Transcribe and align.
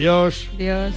Adiós. 0.00 0.48
Adiós. 0.54 0.94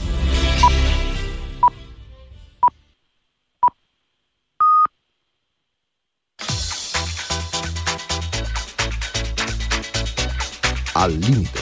Al 10.93 11.19
límite, 11.19 11.59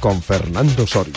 con 0.00 0.22
Fernando 0.22 0.86
Soria. 0.86 1.12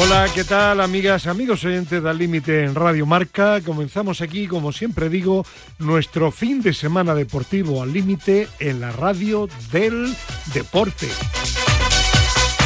Hola, 0.00 0.28
¿qué 0.32 0.44
tal 0.44 0.80
amigas, 0.80 1.26
amigos 1.26 1.64
oyentes 1.64 2.00
del 2.00 2.16
Límite 2.16 2.62
en 2.62 2.76
Radio 2.76 3.04
Marca? 3.04 3.60
Comenzamos 3.62 4.20
aquí, 4.20 4.46
como 4.46 4.70
siempre 4.70 5.08
digo, 5.08 5.44
nuestro 5.80 6.30
fin 6.30 6.62
de 6.62 6.72
semana 6.72 7.16
deportivo 7.16 7.82
al 7.82 7.92
límite 7.92 8.46
en 8.60 8.80
la 8.80 8.92
radio 8.92 9.48
del 9.72 10.14
deporte. 10.54 11.08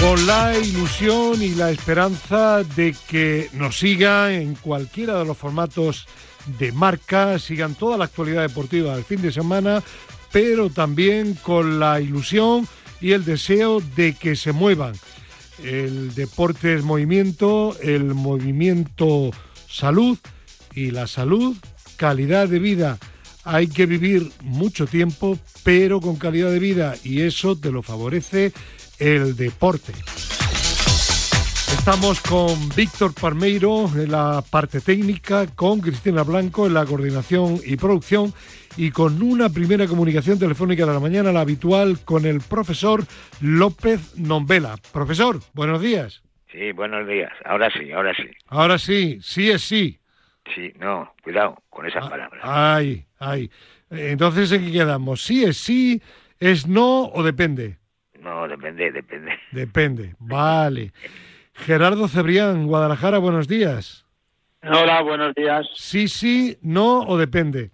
Con 0.01 0.27
la 0.27 0.59
ilusión 0.59 1.43
y 1.43 1.51
la 1.51 1.71
esperanza 1.71 2.65
de 2.65 2.97
que 3.09 3.49
nos 3.53 3.79
siga 3.79 4.33
en 4.33 4.55
cualquiera 4.55 5.19
de 5.19 5.25
los 5.25 5.37
formatos 5.37 6.07
de 6.59 6.73
marca, 6.73 7.39
sigan 7.39 7.75
toda 7.75 7.99
la 7.99 8.07
actualidad 8.07 8.43
deportiva 8.43 8.95
del 8.95 9.05
fin 9.05 9.21
de 9.21 9.31
semana, 9.31 9.83
pero 10.33 10.71
también 10.71 11.35
con 11.35 11.79
la 11.79 12.01
ilusión 12.01 12.67
y 13.01 13.13
el 13.13 13.25
deseo 13.25 13.81
de 13.95 14.15
que 14.15 14.37
se 14.37 14.53
muevan 14.53 14.95
el 15.65 16.15
deporte 16.15 16.75
es 16.75 16.83
movimiento, 16.83 17.77
el 17.83 18.15
movimiento 18.15 19.31
salud 19.69 20.19
y 20.75 20.91
la 20.91 21.07
salud 21.07 21.57
calidad 21.97 22.49
de 22.49 22.59
vida. 22.59 22.99
Hay 23.45 23.69
que 23.69 23.87
vivir 23.87 24.31
mucho 24.43 24.87
tiempo, 24.87 25.39
pero 25.63 26.01
con 26.01 26.17
calidad 26.17 26.51
de 26.51 26.59
vida 26.59 26.95
y 27.05 27.23
eso 27.23 27.57
te 27.57 27.71
lo 27.71 27.83
favorece 27.83 28.53
el 29.01 29.35
deporte. 29.35 29.93
Estamos 31.73 32.21
con 32.21 32.69
Víctor 32.77 33.15
Parmeiro 33.19 33.87
en 33.97 34.13
la 34.13 34.45
parte 34.49 34.81
técnica, 34.81 35.47
con 35.55 35.81
Cristina 35.81 36.23
Blanco 36.23 36.67
en 36.67 36.75
la 36.75 36.85
coordinación 36.85 37.59
y 37.65 37.77
producción 37.77 38.33
y 38.77 38.91
con 38.91 39.23
una 39.23 39.49
primera 39.49 39.87
comunicación 39.87 40.39
telefónica 40.39 40.85
de 40.85 40.93
la 40.93 41.01
mañana, 41.01 41.33
la 41.33 41.41
habitual, 41.41 41.99
con 42.05 42.27
el 42.27 42.41
profesor 42.43 43.05
López 43.41 44.17
Nombela. 44.19 44.77
Profesor, 44.93 45.41
buenos 45.55 45.81
días. 45.81 46.23
Sí, 46.53 46.73
buenos 46.73 47.09
días. 47.09 47.33
Ahora 47.45 47.71
sí, 47.71 47.91
ahora 47.93 48.13
sí. 48.15 48.29
Ahora 48.49 48.79
sí, 48.79 49.19
sí 49.23 49.51
es 49.51 49.63
sí. 49.63 49.99
Sí, 50.55 50.73
no, 50.79 51.15
cuidado 51.23 51.63
con 51.71 51.87
esas 51.87 52.09
palabras. 52.09 52.43
Ay, 52.45 53.07
ay. 53.19 53.51
Entonces, 53.89 54.53
¿en 54.53 54.67
qué 54.67 54.73
quedamos? 54.73 55.23
¿Sí 55.25 55.45
es 55.45 55.57
sí, 55.57 56.03
es 56.39 56.67
no 56.67 57.07
o 57.07 57.23
depende? 57.23 57.80
No, 58.21 58.47
depende, 58.47 58.93
depende. 58.93 59.33
Depende, 59.53 60.15
vale. 60.19 60.93
Gerardo 61.55 62.07
Cebrián, 62.09 62.67
Guadalajara, 62.67 63.19
buenos 63.19 63.49
días. 63.49 64.07
Hola, 64.63 65.03
buenos 65.03 65.35
días. 65.35 65.67
Sí, 65.75 66.07
sí, 66.09 66.59
no 66.63 67.01
o 67.01 67.17
depende. 67.17 67.71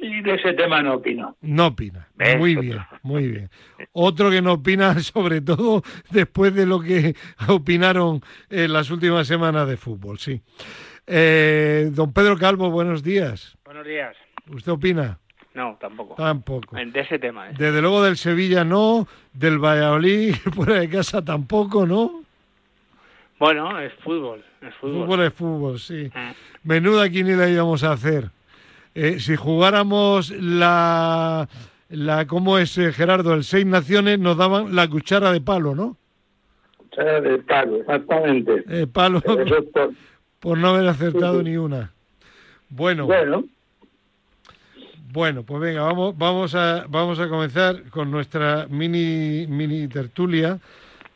Y 0.00 0.22
de 0.22 0.34
ese 0.34 0.52
tema 0.52 0.82
no 0.82 0.94
opino. 0.94 1.36
No 1.40 1.68
opina. 1.68 2.08
Muy 2.38 2.56
bien, 2.56 2.78
muy 3.02 3.26
bien. 3.28 3.50
Otro 3.92 4.30
que 4.30 4.42
no 4.42 4.54
opina, 4.54 4.98
sobre 5.00 5.40
todo 5.40 5.82
después 6.10 6.54
de 6.54 6.66
lo 6.66 6.80
que 6.80 7.16
opinaron 7.48 8.20
en 8.50 8.72
las 8.72 8.90
últimas 8.90 9.26
semanas 9.26 9.66
de 9.66 9.76
fútbol, 9.76 10.18
sí. 10.18 10.42
Eh, 11.06 11.88
don 11.92 12.12
Pedro 12.12 12.36
Calvo, 12.36 12.70
buenos 12.70 13.02
días. 13.02 13.56
Buenos 13.64 13.86
días. 13.86 14.14
¿Usted 14.50 14.72
opina? 14.72 15.18
No, 15.54 15.76
tampoco. 15.80 16.14
Tampoco. 16.14 16.76
De 16.76 17.00
ese 17.00 17.18
tema. 17.18 17.50
¿eh? 17.50 17.54
Desde 17.58 17.80
luego 17.80 18.02
del 18.02 18.16
Sevilla 18.16 18.64
no, 18.64 19.08
del 19.32 19.58
Valladolid 19.58 20.34
fuera 20.54 20.74
de 20.80 20.88
casa 20.88 21.24
tampoco, 21.24 21.86
¿no? 21.86 22.22
Bueno, 23.38 23.78
es 23.80 23.92
fútbol. 23.94 24.44
Es 24.60 24.74
fútbol. 24.74 25.06
fútbol 25.06 25.20
es 25.22 25.32
fútbol, 25.34 25.78
sí. 25.78 26.10
Ah. 26.14 26.32
Menuda 26.64 27.08
quiniela 27.08 27.48
íbamos 27.48 27.84
a 27.84 27.92
hacer. 27.92 28.30
Eh, 28.94 29.20
si 29.20 29.36
jugáramos 29.36 30.30
la, 30.30 31.48
la 31.88 32.26
¿cómo 32.26 32.58
es 32.58 32.76
eh, 32.78 32.92
Gerardo? 32.92 33.34
El 33.34 33.44
Seis 33.44 33.64
Naciones 33.64 34.18
nos 34.18 34.36
daban 34.36 34.74
la 34.74 34.88
cuchara 34.88 35.32
de 35.32 35.40
palo, 35.40 35.74
¿no? 35.74 35.96
Cuchara 36.76 37.20
de 37.20 37.38
palo, 37.38 37.76
exactamente. 37.76 38.64
Eh, 38.68 38.86
palo 38.86 39.20
por... 40.40 40.58
no 40.58 40.68
haber 40.68 40.88
acertado 40.88 41.42
ni 41.42 41.56
una. 41.56 41.92
Bueno. 42.70 43.06
Bueno. 43.06 43.44
Bueno, 45.10 45.42
pues 45.42 45.60
venga, 45.60 45.82
vamos, 45.82 46.16
vamos, 46.18 46.54
a, 46.54 46.84
vamos 46.88 47.18
a 47.18 47.28
comenzar 47.28 47.84
con 47.90 48.10
nuestra 48.10 48.66
mini, 48.68 49.46
mini 49.46 49.88
tertulia 49.88 50.58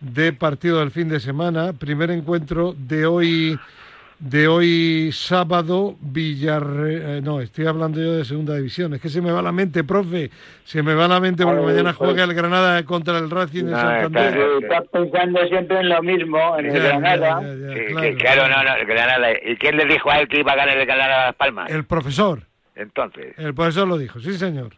de 0.01 0.33
partido 0.33 0.81
del 0.81 0.91
fin 0.91 1.11
de 1.11 1.21
semana. 1.21 1.75
Primer 1.75 2.11
encuentro 2.11 2.75
de 2.77 3.05
hoy 3.05 3.59
de 4.19 4.47
hoy 4.47 5.11
sábado 5.13 5.97
Villarreal, 6.01 7.19
eh, 7.19 7.21
no, 7.23 7.41
estoy 7.41 7.67
hablando 7.67 8.01
yo 8.01 8.13
de 8.13 8.25
segunda 8.25 8.55
división, 8.55 8.95
es 8.95 9.01
que 9.01 9.09
se 9.09 9.21
me 9.21 9.33
va 9.33 9.43
la 9.43 9.51
mente, 9.51 9.83
profe, 9.83 10.31
se 10.63 10.81
me 10.83 10.95
va 10.95 11.09
la 11.09 11.19
mente 11.19 11.45
porque 11.45 11.61
mañana 11.61 11.93
juega 11.93 12.23
el 12.23 12.33
Granada 12.33 12.85
contra 12.85 13.19
el 13.19 13.29
Racing 13.29 13.65
de 13.65 13.73
Santander. 13.73 14.63
Estás 14.63 14.85
pensando 14.93 15.45
siempre 15.49 15.81
en 15.81 15.89
lo 15.89 16.03
mismo, 16.03 16.57
en 16.57 16.67
el 16.67 16.83
Granada. 16.83 17.41
claro, 18.19 18.49
no, 18.49 18.63
no, 18.63 18.77
el 18.77 18.87
Granada. 18.87 19.33
¿Y 19.45 19.57
quién 19.57 19.77
le 19.77 19.85
dijo 19.87 20.11
a 20.11 20.21
él 20.21 20.29
que 20.29 20.41
iba 20.41 20.53
a 20.53 20.57
ganar 20.57 20.79
el 20.79 20.87
Granada 20.87 21.23
a 21.23 21.27
Las 21.27 21.35
Palmas? 21.35 21.71
El 21.71 21.85
profesor. 21.85 22.52
Entonces. 22.75 23.35
El 23.39 23.55
profesor 23.55 23.87
lo 23.87 23.99
dijo, 23.99 24.21
sí 24.21 24.35
señor. 24.35 24.77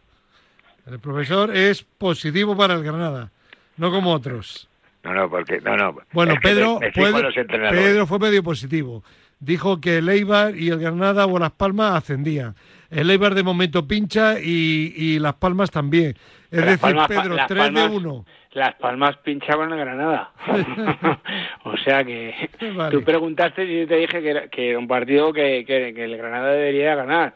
El 0.85 0.99
profesor 0.99 1.55
es 1.55 1.83
positivo 1.83 2.55
para 2.55 2.75
el 2.75 2.83
Granada, 2.83 3.31
no 3.77 3.91
como 3.91 4.13
otros. 4.13 4.69
No, 5.03 5.13
no, 5.13 5.29
porque 5.29 5.61
no, 5.61 5.75
no. 5.75 5.97
Bueno, 6.13 6.35
Pedro, 6.41 6.79
Pedro 6.93 8.07
fue 8.07 8.19
medio 8.19 8.43
positivo 8.43 9.03
dijo 9.39 9.79
que 9.79 9.97
el 9.97 10.09
Eibar 10.09 10.55
y 10.55 10.69
el 10.69 10.79
Granada 10.79 11.25
o 11.25 11.39
Las 11.39 11.51
Palmas 11.51 11.95
ascendían. 11.95 12.55
El 12.89 13.09
Eibar 13.09 13.35
de 13.35 13.43
momento 13.43 13.87
pincha 13.87 14.39
y, 14.39 15.19
Las 15.19 15.35
Palmas 15.35 15.71
también. 15.71 16.15
Es 16.51 16.65
decir, 16.65 16.95
Pedro, 17.07 17.35
3 17.47 17.73
de 17.73 17.85
1. 17.87 18.25
Las 18.53 18.75
Palmas 18.75 19.17
pinchaban 19.17 19.71
el 19.73 19.79
Granada. 19.79 20.31
o 21.63 21.77
sea 21.77 22.03
que 22.03 22.49
tú 22.91 23.03
preguntaste 23.03 23.65
y 23.65 23.81
yo 23.81 23.87
te 23.87 23.97
dije 23.97 24.21
que 24.21 24.29
era, 24.29 24.47
que 24.47 24.77
un 24.77 24.87
partido 24.87 25.33
que, 25.33 25.65
que, 25.65 26.03
el 26.03 26.17
Granada 26.17 26.51
debería 26.51 26.95
ganar 26.95 27.35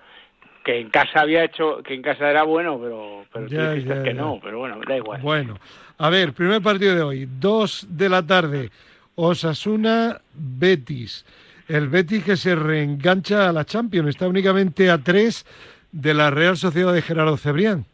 que 0.70 0.80
en 0.80 0.90
casa 0.90 1.22
había 1.22 1.46
hecho, 1.46 1.82
que 1.84 1.96
en 1.96 2.02
casa 2.04 2.30
era 2.30 2.44
bueno, 2.44 2.80
pero, 2.80 3.26
pero 3.34 3.48
tú 3.48 3.56
dijiste 3.74 4.04
que 4.04 4.14
no, 4.14 4.40
pero 4.42 4.60
bueno, 4.60 4.80
da 4.88 4.98
igual. 4.98 5.20
Bueno, 5.22 5.60
a 5.98 6.10
ver, 6.12 6.34
primer 6.34 6.62
partido 6.62 6.94
de 6.94 7.02
hoy, 7.02 7.28
2 7.40 7.88
de 7.90 8.10
la 8.10 8.26
tarde, 8.26 8.70
Osasuna 9.16 10.22
Betis 10.34 11.26
el 11.68 11.88
Betis 11.88 12.24
que 12.24 12.36
se 12.36 12.56
reengancha 12.56 13.48
a 13.48 13.54
la 13.54 13.64
Champions, 13.64 14.10
está 14.10 14.28
únicamente 14.28 14.90
a 14.90 14.98
tres 14.98 15.46
de 15.92 16.16
la 16.16 16.32
Real 16.32 16.58
Sociedad 16.58 16.92
de 16.92 17.04
Gerardo 17.04 17.38
Cebrián. 17.38 17.86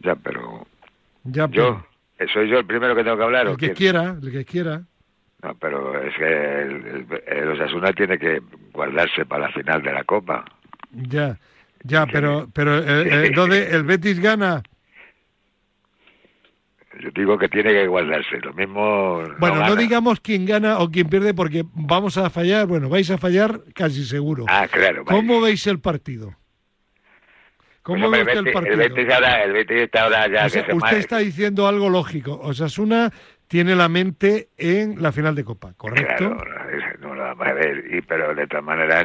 Ya, 0.00 0.14
pero 0.16 0.66
ya, 1.24 1.48
yo 1.50 1.84
soy 2.32 2.48
yo 2.48 2.58
el 2.58 2.66
primero 2.66 2.96
que 2.96 3.04
tengo 3.04 3.18
que 3.18 3.22
hablar. 3.22 3.46
El 3.46 3.56
que 3.58 3.72
quiera, 3.72 4.16
el 4.22 4.32
que 4.32 4.44
quiera. 4.46 4.82
No, 5.42 5.54
pero 5.56 6.00
es 6.00 6.14
que 6.16 6.62
el, 7.26 7.48
Osasuna 7.50 7.92
tiene 7.92 8.18
que 8.18 8.40
guardarse 8.72 9.26
para 9.26 9.48
la 9.48 9.52
final 9.52 9.82
de 9.82 9.92
la 9.92 10.04
Copa. 10.04 10.46
Ya, 10.92 11.38
ya, 11.82 12.06
pero 12.06 12.48
pero 12.52 12.78
eh, 12.78 13.28
eh, 13.28 13.68
el 13.72 13.84
Betis 13.84 14.20
gana 14.20 14.62
yo 17.00 17.10
digo 17.14 17.38
que 17.38 17.48
tiene 17.48 17.72
que 17.72 17.86
guardarse. 17.86 18.38
Lo 18.40 18.52
mismo. 18.54 19.22
Bueno, 19.38 19.66
no, 19.66 19.76
digamos 19.76 20.20
quién 20.20 20.46
gana 20.46 20.78
o 20.78 20.90
quién 20.90 21.08
pierde, 21.08 21.34
porque 21.34 21.64
vamos 21.74 22.16
a 22.16 22.30
fallar. 22.30 22.66
Bueno, 22.66 22.88
vais 22.88 23.10
a 23.10 23.18
fallar 23.18 23.60
casi 23.74 24.04
seguro. 24.04 24.44
Ah, 24.48 24.66
claro. 24.70 25.04
¿Cómo 25.04 25.40
veis 25.40 25.66
el 25.66 25.80
partido? 25.80 26.34
¿Cómo 27.82 28.10
veis 28.10 28.26
el, 28.28 28.52
partido? 28.52 28.82
El 28.82 28.90
Betis, 28.90 29.14
ahora, 29.14 29.44
el 29.44 29.52
Betis 29.52 29.82
está 29.82 30.04
ahora 30.04 30.26
ya. 30.28 30.46
usted 30.46 30.96
está 30.96 31.18
diciendo 31.18 31.68
algo 31.68 31.88
lógico. 31.88 32.38
Osasuna 32.40 33.12
tiene 33.46 33.76
la 33.76 33.88
mente 33.88 34.48
en 34.56 35.00
la 35.00 35.12
final 35.12 35.34
de 35.36 35.44
Copa, 35.44 35.72
¿correcto? 35.76 36.36
Claro, 36.36 36.96
no, 37.00 37.14
no, 37.14 37.22
a 37.22 37.52
ver, 37.52 37.84
y, 37.92 38.00
pero 38.00 38.34
de 38.34 38.46
todas 38.48 38.64
maneras, 38.64 39.04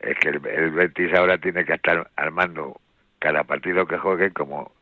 es 0.00 0.18
que 0.18 0.28
el, 0.28 0.46
el 0.46 0.70
Betis 0.70 1.12
ahora 1.14 1.38
tiene 1.38 1.64
que 1.64 1.74
estar 1.74 2.10
armando 2.16 2.80
cada 3.18 3.44
partido 3.44 3.86
que 3.86 3.98
juegue 3.98 4.30
como, 4.32 4.72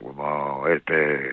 como 0.00 0.66
este 0.68 1.32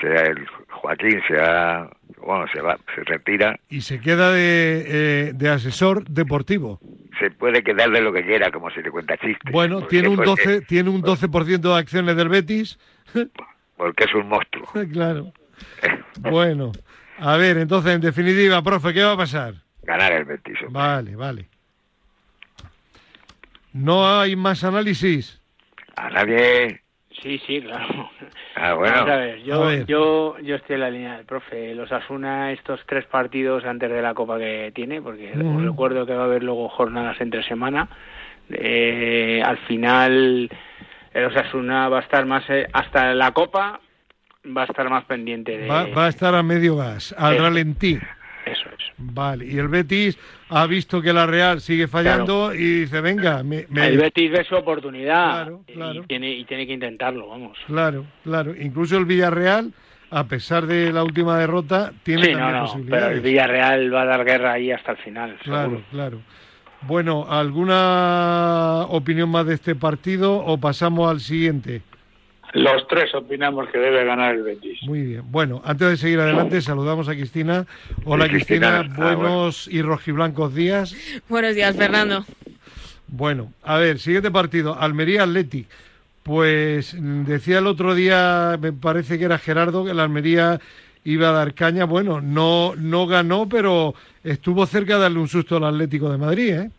sea 0.00 0.22
el 0.26 0.46
Joaquín, 0.70 1.20
sea, 1.28 1.88
bueno, 2.18 2.46
se 2.52 2.60
va, 2.60 2.78
se 2.94 3.04
retira. 3.04 3.58
Y 3.68 3.82
se 3.82 4.00
queda 4.00 4.32
de, 4.32 4.84
eh, 4.86 5.32
de 5.34 5.48
asesor 5.50 6.04
deportivo. 6.08 6.80
Se 7.18 7.30
puede 7.30 7.62
quedar 7.62 7.90
de 7.90 8.00
lo 8.00 8.12
que 8.12 8.24
quiera, 8.24 8.50
como 8.50 8.70
se 8.70 8.82
le 8.82 8.90
cuenta 8.90 9.16
chiste. 9.18 9.50
Bueno, 9.50 9.86
tiene 9.86 10.08
un 10.08 10.16
12, 10.16 10.62
tiene 10.62 10.90
un 10.90 11.02
12% 11.02 11.60
de 11.60 11.78
acciones 11.78 12.16
del 12.16 12.28
Betis. 12.28 12.78
Porque 13.76 14.04
es 14.04 14.14
un 14.14 14.28
monstruo. 14.28 14.66
claro. 14.92 15.32
bueno, 16.18 16.72
a 17.18 17.36
ver, 17.36 17.58
entonces, 17.58 17.94
en 17.94 18.00
definitiva, 18.00 18.62
profe, 18.62 18.92
¿qué 18.92 19.02
va 19.02 19.12
a 19.12 19.16
pasar? 19.16 19.54
Ganar 19.82 20.12
el 20.12 20.24
Betis. 20.24 20.58
Vale, 20.70 21.16
vale. 21.16 21.48
¿No 23.72 24.20
hay 24.20 24.36
más 24.36 24.64
análisis? 24.64 25.40
A 25.96 26.10
nadie 26.10 26.82
Sí, 27.22 27.40
sí, 27.46 27.60
claro. 27.60 28.10
Ah, 28.56 28.74
bueno. 28.74 29.36
yo, 29.44 29.72
yo, 29.84 30.38
yo 30.40 30.56
estoy 30.56 30.74
en 30.74 30.80
la 30.80 30.90
línea 30.90 31.16
del 31.16 31.26
profe. 31.26 31.74
Los 31.74 31.90
Asuna, 31.92 32.52
estos 32.52 32.80
tres 32.86 33.04
partidos 33.06 33.64
antes 33.64 33.90
de 33.90 34.02
la 34.02 34.14
Copa 34.14 34.38
que 34.38 34.72
tiene, 34.74 35.00
porque 35.00 35.32
recuerdo 35.32 36.06
que 36.06 36.14
va 36.14 36.22
a 36.22 36.26
haber 36.26 36.42
luego 36.42 36.68
jornadas 36.68 37.20
entre 37.20 37.42
semana. 37.44 37.88
Eh, 38.50 39.42
al 39.44 39.58
final, 39.58 40.50
el 41.14 41.24
Osasuna 41.24 41.88
va 41.88 41.98
a 41.98 42.02
estar 42.02 42.26
más, 42.26 42.44
eh, 42.50 42.66
hasta 42.72 43.14
la 43.14 43.32
Copa, 43.32 43.80
va 44.44 44.62
a 44.62 44.66
estar 44.66 44.88
más 44.90 45.04
pendiente 45.04 45.56
de... 45.56 45.68
Va, 45.68 46.06
a 46.06 46.08
estar 46.08 46.34
a 46.34 46.42
medio 46.42 46.76
gas, 46.76 47.14
al 47.16 47.38
ralentí. 47.38 47.98
Eso 48.44 48.68
es. 48.70 48.84
Vale, 48.98 49.46
y 49.46 49.58
el 49.58 49.68
Betis 49.68 50.18
ha 50.48 50.66
visto 50.66 51.00
que 51.00 51.12
la 51.12 51.26
Real 51.26 51.60
sigue 51.60 51.88
fallando 51.88 52.54
y 52.54 52.80
dice, 52.80 53.00
venga, 53.00 53.42
me, 53.42 53.66
el 53.74 53.98
Betis 53.98 54.30
ve 54.30 54.44
su 54.44 54.56
oportunidad 54.56 55.50
Y, 55.66 56.00
tiene, 56.06 56.30
y 56.32 56.44
tiene 56.44 56.66
que 56.66 56.72
intentarlo, 56.72 57.28
vamos. 57.28 57.58
Claro, 57.66 58.04
claro. 58.24 58.54
Incluso 58.58 58.96
el 58.96 59.04
Villarreal, 59.04 59.72
a 60.10 60.24
pesar 60.24 60.66
de 60.66 60.92
la 60.92 61.04
última 61.04 61.38
derrota, 61.38 61.92
tiene 62.02 62.24
sí, 62.26 62.32
también 62.32 62.84
no, 62.84 62.90
Pero 62.90 63.06
el 63.08 63.20
Villarreal 63.20 63.94
va 63.94 64.02
a 64.02 64.06
dar 64.06 64.24
guerra 64.24 64.52
ahí 64.54 64.70
hasta 64.72 64.92
el 64.92 64.98
final. 64.98 65.36
Claro, 65.42 65.82
claro. 65.90 66.20
Bueno, 66.82 67.26
¿alguna 67.28 68.86
opinión 68.88 69.30
más 69.30 69.46
de 69.46 69.54
este 69.54 69.76
partido 69.76 70.36
o 70.36 70.58
pasamos 70.58 71.08
al 71.08 71.20
siguiente? 71.20 71.82
Los 72.52 72.86
tres 72.86 73.14
opinamos 73.14 73.68
que 73.70 73.78
debe 73.78 74.04
ganar 74.04 74.34
el 74.34 74.42
Betis. 74.42 74.82
Muy 74.82 75.02
bien. 75.02 75.22
Bueno, 75.26 75.62
antes 75.64 75.88
de 75.88 75.96
seguir 75.96 76.20
adelante, 76.20 76.60
saludamos 76.60 77.08
a 77.08 77.12
Cristina. 77.12 77.66
Hola, 78.04 78.28
Cristina. 78.28 78.80
Ah, 78.80 79.14
buenos 79.14 79.68
y 79.68 79.80
rojiblancos 79.80 80.54
días. 80.54 80.94
Buenos 81.28 81.54
días, 81.54 81.74
Fernando. 81.74 82.26
Bueno, 83.08 83.52
a 83.62 83.78
ver, 83.78 83.98
siguiente 83.98 84.30
partido. 84.30 84.78
Almería 84.78 85.22
Athletic. 85.22 85.66
Pues 86.22 86.94
decía 86.98 87.58
el 87.58 87.66
otro 87.66 87.94
día, 87.94 88.58
me 88.60 88.72
parece 88.72 89.18
que 89.18 89.24
era 89.24 89.38
Gerardo, 89.38 89.84
que 89.84 89.94
la 89.94 90.04
Almería 90.04 90.60
iba 91.04 91.30
a 91.30 91.32
dar 91.32 91.54
caña. 91.54 91.84
Bueno, 91.84 92.20
no, 92.20 92.74
no 92.76 93.06
ganó, 93.06 93.48
pero 93.48 93.94
estuvo 94.22 94.66
cerca 94.66 94.96
de 94.96 95.00
darle 95.02 95.18
un 95.18 95.28
susto 95.28 95.56
al 95.56 95.64
Atlético 95.64 96.10
de 96.10 96.18
Madrid, 96.18 96.52
¿eh? 96.54 96.70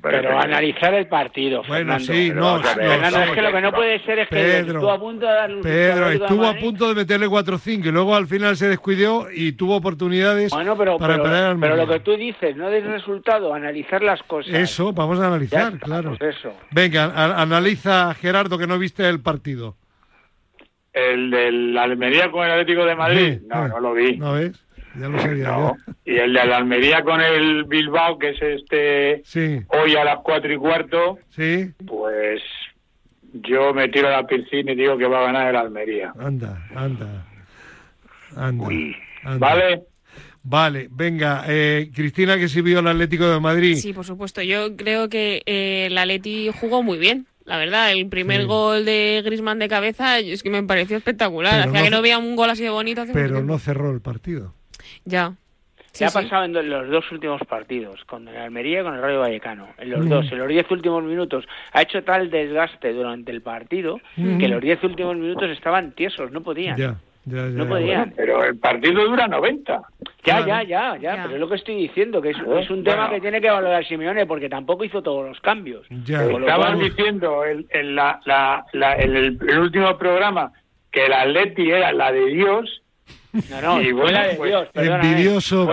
Pero 0.00 0.38
analizar 0.38 0.94
el 0.94 1.06
partido. 1.06 1.62
Bueno, 1.66 1.98
sí, 1.98 2.30
no, 2.34 2.58
es 2.60 3.30
que 3.34 3.42
lo 3.42 3.52
que 3.52 3.60
no 3.60 3.72
puede 3.72 3.98
ser 4.04 4.20
es 4.20 4.28
que 4.28 4.60
estuvo 4.60 4.90
a 4.90 4.98
punto 4.98 5.26
de 5.26 5.32
darle 5.32 5.56
un 5.56 5.62
Pedro, 5.62 6.10
estuvo 6.10 6.46
a 6.46 6.54
punto 6.54 6.88
de 6.88 6.94
meterle 6.94 7.26
4-5 7.26 7.86
y 7.86 7.90
luego 7.90 8.14
al 8.14 8.26
final 8.26 8.56
se 8.56 8.68
descuidó 8.68 9.26
y 9.32 9.52
tuvo 9.52 9.76
oportunidades 9.76 10.50
bueno, 10.50 10.76
pero, 10.76 10.96
para 10.98 11.22
pero, 11.22 11.58
pero 11.60 11.76
lo 11.76 11.88
que 11.88 12.00
tú 12.00 12.16
dices, 12.16 12.56
no 12.56 12.70
des 12.70 12.84
resultado, 12.84 13.52
analizar 13.52 14.02
las 14.02 14.22
cosas. 14.22 14.54
Eso, 14.54 14.92
vamos 14.92 15.18
a 15.20 15.26
analizar, 15.26 15.78
claro. 15.78 16.14
Pues 16.18 16.36
eso. 16.36 16.54
Venga, 16.70 17.04
analiza, 17.40 18.14
Gerardo, 18.14 18.58
que 18.58 18.66
no 18.66 18.78
viste 18.78 19.08
el 19.08 19.20
partido. 19.20 19.76
El 20.92 21.30
del 21.30 21.78
Almería 21.78 22.30
con 22.30 22.44
el 22.44 22.52
Atlético 22.52 22.84
de 22.84 22.94
Madrid, 22.94 23.38
no, 23.46 23.66
no 23.68 23.80
lo 23.80 23.94
vi. 23.94 24.18
¿No 24.18 24.34
ves? 24.34 24.62
Ya 24.98 25.08
lo 25.08 25.18
sabía. 25.18 25.74
Y 26.04 26.16
el 26.16 26.32
de 26.32 26.46
la 26.46 26.56
Almería 26.58 27.02
con 27.02 27.20
el 27.20 27.64
Bilbao, 27.64 28.18
que 28.18 28.30
es 28.30 28.42
este 28.42 29.22
hoy 29.68 29.96
a 29.96 30.04
las 30.04 30.18
cuatro 30.22 30.52
y 30.52 30.56
cuarto, 30.56 31.18
sí. 31.30 31.70
pues 31.86 32.42
yo 33.32 33.72
me 33.72 33.88
tiro 33.88 34.08
a 34.08 34.12
la 34.12 34.26
piscina 34.26 34.72
y 34.72 34.76
digo 34.76 34.98
que 34.98 35.06
va 35.06 35.20
a 35.20 35.26
ganar 35.26 35.48
el 35.48 35.56
Almería. 35.56 36.12
Anda, 36.18 36.66
anda. 36.74 37.26
Anda. 38.36 38.68
¿Vale? 39.38 39.82
Vale, 40.44 40.88
venga, 40.90 41.44
eh, 41.46 41.90
Cristina, 41.94 42.36
que 42.36 42.48
sí 42.48 42.62
vio 42.62 42.80
el 42.80 42.88
Atlético 42.88 43.28
de 43.28 43.38
Madrid. 43.38 43.76
Sí, 43.76 43.92
por 43.92 44.04
supuesto. 44.04 44.42
Yo 44.42 44.76
creo 44.76 45.08
que 45.08 45.42
eh, 45.46 45.86
el 45.86 45.96
Atleti 45.96 46.50
jugó 46.60 46.82
muy 46.82 46.98
bien. 46.98 47.26
La 47.44 47.58
verdad, 47.58 47.92
el 47.92 48.08
primer 48.08 48.46
gol 48.46 48.84
de 48.84 49.22
Grisman 49.24 49.58
de 49.58 49.68
cabeza 49.68 50.18
es 50.18 50.42
que 50.42 50.50
me 50.50 50.62
pareció 50.62 50.96
espectacular. 50.96 51.68
Hacía 51.68 51.82
que 51.82 51.90
no 51.90 52.02
veía 52.02 52.18
un 52.18 52.36
gol 52.36 52.50
así 52.50 52.62
de 52.62 52.70
bonito. 52.70 53.04
Pero 53.12 53.42
no 53.42 53.58
cerró 53.58 53.90
el 53.90 54.00
partido. 54.00 54.54
Ya. 55.04 55.34
Se 55.92 56.06
ha 56.06 56.10
pasado 56.10 56.44
en 56.44 56.70
los 56.70 56.88
dos 56.88 57.12
últimos 57.12 57.42
partidos, 57.46 58.02
con 58.06 58.26
el 58.26 58.36
Almería 58.36 58.80
y 58.80 58.82
con 58.82 58.94
el 58.94 59.02
Rayo 59.02 59.20
Vallecano. 59.20 59.68
En 59.76 59.90
los 59.90 60.08
dos, 60.08 60.32
en 60.32 60.38
los 60.38 60.48
diez 60.48 60.70
últimos 60.70 61.04
minutos, 61.04 61.44
ha 61.72 61.82
hecho 61.82 62.02
tal 62.02 62.30
desgaste 62.30 62.94
durante 62.94 63.30
el 63.30 63.42
partido 63.42 64.00
que 64.16 64.48
los 64.48 64.62
diez 64.62 64.82
últimos 64.82 65.16
minutos 65.16 65.50
estaban 65.50 65.92
tiesos, 65.92 66.32
no 66.32 66.42
podían. 66.42 66.76
Ya. 66.76 66.96
Ya, 67.24 67.42
no 67.42 67.68
podían. 67.68 68.12
pero 68.16 68.42
el 68.42 68.58
partido 68.58 69.04
dura 69.04 69.28
90. 69.28 69.80
Ya, 70.24 70.44
ya, 70.44 70.62
ya, 70.64 70.96
ya, 70.96 71.22
pero 71.22 71.34
es 71.34 71.40
lo 71.40 71.48
que 71.48 71.54
estoy 71.54 71.76
diciendo, 71.76 72.20
que 72.20 72.30
es, 72.30 72.70
un 72.70 72.82
tema 72.82 73.10
que 73.10 73.20
tiene 73.20 73.40
que 73.40 73.48
valorar 73.48 73.86
Simeone 73.86 74.26
porque 74.26 74.48
tampoco 74.48 74.84
hizo 74.84 75.02
todos 75.02 75.28
los 75.28 75.40
cambios. 75.40 75.86
Ya. 76.04 76.24
Estaban 76.24 76.80
diciendo 76.80 77.44
en, 77.44 77.94
la, 77.94 78.20
la, 78.24 78.64
en 78.96 79.14
el, 79.14 79.58
último 79.58 79.96
programa 79.98 80.52
que 80.90 81.06
el 81.06 81.12
Atleti 81.12 81.70
era 81.70 81.92
la 81.92 82.10
de 82.10 82.26
Dios 82.26 82.81
no, 83.50 83.62
no, 83.62 83.82
y 83.82 83.92
fue 83.92 84.12
la 84.12 84.26
de 84.28 84.34
pues, 84.34 84.50
Dios, 84.50 84.68
Envidioso, 84.74 85.68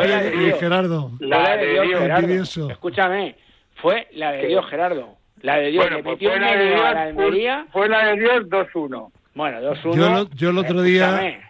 Gerardo. 0.60 1.12
La 1.20 1.58
de 1.58 1.72
Dios, 1.72 2.00
Gerardo. 2.00 2.70
Escúchame, 2.72 3.36
fue 3.76 4.08
la 4.14 4.32
de 4.32 4.48
Dios, 4.48 4.66
Gerardo. 4.70 5.18
La 5.42 5.58
de 5.58 5.68
Dios, 5.68 5.86
bueno, 5.86 6.04
pues 6.04 6.20
fue, 6.20 6.40
la 6.40 6.56
de 6.56 6.66
Dios, 6.66 6.82
Almería. 6.82 7.66
fue 7.72 7.88
la 7.88 8.08
de 8.08 8.20
Dios 8.20 8.46
2-1. 8.50 9.12
Bueno, 9.36 9.62
2-1. 9.62 9.96
Yo, 9.96 10.30
yo 10.36 10.50
el 10.50 10.58
otro 10.58 10.82
día... 10.82 11.40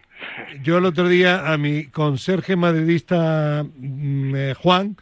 Yo 0.63 0.79
el 0.79 0.85
otro 0.85 1.07
día 1.07 1.51
a 1.51 1.57
mi 1.57 1.85
conserje 1.85 2.57
madridista 2.57 3.63
mm, 3.63 4.35
eh, 4.35 4.53
Juan 4.53 4.97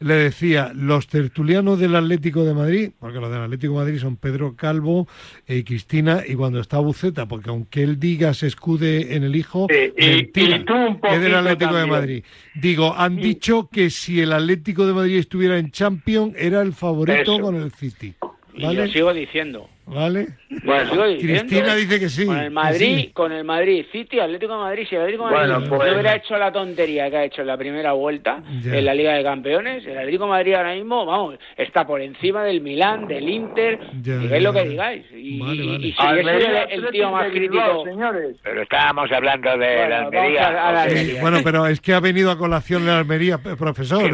le 0.00 0.14
decía, 0.14 0.72
los 0.74 1.06
tertulianos 1.06 1.78
del 1.78 1.94
Atlético 1.96 2.44
de 2.44 2.54
Madrid, 2.54 2.90
porque 2.98 3.18
los 3.18 3.30
del 3.30 3.42
Atlético 3.42 3.74
de 3.74 3.78
Madrid 3.84 3.98
son 3.98 4.16
Pedro 4.16 4.54
Calvo 4.56 5.08
y 5.48 5.62
Cristina, 5.62 6.22
y 6.26 6.34
cuando 6.34 6.60
está 6.60 6.78
Buceta, 6.78 7.26
porque 7.26 7.50
aunque 7.50 7.82
él 7.82 7.98
diga 7.98 8.34
se 8.34 8.46
escude 8.46 9.14
en 9.16 9.24
el 9.24 9.36
hijo, 9.36 9.66
mentira, 9.96 10.64
es 11.10 11.20
del 11.20 11.34
Atlético 11.34 11.74
de 11.74 11.86
Madrid. 11.86 12.24
Digo, 12.54 12.94
han 12.96 13.16
dicho 13.16 13.68
que 13.70 13.90
si 13.90 14.20
el 14.20 14.32
Atlético 14.32 14.86
de 14.86 14.92
Madrid 14.92 15.18
estuviera 15.18 15.58
en 15.58 15.70
Champions, 15.70 16.34
era 16.36 16.62
el 16.62 16.72
favorito 16.72 17.38
con 17.38 17.56
el 17.56 17.72
City. 17.72 18.14
¿vale? 18.60 18.74
Y 18.74 18.76
yo 18.76 18.92
sigo 18.92 19.14
diciendo. 19.14 19.68
¿Vale? 19.86 20.26
Bueno, 20.64 20.90
Cristina 21.20 21.76
dice 21.76 22.00
que 22.00 22.08
sí. 22.08 22.26
Con 22.26 22.38
el 22.38 22.50
Madrid, 22.50 23.10
con 23.12 23.30
el 23.30 23.44
Madrid 23.44 23.86
City, 23.92 24.18
Atlético 24.18 24.54
de 24.54 24.58
Madrid, 24.58 24.86
si 24.88 24.96
el 24.96 25.02
Atlético 25.02 25.28
de 25.28 25.34
Madrid 25.34 25.68
no 25.68 25.76
hubiera 25.76 26.16
hecho 26.16 26.36
la 26.36 26.50
tontería 26.50 27.08
que 27.08 27.16
ha 27.16 27.24
hecho 27.24 27.42
en 27.42 27.46
la 27.46 27.56
primera 27.56 27.92
vuelta 27.92 28.42
en 28.64 28.84
la 28.84 28.94
Liga 28.94 29.12
de 29.12 29.22
Campeones, 29.22 29.86
el 29.86 29.96
Atlético 29.96 30.24
de 30.24 30.30
Madrid 30.30 30.54
ahora 30.54 30.74
mismo, 30.74 31.06
vamos, 31.06 31.38
está 31.56 31.86
por 31.86 32.00
encima 32.00 32.42
del 32.42 32.62
Milán, 32.62 33.06
del 33.06 33.28
Inter, 33.28 33.78
digáis 33.92 34.42
lo 34.42 34.52
que 34.52 34.64
digáis. 34.64 35.06
Y, 35.12 35.40
y 35.40 35.92
si 35.92 36.02
es 36.02 36.26
el, 36.70 36.88
tío 36.90 37.12
más 37.12 37.30
crítico. 37.30 37.84
Señores. 37.84 38.36
Pero 38.42 38.62
estábamos 38.62 39.12
hablando 39.12 39.56
de 39.56 39.88
la 39.88 40.02
Almería. 40.02 41.20
Bueno, 41.20 41.38
pero 41.44 41.66
es 41.68 41.80
que 41.80 41.94
ha 41.94 42.00
venido 42.00 42.32
a 42.32 42.38
colación 42.38 42.86
la 42.86 42.98
Almería, 42.98 43.38
profesor. 43.38 44.10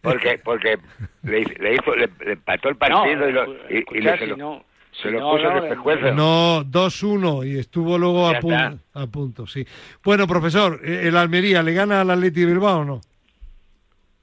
porque 0.00 0.38
porque 0.44 0.78
le, 1.24 1.40
hizo, 1.40 1.96
le, 1.96 2.08
empató 2.20 2.68
el 2.68 2.76
partido 2.76 3.28
y, 3.28 3.32
lo, 3.32 3.46
y, 3.68 4.00
le, 4.00 4.36
no, 4.36 4.64
se 4.92 5.10
lo 5.10 5.20
puso 5.20 6.12
no, 6.12 6.62
No, 6.62 6.64
2-1 6.64 7.46
y 7.46 7.58
estuvo 7.58 7.98
luego 7.98 8.28
a 8.28 8.40
punto, 8.40 8.78
a 8.94 9.06
punto, 9.06 9.46
sí. 9.46 9.66
Bueno, 10.02 10.26
profesor, 10.26 10.80
eh, 10.84 11.02
¿el 11.04 11.16
Almería 11.16 11.62
le 11.62 11.72
gana 11.72 12.00
al 12.00 12.10
Atleti 12.10 12.44
Bilbao 12.44 12.80
o 12.80 12.84
no? 12.84 13.00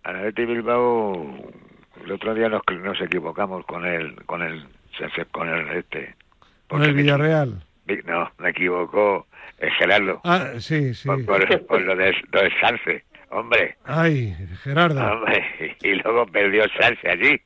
Al 0.04 0.18
Atleti 0.18 0.46
Bilbao, 0.46 1.36
el 2.04 2.12
otro 2.12 2.34
día 2.34 2.50
nos, 2.50 2.62
nos 2.84 3.00
equivocamos 3.02 3.66
con 3.66 3.86
el, 3.86 4.16
con 4.26 4.42
el, 4.42 4.66
con 5.32 5.50
el 5.50 5.70
este. 5.78 6.16
Con 6.68 6.84
el 6.84 6.94
Villarreal. 6.94 7.64
no, 8.06 8.32
me 8.40 8.50
equivocó 8.50 9.28
el 9.60 9.72
Gerardo. 9.72 10.22
Ah, 10.24 10.54
sí, 10.60 10.94
sí. 10.94 11.08
Por, 11.08 11.82
lo 11.82 11.96
de, 11.96 12.16
lo 12.32 12.42
de 12.42 12.52
Sanse, 12.60 13.06
hombre. 13.30 13.78
Ay, 13.86 14.36
Gerardo. 14.64 15.02
Hombre, 15.02 15.78
y 15.82 15.94
luego 15.96 16.26
perdió 16.28 16.66
Sanse 16.80 17.10
allí. 17.10 17.40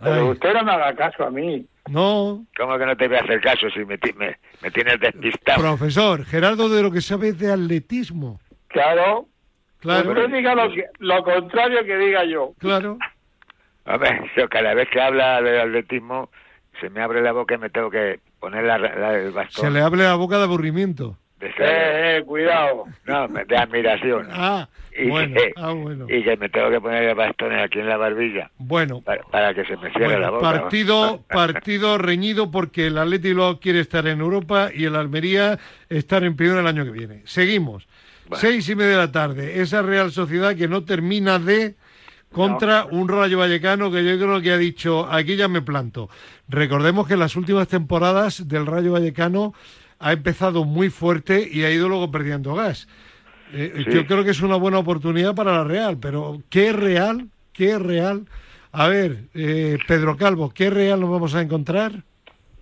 Pero 0.00 0.28
usted 0.28 0.54
no 0.54 0.64
me 0.64 0.72
haga 0.72 0.94
caso 0.94 1.24
a 1.24 1.30
mí. 1.30 1.66
No. 1.88 2.44
¿Cómo 2.56 2.78
que 2.78 2.86
no 2.86 2.96
te 2.96 3.08
voy 3.08 3.16
a 3.16 3.20
hacer 3.20 3.40
caso 3.40 3.68
si 3.70 3.80
me, 3.84 3.98
me, 4.16 4.70
tienes 4.70 5.00
despistado? 5.00 5.60
Profesor, 5.60 6.24
Gerardo 6.24 6.68
de 6.68 6.82
lo 6.82 6.90
que 6.90 7.00
sabe 7.00 7.32
de 7.32 7.52
atletismo. 7.52 8.40
Claro. 8.68 9.26
Claro. 9.80 10.10
Usted 10.10 10.30
diga 10.30 10.54
lo, 10.54 10.70
lo 10.98 11.22
contrario 11.22 11.84
que 11.84 11.96
diga 11.96 12.24
yo. 12.24 12.52
Claro. 12.58 12.98
Hombre, 13.86 14.30
yo 14.36 14.48
cada 14.48 14.74
vez 14.74 14.88
que 14.90 15.00
habla 15.00 15.40
de 15.40 15.60
atletismo 15.60 16.30
se 16.80 16.90
me 16.90 17.00
abre 17.00 17.22
la 17.22 17.32
boca 17.32 17.54
y 17.54 17.58
me 17.58 17.70
tengo 17.70 17.90
que 17.90 18.20
poner 18.38 18.64
la, 18.64 18.76
el 19.16 19.32
bastón. 19.32 19.64
Se 19.64 19.70
le 19.70 19.80
abre 19.80 20.02
la 20.02 20.14
boca 20.14 20.38
de 20.38 20.44
aburrimiento. 20.44 21.16
Eh, 21.40 22.18
eh, 22.18 22.22
cuidado. 22.24 22.84
No, 23.06 23.28
de 23.28 23.56
admiración. 23.56 24.28
Ah, 24.40 24.68
y 24.96 25.08
bueno, 25.08 25.34
que, 25.34 25.52
ah, 25.56 25.72
bueno. 25.72 26.06
Y 26.08 26.24
que 26.24 26.36
me 26.36 26.48
tengo 26.48 26.70
que 26.70 26.80
poner 26.80 27.04
el 27.04 27.14
bastón 27.14 27.52
aquí 27.52 27.78
en 27.78 27.88
la 27.88 27.96
barbilla. 27.96 28.50
Bueno. 28.58 29.00
Para, 29.00 29.54
que 29.54 29.64
se 29.64 29.76
me 29.76 29.92
cierre 29.92 30.18
la 30.18 30.30
boca. 30.30 30.42
Partido, 30.42 31.22
partido 31.28 31.98
reñido 31.98 32.50
porque 32.50 32.88
el 32.88 32.98
Atlético 32.98 33.60
quiere 33.60 33.80
estar 33.80 34.06
en 34.08 34.20
Europa 34.20 34.70
y 34.74 34.84
el 34.86 34.96
Almería 34.96 35.58
estar 35.88 36.24
en 36.24 36.36
primera 36.36 36.60
el 36.60 36.66
año 36.66 36.84
que 36.84 36.90
viene. 36.90 37.22
Seguimos. 37.26 37.86
Seis 38.32 38.68
y 38.68 38.74
media 38.74 38.92
de 38.92 38.96
la 38.96 39.12
tarde. 39.12 39.60
Esa 39.60 39.82
Real 39.82 40.10
Sociedad 40.10 40.56
que 40.56 40.68
no 40.68 40.84
termina 40.84 41.38
de 41.38 41.76
contra 42.32 42.86
un 42.90 43.08
Rayo 43.08 43.38
Vallecano 43.38 43.90
que 43.90 44.04
yo 44.04 44.18
creo 44.18 44.40
que 44.40 44.52
ha 44.52 44.58
dicho, 44.58 45.06
aquí 45.10 45.36
ya 45.36 45.48
me 45.48 45.62
planto. 45.62 46.08
Recordemos 46.48 47.06
que 47.06 47.14
en 47.14 47.20
las 47.20 47.36
últimas 47.36 47.68
temporadas 47.68 48.48
del 48.48 48.66
Rayo 48.66 48.92
Vallecano 48.92 49.54
ha 49.98 50.12
empezado 50.12 50.64
muy 50.64 50.90
fuerte 50.90 51.48
y 51.50 51.64
ha 51.64 51.70
ido 51.70 51.88
luego 51.88 52.10
perdiendo 52.10 52.54
gas. 52.54 52.88
Eh, 53.52 53.84
yo 53.90 54.06
creo 54.06 54.24
que 54.24 54.30
es 54.30 54.42
una 54.42 54.56
buena 54.56 54.78
oportunidad 54.78 55.34
para 55.34 55.52
la 55.52 55.64
Real, 55.64 55.98
pero 55.98 56.42
¿qué 56.50 56.72
Real? 56.72 57.28
¿Qué 57.52 57.78
Real? 57.78 58.26
A 58.72 58.88
ver, 58.88 59.24
eh, 59.34 59.78
Pedro 59.86 60.16
Calvo, 60.16 60.50
¿qué 60.50 60.70
Real 60.70 61.00
nos 61.00 61.10
vamos 61.10 61.34
a 61.34 61.40
encontrar? 61.40 61.92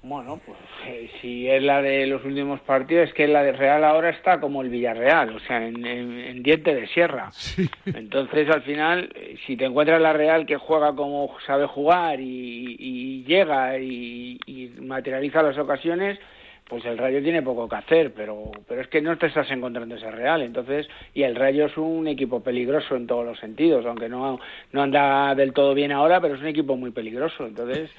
Bueno, 0.03 0.41
pues 0.47 0.57
eh, 0.87 1.11
si 1.21 1.49
es 1.49 1.61
la 1.65 1.83
de 1.83 2.07
los 2.07 2.25
últimos 2.25 2.61
partidos, 2.61 3.09
es 3.09 3.15
que 3.15 3.27
la 3.27 3.43
de 3.43 3.51
Real 3.51 3.83
ahora 3.83 4.11
está 4.11 4.39
como 4.39 4.63
el 4.63 4.69
Villarreal, 4.69 5.35
o 5.35 5.41
sea, 5.41 5.67
en, 5.67 6.43
diente 6.45 6.75
de 6.75 6.87
sierra. 6.87 7.31
Entonces, 7.87 8.49
al 8.49 8.63
final, 8.63 9.11
eh, 9.17 9.37
si 9.47 9.57
te 9.57 9.65
encuentras 9.65 10.01
la 10.01 10.13
Real 10.13 10.47
que 10.47 10.57
juega 10.57 10.95
como 10.95 11.35
sabe 11.45 11.67
jugar 11.67 12.21
y, 12.21 13.25
llega 13.27 13.79
y, 13.79 14.39
materializa 14.81 15.43
las 15.43 15.59
ocasiones, 15.59 16.21
pues 16.69 16.85
el 16.85 16.99
Rayo 16.99 17.23
tiene 17.23 17.43
poco 17.43 17.69
que 17.69 17.77
hacer, 17.77 18.13
pero, 18.13 18.51
pero 18.67 18.81
es 18.81 18.89
que 18.89 19.01
no 19.01 19.17
te 19.17 19.27
estás 19.27 19.51
encontrando 19.51 19.95
ese 19.95 20.11
Real, 20.11 20.43
entonces, 20.43 20.89
y 21.15 21.23
el 21.23 21.37
Rayo 21.37 21.67
es 21.67 21.77
un 21.77 22.09
equipo 22.09 22.41
peligroso 22.41 22.97
en 22.97 23.07
todos 23.07 23.25
los 23.25 23.39
sentidos, 23.39 23.87
aunque 23.87 24.09
no, 24.09 24.41
no 24.73 24.83
anda 24.83 25.35
del 25.35 25.53
todo 25.53 25.75
bien 25.75 25.93
ahora, 25.93 26.21
pero 26.21 26.35
es 26.35 26.41
un 26.41 26.49
equipo 26.49 26.77
muy 26.77 26.91
peligroso, 26.91 27.47
entonces 27.47 27.91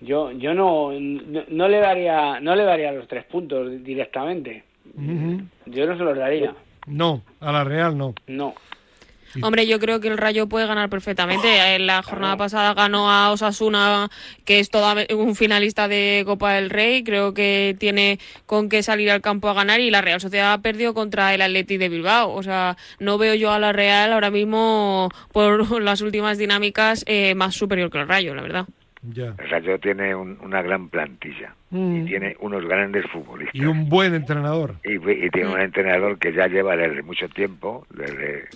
yo 0.00 0.30
yo 0.32 0.52
no, 0.52 0.92
no, 0.92 1.68
le 1.68 1.78
daría 1.78 2.38
no 2.38 2.54
le 2.54 2.64
daría 2.64 2.92
los 2.92 3.08
tres 3.08 3.24
puntos 3.24 3.82
directamente. 3.82 4.64
Yo 5.64 5.86
no 5.86 5.96
se 5.96 6.04
los 6.04 6.16
daría. 6.16 6.54
No 6.86 7.22
a 7.40 7.50
la 7.50 7.64
Real 7.64 7.96
no. 7.96 8.14
No 8.26 8.54
Hombre, 9.42 9.66
yo 9.66 9.78
creo 9.78 10.00
que 10.00 10.08
el 10.08 10.18
Rayo 10.18 10.48
puede 10.48 10.66
ganar 10.66 10.88
perfectamente. 10.88 11.74
En 11.74 11.86
la 11.86 12.02
jornada 12.02 12.36
pasada 12.36 12.74
ganó 12.74 13.10
a 13.10 13.30
Osasuna, 13.30 14.08
que 14.44 14.60
es 14.60 14.70
toda 14.70 15.06
un 15.14 15.34
finalista 15.34 15.88
de 15.88 16.22
Copa 16.26 16.54
del 16.54 16.70
Rey. 16.70 17.04
Creo 17.04 17.34
que 17.34 17.76
tiene 17.78 18.18
con 18.46 18.68
qué 18.68 18.82
salir 18.82 19.10
al 19.10 19.20
campo 19.20 19.48
a 19.48 19.54
ganar 19.54 19.80
y 19.80 19.90
la 19.90 20.02
Real 20.02 20.20
Sociedad 20.20 20.52
ha 20.52 20.62
perdido 20.62 20.94
contra 20.94 21.34
el 21.34 21.42
Atleti 21.42 21.76
de 21.76 21.88
Bilbao. 21.88 22.32
O 22.32 22.42
sea, 22.42 22.76
no 22.98 23.18
veo 23.18 23.34
yo 23.34 23.52
a 23.52 23.58
la 23.58 23.72
Real 23.72 24.12
ahora 24.12 24.30
mismo 24.30 25.10
por 25.32 25.80
las 25.82 26.00
últimas 26.00 26.38
dinámicas 26.38 27.04
eh, 27.06 27.34
más 27.34 27.54
superior 27.54 27.90
que 27.90 27.98
el 27.98 28.08
Rayo, 28.08 28.34
la 28.34 28.42
verdad. 28.42 28.66
El 29.14 29.50
Rayo 29.50 29.78
tiene 29.78 30.14
una 30.14 30.62
gran 30.62 30.88
plantilla 30.88 31.54
y 31.70 31.76
mm. 31.76 32.06
tiene 32.06 32.36
unos 32.40 32.64
grandes 32.64 33.04
futbolistas. 33.10 33.54
Y 33.54 33.64
un 33.64 33.88
buen 33.88 34.14
entrenador. 34.14 34.76
Y, 34.84 34.98
tiene 35.30 35.48
un 35.48 35.60
entrenador 35.60 36.18
que 36.18 36.32
ya 36.32 36.48
lleva 36.48 36.76
desde 36.76 37.02
mucho 37.02 37.28
tiempo, 37.28 37.86
desde, 37.90 38.48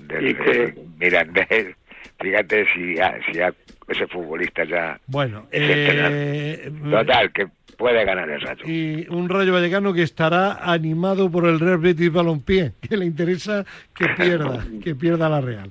desde 0.00 0.74
Mirandés. 0.98 1.76
Fíjate 2.20 2.66
si, 2.74 2.96
si 2.96 3.40
ese 3.88 4.06
futbolista 4.06 4.64
ya. 4.64 5.00
Bueno, 5.06 5.46
eh, 5.50 6.70
total, 6.90 7.32
que 7.32 7.48
puede 7.76 8.04
ganar 8.04 8.28
el 8.28 8.40
Rayo. 8.40 8.64
Y 8.66 9.06
un 9.08 9.28
Rayo 9.28 9.52
Vallecano 9.52 9.92
que 9.92 10.02
estará 10.02 10.54
animado 10.70 11.30
por 11.30 11.46
el 11.46 11.60
Real 11.60 11.78
Betis 11.78 12.12
Balompié, 12.12 12.72
que 12.80 12.96
le 12.96 13.06
interesa 13.06 13.64
que 13.94 14.08
pierda, 14.08 14.66
que 14.82 14.94
pierda 14.94 15.28
la 15.28 15.40
Real. 15.40 15.70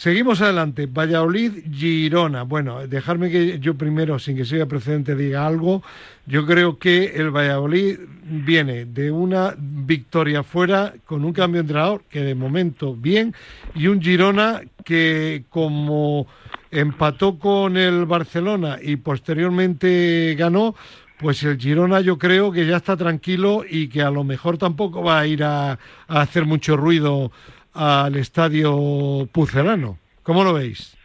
Seguimos 0.00 0.40
adelante. 0.40 0.86
Valladolid, 0.86 1.62
Girona. 1.70 2.44
Bueno, 2.44 2.86
dejarme 2.86 3.30
que 3.30 3.58
yo 3.58 3.74
primero, 3.74 4.18
sin 4.18 4.34
que 4.34 4.46
sea 4.46 4.64
precedente, 4.64 5.14
diga 5.14 5.46
algo. 5.46 5.82
Yo 6.24 6.46
creo 6.46 6.78
que 6.78 7.16
el 7.16 7.30
Valladolid 7.30 7.98
viene 8.22 8.86
de 8.86 9.10
una 9.10 9.54
victoria 9.58 10.42
fuera 10.42 10.94
con 11.04 11.22
un 11.22 11.34
cambio 11.34 11.58
de 11.58 11.66
entrenador, 11.66 12.02
que 12.08 12.22
de 12.22 12.34
momento 12.34 12.96
bien, 12.96 13.34
y 13.74 13.88
un 13.88 14.00
Girona 14.00 14.62
que 14.86 15.44
como 15.50 16.26
empató 16.70 17.38
con 17.38 17.76
el 17.76 18.06
Barcelona 18.06 18.78
y 18.80 18.96
posteriormente 18.96 20.34
ganó, 20.38 20.74
pues 21.18 21.42
el 21.42 21.58
Girona 21.58 22.00
yo 22.00 22.16
creo 22.16 22.50
que 22.52 22.64
ya 22.66 22.78
está 22.78 22.96
tranquilo 22.96 23.64
y 23.68 23.88
que 23.88 24.00
a 24.00 24.10
lo 24.10 24.24
mejor 24.24 24.56
tampoco 24.56 25.02
va 25.02 25.20
a 25.20 25.26
ir 25.26 25.44
a, 25.44 25.72
a 25.72 25.78
hacer 26.22 26.46
mucho 26.46 26.78
ruido 26.78 27.30
al 27.74 28.16
estadio 28.16 29.28
pucelano. 29.32 29.98
¿Cómo 30.22 30.44
lo 30.44 30.54
veis? 30.54 30.96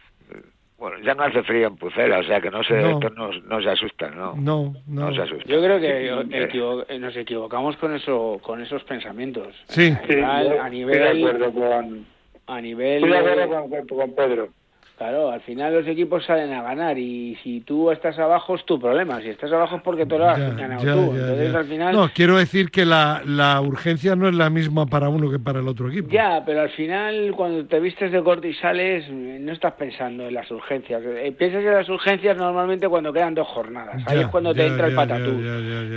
Bueno, 0.78 0.98
ya 1.02 1.14
no 1.14 1.24
hace 1.24 1.42
frío 1.42 1.68
en 1.68 1.76
Pucela, 1.76 2.18
o 2.18 2.24
sea 2.24 2.40
que 2.40 2.50
no 2.50 2.62
se, 2.62 2.74
no. 2.74 3.00
no, 3.00 3.62
se 3.62 3.70
asustan, 3.70 4.14
¿no? 4.16 4.34
No, 4.36 4.74
no. 4.86 5.14
se 5.14 5.22
asusta. 5.22 5.48
Yo 5.48 5.60
creo 5.62 5.80
que 5.80 6.98
nos 6.98 7.16
equivocamos 7.16 7.76
con 7.78 7.94
eso, 7.94 8.38
con 8.42 8.60
esos 8.62 8.84
pensamientos. 8.84 9.54
Sí. 9.68 9.96
a 10.22 10.68
nivel, 10.68 10.98
de 10.98 11.26
acuerdo 11.26 11.52
con, 11.52 12.06
a 12.46 12.60
nivel, 12.60 13.04
estoy 13.04 13.10
de 13.10 13.18
acuerdo 13.18 13.68
con, 13.68 13.98
con 13.98 14.14
Pedro. 14.14 14.48
Claro, 14.96 15.30
al 15.30 15.42
final 15.42 15.74
los 15.74 15.86
equipos 15.86 16.24
salen 16.24 16.54
a 16.54 16.62
ganar 16.62 16.98
y 16.98 17.36
si 17.42 17.60
tú 17.60 17.90
estás 17.90 18.18
abajo 18.18 18.54
es 18.54 18.64
tu 18.64 18.80
problema. 18.80 19.20
Si 19.20 19.28
estás 19.28 19.52
abajo 19.52 19.76
es 19.76 19.82
porque 19.82 20.06
tú 20.06 20.16
lo 20.16 20.26
has 20.26 20.56
ganado 20.56 20.80
tú. 20.80 21.14
Entonces 21.14 21.54
al 21.54 21.66
final. 21.66 21.94
No, 21.94 22.08
quiero 22.14 22.38
decir 22.38 22.70
que 22.70 22.86
la, 22.86 23.20
la, 23.26 23.60
urgencia 23.60 24.16
no 24.16 24.26
es 24.26 24.34
la 24.34 24.48
misma 24.48 24.86
para 24.86 25.10
uno 25.10 25.30
que 25.30 25.38
para 25.38 25.60
el 25.60 25.68
otro 25.68 25.90
equipo. 25.90 26.08
Ya, 26.10 26.42
pero 26.46 26.62
al 26.62 26.70
final 26.70 27.34
cuando 27.36 27.66
te 27.66 27.78
vistes 27.78 28.10
de 28.10 28.22
corte 28.22 28.48
y 28.48 28.54
sales 28.54 29.06
no 29.10 29.52
estás 29.52 29.74
pensando 29.74 30.28
en 30.28 30.32
las 30.32 30.50
urgencias. 30.50 31.02
Eh, 31.04 31.30
piensas 31.36 31.62
en 31.62 31.72
las 31.72 31.88
urgencias 31.90 32.34
normalmente 32.38 32.88
cuando 32.88 33.12
quedan 33.12 33.34
dos 33.34 33.48
jornadas. 33.48 34.02
Ahí 34.06 34.20
es 34.20 34.28
cuando 34.28 34.54
te 34.54 34.66
entra 34.66 34.86
el 34.86 34.94
patatú. 34.94 35.38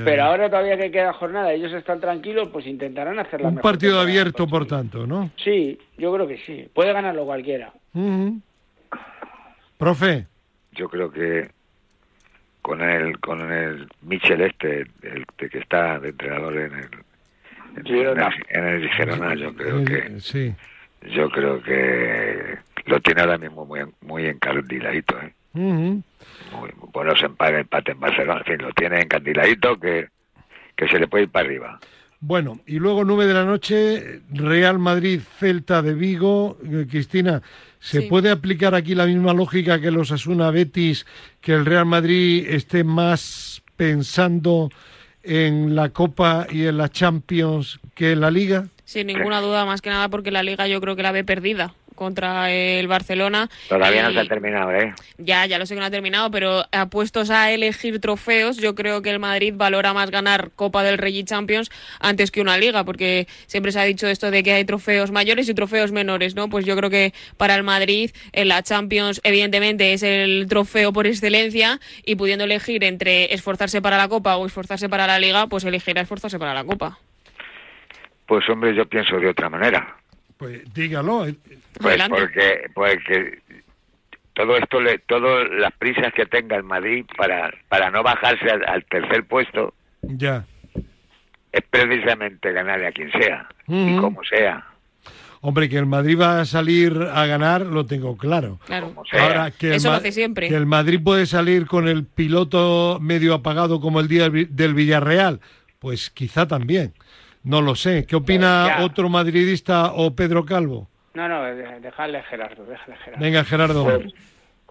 Pero 0.03 0.23
ahora 0.23 0.49
todavía 0.49 0.77
que 0.77 0.91
queda 0.91 1.13
jornada, 1.13 1.53
ellos 1.53 1.71
están 1.71 2.01
tranquilos, 2.01 2.49
pues 2.51 2.67
intentarán 2.67 3.17
hacer 3.17 3.39
la 3.39 3.47
Un 3.47 3.59
partido 3.59 4.01
abierto, 4.01 4.45
por 4.45 4.65
tanto, 4.65 5.07
¿no? 5.07 5.31
Sí, 5.37 5.79
yo 5.97 6.13
creo 6.13 6.27
que 6.27 6.39
sí. 6.45 6.67
Puede 6.73 6.91
ganarlo 6.91 7.23
cualquiera. 7.23 7.71
Profe. 9.79 10.27
Yo 10.73 10.89
creo 10.89 11.09
que 11.09 11.49
con 12.61 12.81
el 12.81 13.17
con 13.21 13.49
el 13.49 13.87
Michel 14.01 14.41
este, 14.41 14.81
el, 15.01 15.25
que 15.37 15.57
está 15.57 15.97
de 15.99 16.09
entrenador 16.09 16.57
en 16.57 16.73
el 16.73 16.89
en, 17.77 17.87
el, 18.57 18.89
Girona, 18.89 19.35
yo 19.35 19.55
creo 19.55 19.85
que 19.85 20.19
sí. 20.19 20.53
yo 21.13 21.29
creo 21.29 21.63
que 21.63 22.57
lo 22.87 22.99
tiene 22.99 23.21
ahora 23.21 23.37
mismo 23.37 23.65
muy 23.65 23.79
muy 24.01 24.25
encandiladito, 24.25 25.17
¿eh? 25.21 25.33
muy, 25.53 26.03
buenos 26.91 27.23
empate, 27.23 27.59
empate 27.59 27.93
en 27.93 27.99
Barcelona, 28.01 28.41
en 28.45 28.45
fin, 28.45 28.61
lo 28.67 28.73
tiene 28.73 28.99
encandiladito 28.99 29.79
que 29.79 30.09
que 30.75 30.89
se 30.89 30.99
le 30.99 31.07
puede 31.07 31.23
ir 31.23 31.29
para 31.29 31.45
arriba. 31.45 31.79
Bueno, 32.21 32.59
y 32.67 32.79
luego 32.79 33.05
nueve 33.05 33.27
de 33.27 33.33
la 33.33 33.45
noche, 33.45 34.21
Real 34.31 34.77
Madrid, 34.77 35.21
Celta 35.39 35.81
de 35.81 35.93
Vigo. 35.93 36.57
Eh, 36.69 36.85
Cristina, 36.89 37.41
¿se 37.79 38.01
puede 38.03 38.29
aplicar 38.29 38.75
aquí 38.75 38.93
la 38.93 39.05
misma 39.05 39.33
lógica 39.33 39.79
que 39.79 39.89
los 39.89 40.11
Asuna 40.11 40.51
Betis, 40.51 41.05
que 41.39 41.53
el 41.53 41.65
Real 41.65 41.85
Madrid 41.85 42.45
esté 42.49 42.83
más 42.83 43.61
pensando 43.77 44.69
en 45.23 45.75
la 45.75 45.89
Copa 45.89 46.45
y 46.49 46.65
en 46.65 46.77
la 46.77 46.89
Champions 46.89 47.79
que 47.95 48.11
en 48.11 48.19
la 48.19 48.31
Liga? 48.31 48.67
Sin 48.83 49.07
ninguna 49.07 49.39
duda, 49.39 49.65
más 49.65 49.81
que 49.81 49.89
nada 49.89 50.09
porque 50.09 50.31
la 50.31 50.43
Liga 50.43 50.67
yo 50.67 50.81
creo 50.81 50.97
que 50.97 51.03
la 51.03 51.13
ve 51.13 51.23
perdida 51.23 51.73
contra 51.99 52.49
el 52.49 52.87
Barcelona. 52.87 53.49
Todavía 53.67 54.03
no 54.03 54.13
se 54.13 54.19
ha 54.21 54.25
terminado, 54.25 54.73
¿eh? 54.73 54.93
Ya, 55.17 55.45
ya 55.45 55.59
lo 55.59 55.65
sé 55.65 55.75
que 55.75 55.81
no 55.81 55.85
ha 55.85 55.91
terminado, 55.91 56.31
pero 56.31 56.63
apuestos 56.71 57.29
a 57.29 57.51
elegir 57.51 57.99
trofeos, 57.99 58.55
yo 58.57 58.73
creo 58.73 59.01
que 59.01 59.09
el 59.09 59.19
Madrid 59.19 59.53
valora 59.55 59.93
más 59.93 60.09
ganar 60.09 60.51
Copa 60.55 60.81
del 60.81 60.97
Rey 60.97 61.19
y 61.19 61.23
Champions 61.25 61.69
antes 61.99 62.31
que 62.31 62.39
una 62.39 62.57
liga, 62.57 62.85
porque 62.85 63.27
siempre 63.47 63.73
se 63.73 63.81
ha 63.81 63.83
dicho 63.83 64.07
esto 64.07 64.31
de 64.31 64.41
que 64.43 64.53
hay 64.53 64.63
trofeos 64.63 65.11
mayores 65.11 65.49
y 65.49 65.53
trofeos 65.53 65.91
menores, 65.91 66.35
¿no? 66.35 66.49
Pues 66.49 66.65
yo 66.65 66.77
creo 66.77 66.89
que 66.89 67.13
para 67.35 67.55
el 67.55 67.63
Madrid 67.63 68.11
en 68.31 68.47
la 68.47 68.63
Champions 68.63 69.19
evidentemente 69.25 69.91
es 69.91 70.01
el 70.01 70.47
trofeo 70.47 70.93
por 70.93 71.05
excelencia 71.05 71.81
y 72.05 72.15
pudiendo 72.15 72.45
elegir 72.45 72.85
entre 72.85 73.33
esforzarse 73.33 73.81
para 73.81 73.97
la 73.97 74.07
Copa 74.07 74.37
o 74.37 74.45
esforzarse 74.45 74.87
para 74.87 75.05
la 75.05 75.19
liga, 75.19 75.47
pues 75.47 75.65
elegirá 75.65 76.01
esforzarse 76.01 76.39
para 76.39 76.53
la 76.53 76.63
Copa. 76.63 76.97
Pues 78.25 78.47
hombre, 78.47 78.73
yo 78.73 78.85
pienso 78.85 79.17
de 79.19 79.27
otra 79.27 79.49
manera. 79.49 79.98
Pues 80.39 80.73
dígalo. 80.73 81.27
Pues 81.81 82.01
porque, 82.07 82.71
porque 82.73 83.39
todo 84.33 84.55
esto, 84.55 84.79
le, 84.79 84.99
todas 84.99 85.49
las 85.51 85.73
prisas 85.73 86.13
que 86.13 86.25
tenga 86.25 86.55
el 86.55 86.63
Madrid 86.63 87.05
para, 87.17 87.53
para 87.67 87.91
no 87.91 88.01
bajarse 88.03 88.49
al, 88.49 88.85
tercer 88.85 89.25
puesto, 89.25 89.73
ya 90.01 90.45
es 91.51 91.61
precisamente 91.69 92.53
ganarle 92.53 92.87
a 92.87 92.91
quien 92.93 93.11
sea 93.11 93.49
y 93.67 93.97
como 93.97 94.23
sea. 94.23 94.65
Hombre, 95.41 95.67
que 95.67 95.77
el 95.77 95.85
Madrid 95.85 96.17
va 96.17 96.39
a 96.39 96.45
salir 96.45 96.93
a 97.13 97.25
ganar, 97.25 97.65
lo 97.65 97.85
tengo 97.85 98.17
claro. 98.17 98.59
claro. 98.65 98.93
Ahora, 99.11 99.51
que 99.51 99.75
Eso 99.75 99.89
lo 99.89 99.95
hace 99.95 100.13
siempre. 100.13 100.47
Que 100.47 100.55
el 100.55 100.65
Madrid 100.65 101.01
puede 101.03 101.25
salir 101.25 101.65
con 101.65 101.89
el 101.89 102.05
piloto 102.05 102.99
medio 103.01 103.33
apagado 103.33 103.81
como 103.81 103.99
el 103.99 104.07
día 104.07 104.29
del 104.29 104.73
Villarreal, 104.73 105.41
pues 105.79 106.09
quizá 106.09 106.47
también. 106.47 106.93
No 107.43 107.61
lo 107.61 107.75
sé. 107.75 108.05
¿Qué 108.05 108.15
opina 108.15 108.79
otro 108.81 109.09
madridista 109.09 109.93
o 109.93 110.13
Pedro 110.15 110.45
Calvo? 110.45 110.87
No, 111.13 111.27
no, 111.27 111.43
dejarle 111.43 112.21
Gerardo, 112.23 112.65
déjale 112.65 112.97
Gerardo. 112.97 113.23
Venga, 113.23 113.43
Gerardo. 113.43 113.83
Pues, 113.83 114.13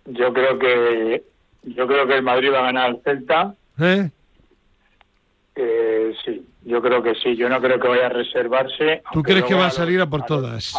yo 0.06 0.32
creo 0.32 0.58
que 0.58 1.22
yo 1.64 1.86
creo 1.86 2.06
que 2.06 2.16
el 2.16 2.22
Madrid 2.22 2.52
va 2.52 2.60
a 2.60 2.62
ganar 2.62 2.86
al 2.86 3.00
Celta. 3.02 3.54
¿Eh? 3.78 4.10
¿Eh? 5.56 6.14
sí, 6.24 6.46
yo 6.64 6.80
creo 6.80 7.02
que 7.02 7.14
sí. 7.16 7.36
Yo 7.36 7.48
no 7.48 7.60
creo 7.60 7.80
que 7.80 7.88
vaya 7.88 8.06
a 8.06 8.10
reservarse. 8.10 9.02
¿Tú 9.12 9.22
crees 9.22 9.44
que 9.44 9.54
va 9.54 9.66
a 9.66 9.70
salir 9.70 10.00
a 10.00 10.06
por 10.06 10.24
todas? 10.24 10.74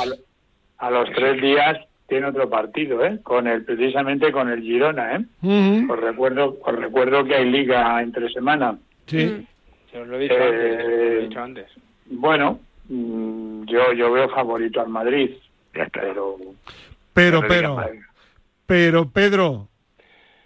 A, 0.77 0.89
los 0.89 1.09
tres 1.11 1.41
días 1.41 1.77
tiene 2.07 2.27
otro 2.27 2.49
partido, 2.49 3.03
¿eh? 3.05 3.19
Con 3.21 3.47
el, 3.47 3.63
precisamente 3.63 4.31
con 4.31 4.49
el 4.49 4.61
Girona, 4.61 5.17
¿eh? 5.17 5.85
Os 5.89 5.99
recuerdo, 5.99 6.57
os 6.63 6.75
recuerdo 6.75 7.25
que 7.25 7.35
hay 7.35 7.51
liga 7.51 8.01
entre 8.01 8.29
semana. 8.29 8.77
Sí. 9.05 9.45
Se 9.91 9.99
os 9.99 10.07
lo 10.07 10.17
he 10.17 10.19
dicho, 10.19 10.35
antes, 10.35 10.79
Eh, 10.79 10.83
lo 10.83 11.19
he 11.19 11.27
dicho 11.27 11.39
antes. 11.39 11.67
Bueno, 12.05 12.59
mm, 12.87 13.63
yo 13.65 13.93
yo 13.93 14.11
veo 14.11 14.29
favorito 14.29 14.81
al 14.81 14.89
Madrid, 14.89 15.31
pero 15.71 16.37
Pero, 17.13 17.41
pero, 17.47 17.77
pero, 18.65 19.09
Pedro, 19.09 19.67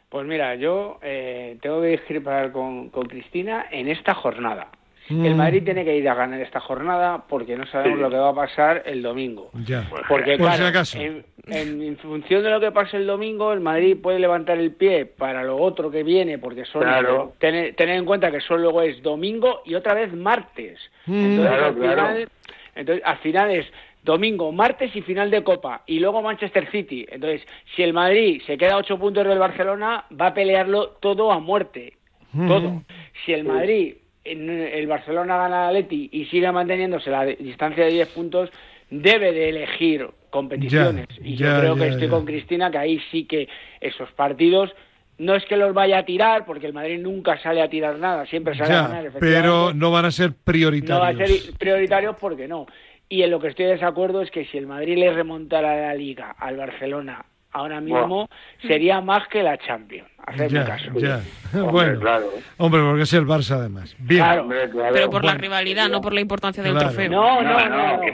Pues 0.09 0.25
mira, 0.25 0.55
yo 0.55 0.99
eh, 1.01 1.57
tengo 1.61 1.81
que 1.81 1.87
discrepar 1.87 2.51
con, 2.51 2.89
con 2.89 3.07
Cristina 3.07 3.65
en 3.71 3.87
esta 3.87 4.13
jornada. 4.13 4.69
El 5.09 5.33
Mm. 5.33 5.37
Madrid 5.37 5.63
tiene 5.65 5.83
que 5.83 5.97
ir 5.97 6.07
a 6.07 6.13
ganar 6.15 6.39
esta 6.39 6.61
jornada 6.61 7.25
porque 7.27 7.57
no 7.57 7.65
sabemos 7.67 7.97
Sí. 7.97 8.01
lo 8.03 8.09
que 8.09 8.15
va 8.15 8.29
a 8.29 8.33
pasar 8.35 8.83
el 8.85 9.01
domingo. 9.01 9.51
ya. 9.65 9.85
Porque 10.07 10.37
Por 10.37 10.47
si 10.47 10.57
claro, 10.57 10.67
acaso. 10.67 10.97
En, 10.97 11.25
en- 11.47 11.81
en 11.81 11.97
función 11.97 12.41
de 12.41 12.49
lo 12.49 12.59
que 12.61 12.71
pase 12.71 12.95
el 12.97 13.05
domingo, 13.05 13.51
el 13.51 13.59
Madrid 13.59 13.97
puede 14.01 14.17
levantar 14.19 14.57
el 14.57 14.71
pie 14.71 15.05
para 15.05 15.43
lo 15.43 15.57
otro 15.57 15.91
que 15.91 16.03
viene, 16.03 16.37
porque 16.37 16.63
son 16.65 16.83
Claro. 16.83 17.33
tener, 17.37 17.75
tener 17.75 17.97
en 17.97 18.05
cuenta 18.05 18.31
que 18.31 18.39
solo 18.39 18.61
luego 18.63 18.81
es 18.81 19.01
domingo 19.03 19.61
y 19.65 19.75
otra 19.75 19.93
vez 19.93 20.13
martes. 20.13 20.79
Mm. 21.05 21.13
Entonces, 21.25 21.47
Claro, 21.47 21.65
al 21.65 21.73
final, 21.73 21.95
claro. 21.95 22.29
entonces, 22.75 23.03
al 23.05 23.17
final 23.17 23.51
es 23.51 23.65
domingo, 24.03 24.51
martes 24.53 24.95
y 24.95 25.01
final 25.01 25.29
de 25.31 25.43
Copa, 25.43 25.81
y 25.85 25.99
luego 25.99 26.21
Manchester 26.21 26.69
City. 26.71 27.05
Entonces, 27.09 27.45
si 27.75 27.83
el 27.83 27.91
Madrid 27.93 28.41
se 28.45 28.57
queda 28.57 28.73
a 28.75 28.77
ocho 28.77 28.97
puntos 28.97 29.25
del 29.27 29.39
Barcelona, 29.39 30.05
va 30.19 30.27
a 30.27 30.33
pelearlo 30.33 30.91
todo 31.01 31.31
a 31.31 31.39
muerte. 31.39 31.93
Mm. 32.31 32.47
Todo. 32.47 32.81
Si 33.25 33.33
el 33.33 33.43
Madrid, 33.43 33.95
el 34.23 34.87
Barcelona 34.87 35.37
gana 35.37 35.67
al 35.67 35.75
Atleti 35.75 36.09
y 36.11 36.25
sigue 36.25 36.51
manteniéndose 36.51 37.09
la 37.09 37.25
distancia 37.25 37.85
de 37.85 37.91
10 37.91 38.07
puntos, 38.09 38.49
debe 38.89 39.31
de 39.31 39.49
elegir 39.49 40.07
competiciones. 40.29 41.07
Ya, 41.09 41.27
y 41.27 41.35
ya, 41.35 41.53
yo 41.53 41.59
creo 41.59 41.77
ya, 41.77 41.83
que 41.83 41.89
estoy 41.89 42.07
con 42.09 42.25
Cristina 42.25 42.71
que 42.71 42.77
ahí 42.77 43.01
sí 43.11 43.25
que 43.25 43.47
esos 43.81 44.11
partidos 44.11 44.73
no 45.17 45.35
es 45.35 45.45
que 45.45 45.57
los 45.57 45.73
vaya 45.73 45.99
a 45.99 46.05
tirar, 46.05 46.45
porque 46.45 46.65
el 46.65 46.73
Madrid 46.73 46.99
nunca 46.99 47.37
sale 47.39 47.61
a 47.61 47.69
tirar 47.69 47.99
nada, 47.99 48.25
siempre 48.25 48.57
sale 48.57 48.73
a 48.73 48.87
ganar. 48.87 49.11
pero 49.19 49.73
no 49.73 49.91
van 49.91 50.05
a 50.05 50.11
ser 50.11 50.29
no 50.29 50.35
va 50.35 50.41
a 50.41 50.43
prioritarios. 50.45 51.43
ser 51.43 51.53
prioritarios 51.57 52.15
porque 52.19 52.47
no. 52.47 52.65
Y 53.09 53.21
en 53.21 53.29
lo 53.29 53.39
que 53.39 53.49
estoy 53.49 53.65
de 53.65 53.73
desacuerdo 53.73 54.21
es 54.21 54.31
que 54.31 54.45
si 54.45 54.57
el 54.57 54.65
Madrid 54.65 54.97
le 54.97 55.13
remontara 55.13 55.75
la 55.87 55.93
Liga 55.93 56.31
al 56.31 56.57
Barcelona 56.57 57.25
ahora 57.53 57.79
mismo, 57.81 58.29
sería 58.61 59.01
más 59.01 59.27
que 59.29 59.41
la 59.43 59.57
Champions. 59.57 60.07
Hacerme 60.25 60.59
Ya, 60.59 60.65
caso. 60.65 60.91
ya. 60.95 61.21
Hombre, 61.53 61.71
bueno, 61.71 61.99
claro. 61.99 62.25
hombre, 62.57 62.81
porque 62.81 63.01
es 63.03 63.13
el 63.13 63.25
Barça 63.27 63.55
además. 63.55 63.93
Bien. 63.99 64.23
Claro. 64.23 64.41
hombre, 64.43 64.69
claro. 64.69 64.93
Pero 64.93 65.09
por 65.09 65.25
la 65.25 65.33
rivalidad, 65.35 65.89
no 65.89 65.99
por 66.01 66.13
la 66.13 66.21
importancia 66.21 66.63
del 66.63 66.77
trofeo. 66.77 67.09
No, 67.11 67.41
no, 67.41 67.69
no. 67.69 67.99
Que, 68.01 68.09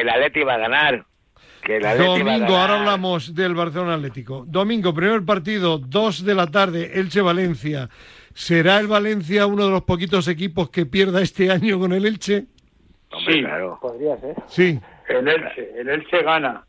el 0.00 0.08
Atleti 0.08 0.42
va 0.42 0.54
a 0.54 0.58
ganar. 0.58 1.04
Que 1.62 1.76
el 1.76 1.86
Atleti 1.86 2.08
va 2.08 2.14
a 2.14 2.18
Domingo, 2.18 2.40
ganar. 2.40 2.60
ahora 2.70 2.78
hablamos 2.80 3.34
del 3.34 3.54
Barcelona 3.54 3.94
Atlético. 3.94 4.44
Domingo, 4.46 4.94
primer 4.94 5.24
partido, 5.24 5.78
2 5.78 6.24
de 6.24 6.34
la 6.34 6.46
tarde, 6.46 6.92
Elche-Valencia. 7.00 7.88
¿Será 8.34 8.78
el 8.78 8.86
Valencia 8.86 9.46
uno 9.46 9.64
de 9.64 9.70
los 9.70 9.82
poquitos 9.82 10.28
equipos 10.28 10.70
que 10.70 10.86
pierda 10.86 11.22
este 11.22 11.50
año 11.50 11.78
con 11.78 11.92
el 11.92 12.04
Elche? 12.06 12.46
Hombre, 13.10 13.34
Sí. 13.34 13.40
claro. 13.42 13.78
Podría 13.80 14.16
ser. 14.18 14.34
Sí. 14.46 14.78
El 15.08 15.28
Elche, 15.28 15.70
el 15.80 15.88
Elche 15.88 16.22
gana. 16.22 16.64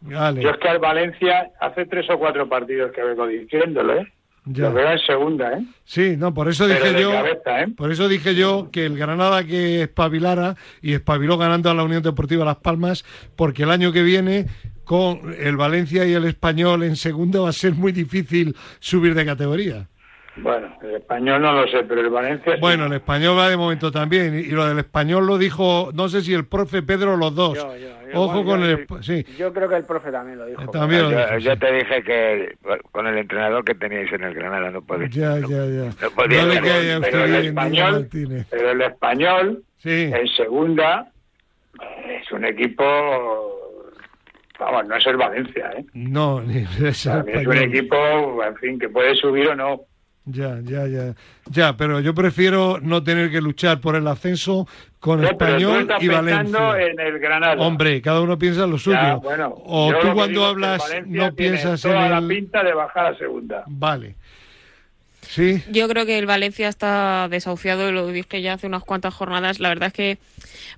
Vale. 0.00 0.42
Yo 0.42 0.50
es 0.50 0.56
que 0.58 0.68
al 0.68 0.78
Valencia 0.78 1.50
hace 1.60 1.86
tres 1.86 2.08
o 2.10 2.18
cuatro 2.18 2.48
partidos 2.48 2.92
que 2.92 3.02
vengo 3.02 3.26
diciéndolo, 3.26 3.94
¿eh? 3.94 4.12
Ya. 4.46 4.64
Lo 4.64 4.72
veo 4.72 4.90
en 4.90 4.98
segunda, 5.00 5.52
¿eh? 5.52 5.64
Sí, 5.84 6.16
no, 6.16 6.32
por 6.32 6.48
eso 6.48 6.66
Pero 6.66 6.82
dije 6.82 7.02
yo. 7.02 7.10
cabeza, 7.12 7.62
¿eh? 7.62 7.68
Por 7.76 7.92
eso 7.92 8.08
dije 8.08 8.34
yo 8.34 8.70
que 8.72 8.86
el 8.86 8.96
Granada 8.96 9.44
que 9.44 9.82
espabilara 9.82 10.56
y 10.80 10.94
espabiló 10.94 11.36
ganando 11.36 11.70
a 11.70 11.74
la 11.74 11.84
Unión 11.84 12.02
Deportiva 12.02 12.44
Las 12.44 12.56
Palmas, 12.56 13.04
porque 13.36 13.64
el 13.64 13.70
año 13.70 13.92
que 13.92 14.02
viene 14.02 14.46
con 14.84 15.34
el 15.38 15.56
Valencia 15.56 16.06
y 16.06 16.14
el 16.14 16.24
Español 16.24 16.82
en 16.82 16.96
segunda 16.96 17.40
va 17.40 17.50
a 17.50 17.52
ser 17.52 17.74
muy 17.74 17.92
difícil 17.92 18.56
subir 18.80 19.14
de 19.14 19.26
categoría. 19.26 19.88
Bueno, 20.42 20.76
el 20.82 20.94
español 20.96 21.42
no 21.42 21.52
lo 21.52 21.68
sé, 21.68 21.82
pero 21.84 22.00
el 22.00 22.10
Valencia 22.10 22.54
sí. 22.54 22.60
Bueno, 22.60 22.86
el 22.86 22.92
español 22.94 23.36
va 23.38 23.48
de 23.48 23.56
momento 23.56 23.90
también. 23.92 24.34
Y 24.34 24.44
lo 24.46 24.66
del 24.66 24.78
español 24.78 25.26
lo 25.26 25.38
dijo, 25.38 25.90
no 25.94 26.08
sé 26.08 26.20
si 26.22 26.32
el 26.34 26.46
profe 26.46 26.82
Pedro 26.82 27.14
o 27.14 27.16
los 27.16 27.34
dos. 27.34 27.56
Yo, 27.56 27.76
yo, 27.76 27.88
yo, 28.12 28.20
Ojo 28.20 28.42
bueno, 28.42 28.50
con 28.50 28.60
yo- 28.60 28.96
el. 28.96 29.02
Sí, 29.04 29.24
Yo 29.36 29.52
creo 29.52 29.68
que 29.68 29.76
el 29.76 29.84
profe 29.84 30.10
también 30.10 30.38
lo 30.38 30.46
dijo. 30.46 30.62
Eh, 30.62 30.66
también 30.72 31.02
lo 31.02 31.10
Yo, 31.12 31.16
dijo, 31.18 31.38
yo 31.38 31.52
sí. 31.52 31.58
te 31.58 31.72
dije 31.72 32.02
que 32.02 32.54
con 32.92 33.06
el 33.06 33.18
entrenador 33.18 33.64
que 33.64 33.74
teníais 33.74 34.12
en 34.12 34.24
el 34.24 34.34
Granada 34.34 34.70
no 34.70 34.82
podéis. 34.82 35.10
Ya, 35.14 35.36
no- 35.36 35.48
ya, 35.48 35.64
ya. 35.66 35.90
no 36.02 36.10
podía 36.10 36.42
No 36.44 36.48
pero 36.50 37.00
usted 37.00 37.34
el 37.34 37.46
español, 37.46 38.08
pero 38.50 38.70
el 38.70 38.80
español 38.82 39.62
Sí, 39.78 40.10
en 40.14 40.28
segunda 40.28 41.10
es 42.08 42.30
un 42.32 42.44
equipo, 42.44 42.84
vamos, 44.58 44.86
no 44.88 44.96
es 44.96 45.06
el 45.06 45.16
Valencia, 45.16 45.70
¿eh? 45.76 45.84
no, 45.94 46.40
ni 46.42 46.58
es 46.84 47.06
el 47.06 47.28
es 47.28 47.46
un 47.46 47.56
equipo, 47.56 48.44
en 48.44 48.56
fin, 48.56 48.78
que 48.78 48.88
puede 48.88 49.14
subir 49.14 49.48
o 49.48 49.54
no. 49.54 49.80
Ya, 50.26 50.60
ya, 50.62 50.86
ya. 50.86 51.14
Ya, 51.50 51.76
pero 51.76 51.98
yo 52.00 52.14
prefiero 52.14 52.78
no 52.80 53.02
tener 53.02 53.30
que 53.30 53.40
luchar 53.40 53.80
por 53.80 53.96
el 53.96 54.06
ascenso 54.06 54.68
con 55.00 55.22
No, 55.22 55.26
español 55.28 55.88
y 55.98 56.08
Valencia. 56.08 56.78
en 56.78 57.00
el 57.00 57.18
Granada. 57.18 57.60
Hombre, 57.62 58.00
cada 58.02 58.20
uno 58.20 58.38
piensa 58.38 58.66
lo 58.66 58.78
suyo. 58.78 58.96
Ya, 58.96 59.14
bueno, 59.16 59.52
o 59.56 59.92
tú 60.00 60.12
cuando 60.12 60.44
hablas 60.44 60.82
no 61.06 61.34
piensas 61.34 61.84
en 61.84 61.90
toda 61.92 62.08
la 62.08 62.18
el... 62.18 62.28
pinta 62.28 62.62
de 62.62 62.74
bajar 62.74 63.06
a 63.14 63.18
segunda. 63.18 63.64
Vale. 63.66 64.16
Sí, 65.32 65.62
Yo 65.70 65.86
creo 65.88 66.06
que 66.06 66.18
el 66.18 66.26
Valencia 66.26 66.66
está 66.68 67.28
desahuciado, 67.30 67.88
y 67.88 67.92
lo 67.92 68.06
dije 68.08 68.42
ya 68.42 68.54
hace 68.54 68.66
unas 68.66 68.82
cuantas 68.82 69.14
jornadas. 69.14 69.60
La 69.60 69.68
verdad 69.68 69.86
es 69.86 69.92
que 69.92 70.18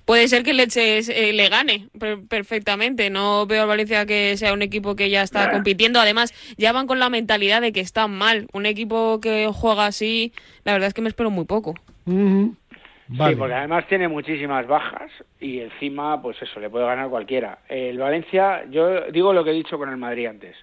puede 0.05 0.27
ser 0.27 0.43
que 0.43 0.51
el 0.51 0.57
Leche 0.57 0.99
eh, 0.99 1.33
le 1.33 1.49
gane 1.49 1.87
per- 1.99 2.19
perfectamente. 2.27 3.09
No 3.09 3.47
veo 3.47 3.63
al 3.63 3.67
Valencia 3.67 4.05
que 4.05 4.37
sea 4.37 4.53
un 4.53 4.61
equipo 4.61 4.95
que 4.95 5.09
ya 5.09 5.23
está 5.23 5.47
Nah. 5.47 5.51
compitiendo. 5.53 5.99
Además, 5.99 6.33
ya 6.57 6.71
van 6.71 6.85
con 6.85 6.99
la 6.99 7.09
mentalidad 7.09 7.61
de 7.61 7.71
que 7.73 7.79
están 7.79 8.11
mal. 8.15 8.45
Un 8.53 8.67
equipo 8.67 9.19
que 9.19 9.49
juega 9.51 9.87
así, 9.87 10.33
la 10.65 10.73
verdad 10.73 10.89
es 10.89 10.93
que 10.93 11.01
me 11.01 11.09
espero 11.09 11.31
muy 11.31 11.45
poco. 11.45 11.73
Vale. 13.07 13.33
Sí, 13.33 13.37
porque 13.39 13.53
además 13.53 13.85
tiene 13.87 14.07
muchísimas 14.07 14.65
bajas 14.65 15.11
y 15.39 15.59
encima, 15.59 16.21
pues 16.21 16.41
eso, 16.41 16.59
le 16.59 16.69
puede 16.69 16.85
ganar 16.85 17.09
cualquiera. 17.09 17.59
El 17.69 17.97
Valencia, 17.97 18.65
yo 18.69 19.01
digo 19.11 19.33
lo 19.33 19.43
que 19.43 19.49
he 19.49 19.53
dicho 19.53 19.77
con 19.77 19.89
el 19.89 19.97
Madrid 19.97 20.27
antes. 20.27 20.55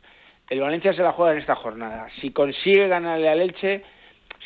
El 0.51 0.61
Valencia 0.61 0.93
se 0.93 1.03
la 1.03 1.13
juega 1.13 1.33
en 1.33 1.39
esta 1.39 1.55
jornada. 1.55 2.09
Si 2.21 2.31
consigue 2.31 2.89
ganarle 2.89 3.29
al 3.29 3.41
Elche, 3.41 3.83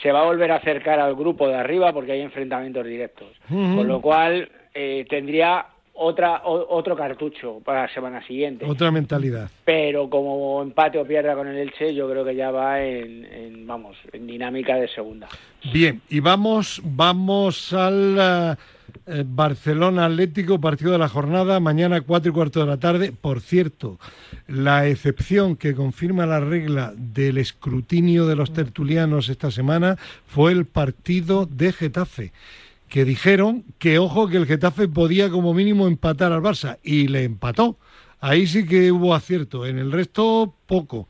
se 0.03 0.13
va 0.13 0.21
a 0.21 0.27
volver 0.27 0.53
a 0.53 0.57
acercar 0.57 1.01
al 1.01 1.15
grupo 1.15 1.49
de 1.49 1.55
arriba 1.57 1.93
porque 1.93 2.13
hay 2.13 2.21
enfrentamientos 2.21 2.85
directos. 2.85 3.29
Con 3.49 3.89
lo 3.89 4.01
cual, 4.01 4.49
eh, 4.75 5.07
tendría 5.09 5.65
otra 5.95 6.43
o- 6.45 6.77
otro 6.77 6.95
cartucho 6.97 7.61
para 7.65 7.83
la 7.83 7.89
semana 7.95 8.21
siguiente. 8.27 8.67
Otra 8.69 8.91
mentalidad. 8.91 9.49
Pero 9.65 10.11
como 10.11 10.61
empate 10.61 10.99
o 10.99 11.07
pierda 11.07 11.35
con 11.35 11.47
el 11.49 11.57
Elche, 11.57 11.95
yo 11.95 12.11
creo 12.11 12.25
que 12.25 12.35
ya 12.35 12.51
va 12.51 12.83
en, 12.83 13.25
en, 13.25 13.67
vamos, 13.67 13.97
en 14.13 14.27
dinámica 14.27 14.75
de 14.77 14.89
segunda. 14.89 15.29
Bien, 15.73 16.03
y 16.11 16.21
vamos, 16.21 16.83
vamos 16.85 17.73
al 17.73 18.17
eh, 18.21 18.57
eh, 19.07 19.25
Barcelona 19.27 20.07
Atlético, 20.07 20.61
partido 20.61 20.93
de 20.93 20.99
la 20.99 21.09
jornada, 21.09 21.61
mañana 21.61 22.01
cuatro 22.01 22.31
y 22.31 22.35
cuarto 22.35 22.61
de 22.61 22.67
la 22.67 22.79
tarde. 22.79 23.13
Por 23.13 23.41
cierto, 23.41 23.99
la 24.47 24.87
excepción 24.87 25.57
que 25.57 25.75
confirma 25.75 26.27
la 26.27 26.41
regla 26.41 26.93
del 26.97 27.39
escrutinio 27.39 28.27
de 28.27 28.37
los 28.37 28.53
tertulianos 28.53 29.29
esta 29.29 29.51
semana 29.51 29.97
fue 30.27 30.53
el 30.53 30.67
partido 30.67 31.47
de 31.47 31.73
Getafe, 31.73 32.33
que 32.89 33.05
dijeron 33.05 33.65
que 33.79 33.99
ojo 33.99 34.29
que 34.29 34.37
el 34.37 34.47
Getafe 34.47 34.89
podía 34.89 35.31
como 35.31 35.55
mínimo 35.55 35.87
empatar 35.87 36.33
al 36.33 36.43
Barça 36.43 36.79
y 36.83 37.09
le 37.09 37.25
empató. 37.25 37.77
Ahí 38.21 38.47
sí 38.47 38.67
que 38.67 38.91
hubo 38.91 39.15
acierto, 39.15 39.67
en 39.67 39.79
el 39.79 39.93
resto 39.93 40.55
poco. 40.67 41.09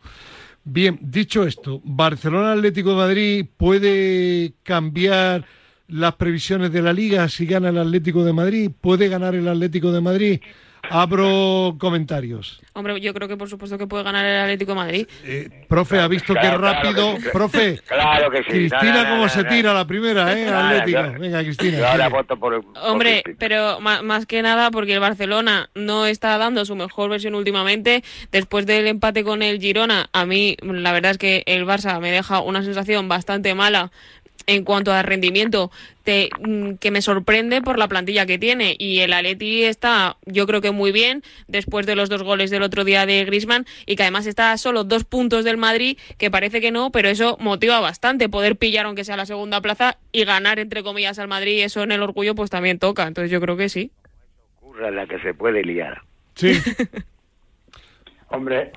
Bien, 0.64 0.98
dicho 1.02 1.46
esto, 1.46 1.80
¿Barcelona 1.84 2.52
Atlético 2.52 2.90
de 2.90 2.96
Madrid 2.96 3.46
puede 3.56 4.54
cambiar 4.62 5.44
las 5.94 6.14
previsiones 6.16 6.72
de 6.72 6.82
la 6.82 6.92
liga 6.92 7.28
si 7.28 7.46
gana 7.46 7.68
el 7.68 7.78
Atlético 7.78 8.24
de 8.24 8.32
Madrid? 8.32 8.70
¿Puede 8.80 9.08
ganar 9.08 9.34
el 9.34 9.46
Atlético 9.48 9.92
de 9.92 10.00
Madrid? 10.00 10.40
Abro 10.90 11.76
comentarios. 11.78 12.60
Hombre, 12.74 13.00
yo 13.00 13.14
creo 13.14 13.26
que 13.26 13.36
por 13.38 13.48
supuesto 13.48 13.78
que 13.78 13.86
puede 13.86 14.04
ganar 14.04 14.24
el 14.26 14.38
Atlético 14.40 14.72
de 14.72 14.76
Madrid. 14.76 15.06
Eh, 15.24 15.64
profe, 15.66 15.98
ha 15.98 16.06
visto 16.08 16.34
Claro, 16.34 16.50
qué 16.50 16.58
claro 16.58 16.74
rápido. 16.82 17.14
que 17.16 17.20
sí. 17.22 17.28
Profe, 17.32 17.80
Claro 17.88 18.30
que 18.30 18.38
sí. 18.38 18.44
Cristina, 18.50 18.92
No, 18.92 19.02
no, 19.04 19.08
cómo 19.10 19.22
no, 19.22 19.28
se 19.30 19.42
no. 19.44 19.48
tira 19.48 19.72
la 19.72 19.86
primera, 19.86 20.38
¿eh? 20.38 20.46
Atlético. 20.46 21.00
yo- 21.14 21.18
Venga, 21.20 21.42
Cristina. 21.42 21.78
Yo 21.78 21.88
ahora 21.88 22.08
voto 22.08 22.36
por. 22.38 22.62
por 22.62 22.82
Hombre, 22.82 23.22
Cristina. 23.24 23.36
pero 23.38 23.80
más 23.80 24.26
que 24.26 24.42
nada 24.42 24.70
porque 24.70 24.92
el 24.94 25.00
Barcelona 25.00 25.70
no 25.74 26.04
está 26.06 26.36
dando 26.36 26.64
su 26.66 26.76
mejor 26.76 27.08
versión 27.10 27.34
últimamente. 27.34 28.04
Después 28.30 28.66
del 28.66 28.86
empate 28.86 29.24
con 29.24 29.42
el 29.42 29.60
Girona, 29.60 30.10
a 30.12 30.26
mí 30.26 30.56
la 30.62 30.92
verdad 30.92 31.12
es 31.12 31.18
que 31.18 31.42
el 31.46 31.64
Barça 31.64 31.98
me 32.00 32.10
deja 32.10 32.40
una 32.40 32.62
sensación 32.62 33.08
bastante 33.08 33.54
mala 33.54 33.90
en 34.46 34.64
cuanto 34.64 34.92
a 34.92 35.02
rendimiento 35.02 35.70
te- 36.02 36.28
mm, 36.40 36.74
que 36.74 36.90
me 36.90 37.00
sorprende 37.02 37.62
por 37.62 37.78
la 37.78 37.88
plantilla 37.88 38.26
que 38.26 38.38
tiene 38.38 38.76
y 38.78 39.00
el 39.00 39.12
Atleti 39.12 39.64
está 39.64 40.16
yo 40.26 40.46
creo 40.46 40.60
que 40.60 40.70
muy 40.70 40.92
bien 40.92 41.22
después 41.48 41.86
de 41.86 41.96
los 41.96 42.08
dos 42.10 42.22
goles 42.22 42.50
del 42.50 42.62
otro 42.62 42.84
día 42.84 43.06
de 43.06 43.24
Griezmann 43.24 43.64
y 43.86 43.96
que 43.96 44.02
además 44.02 44.26
está 44.26 44.52
a 44.52 44.58
solo 44.58 44.84
dos 44.84 45.04
puntos 45.04 45.44
del 45.44 45.56
Madrid 45.56 45.98
que 46.18 46.30
parece 46.30 46.60
que 46.60 46.70
no 46.70 46.90
pero 46.90 47.08
eso 47.08 47.36
motiva 47.40 47.80
bastante 47.80 48.28
poder 48.28 48.56
pillar 48.56 48.86
aunque 48.86 49.04
sea 49.04 49.16
la 49.16 49.26
segunda 49.26 49.60
plaza 49.62 49.96
y 50.12 50.24
ganar 50.24 50.58
entre 50.58 50.82
comillas 50.82 51.18
al 51.18 51.28
Madrid 51.28 51.62
eso 51.64 51.82
en 51.82 51.92
el 51.92 52.02
orgullo 52.02 52.34
pues 52.34 52.50
también 52.50 52.78
toca 52.78 53.06
entonces 53.06 53.30
yo 53.30 53.40
creo 53.40 53.56
que 53.56 53.68
sí 53.70 53.90
Ocurra 54.60 54.90
la 54.90 55.06
que 55.06 55.20
se 55.20 55.32
puede 55.34 55.62
liar. 55.62 56.02
Sí. 56.34 56.52
Hombre, 58.28 58.72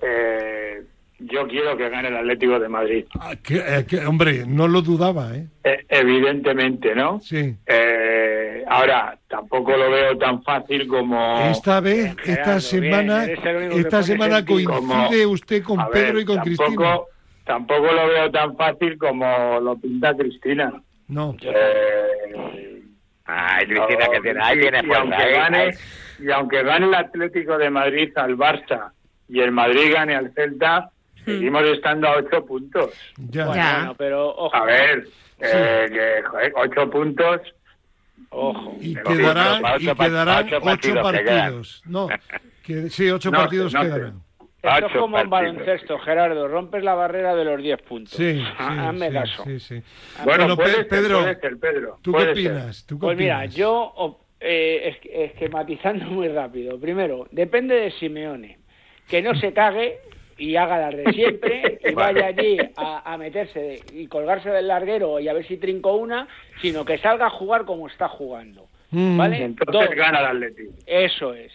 eh, 0.00 0.82
yo 1.30 1.46
quiero 1.46 1.76
que 1.76 1.88
gane 1.88 2.08
el 2.08 2.16
Atlético 2.16 2.58
de 2.58 2.68
Madrid. 2.68 3.04
Ah, 3.18 3.34
eh, 3.48 3.84
hombre, 4.06 4.44
no 4.46 4.68
lo 4.68 4.82
dudaba, 4.82 5.34
¿eh? 5.34 5.46
¿eh? 5.64 5.84
evidentemente, 5.88 6.94
¿no? 6.94 7.20
Sí. 7.20 7.56
Eh, 7.66 8.64
ahora, 8.68 9.18
tampoco 9.28 9.76
lo 9.76 9.90
veo 9.90 10.16
tan 10.18 10.42
fácil 10.42 10.86
como... 10.86 11.40
Esta 11.50 11.80
vez, 11.80 12.16
esta 12.24 12.60
semana, 12.60 13.24
esta 13.26 14.02
semana 14.02 14.44
coincide 14.44 15.26
usted 15.26 15.62
con 15.62 15.78
Pedro 15.90 16.20
y 16.20 16.24
con 16.24 16.38
Cristina. 16.38 16.98
Tampoco 17.44 17.92
lo 17.92 18.06
veo 18.06 18.30
tan 18.30 18.56
fácil 18.56 18.96
como 18.98 19.58
lo 19.60 19.76
pinta 19.76 20.14
Cristina. 20.14 20.72
No. 21.08 21.34
Eh, 21.42 22.82
Ay, 23.24 23.66
Cristina, 23.66 24.06
que 24.12 24.20
tiene, 24.20 24.40
ahí 24.42 24.60
tiene 24.60 24.82
fuerza. 24.82 25.16
Y 26.18 26.30
aunque 26.30 26.62
gane 26.62 26.86
el 26.86 26.94
Atlético 26.94 27.58
de 27.58 27.70
Madrid 27.70 28.16
al 28.16 28.36
Barça 28.36 28.92
y 29.28 29.40
el 29.40 29.50
Madrid 29.50 29.92
gane 29.92 30.14
al 30.14 30.32
Celta, 30.34 30.90
Seguimos 31.24 31.62
estando 31.64 32.08
a 32.08 32.16
ocho 32.18 32.44
puntos. 32.44 32.90
Ya. 33.16 33.46
Bueno, 33.46 33.94
pero 33.96 34.28
ojo. 34.30 34.54
A 34.56 34.64
ver, 34.64 35.06
eh, 35.40 35.86
que, 35.90 36.52
ocho 36.54 36.90
puntos. 36.90 37.40
Ojo. 38.30 38.76
Y 38.80 38.94
quedarán, 38.94 39.64
ocho, 39.64 39.92
y 39.92 39.94
quedarán 39.94 40.46
ocho, 40.46 40.60
partidos. 40.60 41.82
No, 41.86 42.08
que, 42.62 42.88
sí, 42.90 43.10
ocho 43.10 43.30
partidos 43.30 43.72
quedarán. 43.72 44.22
Esto 44.62 44.86
es 44.86 44.92
como 44.92 45.18
en 45.18 45.28
baloncesto, 45.28 45.98
Gerardo. 45.98 46.46
Rompes 46.46 46.84
la 46.84 46.94
barrera 46.94 47.34
de 47.34 47.44
los 47.44 47.60
diez 47.60 47.82
puntos. 47.82 48.12
Sí, 48.12 48.40
Hazme 48.58 49.08
sí, 49.08 49.12
caso. 49.12 49.44
Sí, 49.44 49.58
sí. 49.58 49.82
Bueno, 50.24 50.56
Pedro, 50.56 51.26
Pedro, 51.60 51.98
¿tú 52.00 52.12
qué 52.12 52.30
opinas? 52.30 52.86
¿Tú 52.86 52.96
qué 52.96 53.06
pues 53.06 53.18
mira, 53.18 53.44
yo 53.46 53.92
eh, 54.44 54.98
esquematizando 55.04 56.04
muy 56.10 56.28
rápido. 56.28 56.78
Primero, 56.78 57.26
depende 57.30 57.74
de 57.76 57.90
Simeone. 57.92 58.58
Que 59.08 59.22
no 59.22 59.34
se 59.34 59.52
cague 59.52 59.98
y 60.38 60.56
haga 60.56 60.78
las 60.78 60.96
de 60.96 61.12
siempre 61.12 61.78
y 61.84 61.92
vaya 61.92 62.26
allí 62.26 62.56
a, 62.76 63.16
meterse 63.16 63.80
y 63.92 64.06
colgarse 64.06 64.50
del 64.50 64.68
larguero 64.68 65.20
y 65.20 65.28
a 65.28 65.32
ver 65.32 65.46
si 65.46 65.56
trinco 65.56 65.94
una, 65.94 66.28
sino 66.60 66.84
que 66.84 66.98
salga 66.98 67.26
a 67.26 67.30
jugar 67.30 67.64
como 67.64 67.88
está 67.88 68.08
jugando. 68.08 68.66
Mm. 68.90 69.16
¿Vale? 69.16 69.44
Entonces 69.44 69.96
gana 69.96 70.20
el 70.20 70.26
Atlético. 70.26 70.72
Eso 70.86 71.34
es. 71.34 71.52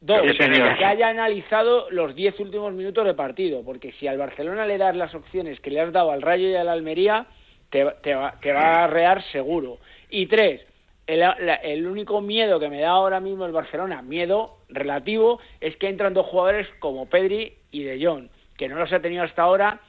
Dos, 0.00 0.22
que 0.22 0.84
haya 0.84 1.08
analizado 1.08 1.90
los 1.90 2.14
diez 2.14 2.40
últimos 2.40 2.72
minutos 2.72 3.04
de 3.04 3.12
partido, 3.12 3.62
porque 3.62 3.92
si 3.92 4.06
al 4.06 4.16
Barcelona 4.16 4.64
le 4.64 4.78
das 4.78 4.96
las 4.96 5.14
opciones 5.14 5.60
que 5.60 5.70
le 5.70 5.80
has 5.80 5.92
dado 5.92 6.10
al 6.10 6.22
Rayo 6.22 6.48
y 6.48 6.54
al 6.54 6.70
Almería, 6.70 7.26
te, 7.68 7.84
te, 8.02 8.14
va, 8.14 8.34
te 8.40 8.50
va 8.50 8.84
a 8.84 8.86
rear 8.86 9.22
seguro. 9.30 9.76
Y 10.08 10.26
tres, 10.26 10.62
el, 11.06 11.22
el, 11.62 11.86
único 11.86 12.22
miedo 12.22 12.58
que 12.58 12.70
me 12.70 12.80
da 12.80 12.90
ahora 12.90 13.20
mismo 13.20 13.44
el 13.44 13.52
Barcelona, 13.52 14.00
miedo 14.00 14.58
relativo, 14.68 15.38
es 15.60 15.76
que 15.76 15.88
entran 15.88 16.14
dos 16.14 16.26
jugadores 16.26 16.66
como 16.78 17.06
Pedri 17.06 17.54
y 17.70 17.82
De 17.82 18.04
Jong, 18.04 18.28
que 18.56 18.68
no 18.68 18.76
los 18.76 18.92
ha 18.92 19.00
tenido 19.00 19.22
hasta 19.22 19.42
ahora 19.42 19.80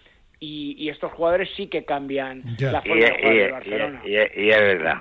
y, 0.44 0.90
estos 0.90 1.12
jugadores 1.14 1.50
sí 1.56 1.68
que 1.68 1.86
cambian 1.86 2.44
la 2.60 2.82
forma 2.82 3.06
de 3.06 3.12
jugar 3.12 3.36
de 3.36 3.52
Barcelona. 3.52 4.02
Y, 4.06 4.16
es 4.16 4.60
verdad. 4.60 4.98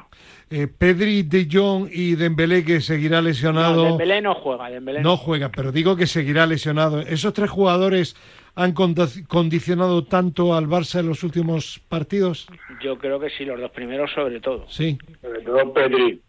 Eh, 0.51 0.66
Pedri, 0.66 1.23
De 1.23 1.49
Jong 1.51 1.88
y 1.90 2.14
Dembélé 2.14 2.62
que 2.62 2.81
seguirá 2.81 3.23
lesionado. 3.23 3.85
No, 3.85 3.88
Dembélé 3.90 4.21
no 4.21 4.35
juega, 4.35 4.69
Dembélé 4.69 5.01
no, 5.01 5.16
juega, 5.16 5.49
pero 5.49 5.73
digo 5.73 5.97
que 5.97 6.07
seguirá 6.07 6.45
lesionado. 6.47 7.01
Esos 7.01 7.33
tres 7.33 7.49
jugadores 7.49 8.16
han 8.55 8.75
condicionado 8.75 10.05
tanto 10.05 10.55
al 10.55 10.66
Barça 10.66 11.01
en 11.01 11.07
los 11.07 11.23
últimos 11.23 11.81
partidos. 11.88 12.47
Yo 12.83 12.99
creo 12.99 13.19
que 13.19 13.31
sí, 13.31 13.47
los 13.47 13.59
dos 13.59 13.71
primeros 13.71 14.11
sobre 14.12 14.40
todo. 14.40 14.66
Sí. 14.69 14.99
Sobre 15.23 15.40
todo 15.40 15.73
Pedri. 15.73 16.21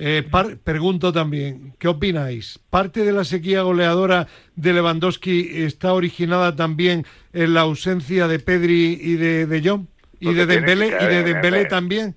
Eh, 0.00 0.22
pregunto 0.62 1.12
también, 1.12 1.74
¿qué 1.78 1.88
opináis? 1.88 2.60
¿Parte 2.70 3.04
de 3.04 3.12
la 3.12 3.24
sequía 3.24 3.62
goleadora 3.62 4.28
de 4.54 4.72
Lewandowski 4.72 5.64
está 5.64 5.92
originada 5.92 6.54
también 6.54 7.04
en 7.32 7.54
la 7.54 7.62
ausencia 7.62 8.28
de 8.28 8.38
Pedri 8.38 8.96
y 9.00 9.16
de, 9.16 9.46
de 9.46 9.60
John? 9.64 9.88
¿Y 10.20 10.34
de 10.34 10.46
Dembélé, 10.46 10.88
y 11.00 11.04
de 11.04 11.22
Dembélé 11.24 11.64
también? 11.64 12.14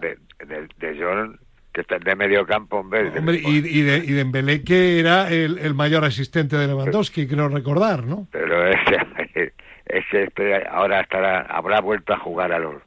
De, 0.00 0.16
de, 0.46 0.96
John, 1.00 1.40
que 1.72 1.80
está 1.80 1.98
de 1.98 2.14
medio 2.14 2.46
campo, 2.46 2.78
hombre. 2.78 3.10
y, 3.44 3.78
y, 3.78 3.82
de, 3.82 3.96
y 3.98 4.12
Dembélé, 4.12 4.62
que 4.62 5.00
era 5.00 5.28
el, 5.28 5.74
mayor 5.74 6.04
asistente 6.04 6.56
de 6.56 6.68
Lewandowski, 6.68 7.26
creo 7.26 7.48
recordar, 7.48 8.04
¿no? 8.04 8.28
Pero 8.30 8.64
ese, 8.68 9.52
ese 9.86 10.30
ahora 10.70 11.00
estará, 11.00 11.40
habrá 11.42 11.80
vuelto 11.80 12.12
a 12.12 12.18
jugar 12.18 12.52
a 12.52 12.60
los, 12.60 12.80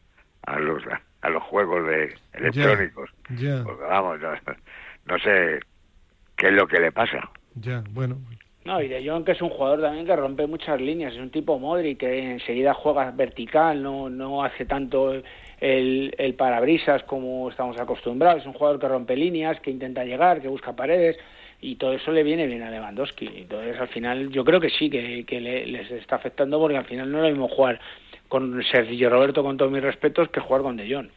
a 0.45 0.57
los 0.57 0.83
a 1.27 1.29
los 1.29 1.43
juegos 1.43 1.85
de 1.87 2.15
electrónicos. 2.33 3.09
Porque 3.27 3.83
vamos, 3.83 4.19
no, 5.05 5.19
sé 5.19 5.59
qué 6.35 6.47
es 6.47 6.53
lo 6.53 6.67
que 6.67 6.79
le 6.79 6.91
pasa. 6.91 7.29
Ya, 7.55 7.83
bueno. 7.91 8.17
No, 8.63 8.81
y 8.81 8.87
de 8.87 9.07
Jong 9.07 9.23
que 9.23 9.31
es 9.31 9.41
un 9.41 9.49
jugador 9.49 9.81
también 9.81 10.05
que 10.05 10.15
rompe 10.15 10.47
muchas 10.47 10.79
líneas, 10.79 11.13
es 11.13 11.19
un 11.19 11.29
tipo 11.29 11.57
Modric 11.57 11.99
que 11.99 12.31
enseguida 12.31 12.73
juega 12.73 13.11
vertical, 13.11 13.81
no, 13.81 14.09
no 14.09 14.43
hace 14.43 14.65
tanto 14.65 15.21
el, 15.59 16.13
el 16.17 16.33
parabrisas 16.35 17.03
como 17.03 17.49
estamos 17.49 17.79
acostumbrados, 17.79 18.41
es 18.41 18.47
un 18.47 18.53
jugador 18.53 18.79
que 18.79 18.87
rompe 18.87 19.15
líneas, 19.15 19.59
que 19.61 19.71
intenta 19.71 20.05
llegar, 20.05 20.41
que 20.41 20.47
busca 20.47 20.75
paredes, 20.75 21.17
y 21.59 21.75
todo 21.75 21.93
eso 21.93 22.11
le 22.11 22.23
viene 22.23 22.45
bien 22.45 22.61
a 22.61 22.69
Lewandowski. 22.69 23.29
Entonces, 23.35 23.79
al 23.79 23.87
final, 23.87 24.29
yo 24.29 24.45
creo 24.45 24.59
que 24.59 24.69
sí, 24.69 24.89
que, 24.89 25.25
que 25.25 25.41
le, 25.41 25.65
les 25.65 25.89
está 25.91 26.17
afectando 26.17 26.59
porque 26.59 26.77
al 26.77 26.85
final 26.85 27.11
no 27.11 27.17
es 27.17 27.23
lo 27.23 27.29
mismo 27.29 27.47
jugar 27.47 27.79
con 28.27 28.61
Sergio 28.63 29.09
Roberto, 29.09 29.43
con 29.43 29.57
todos 29.57 29.71
mis 29.71 29.81
respetos, 29.81 30.29
que 30.29 30.39
jugar 30.39 30.61
con 30.61 30.77
De 30.77 30.93
Jong. 30.93 31.07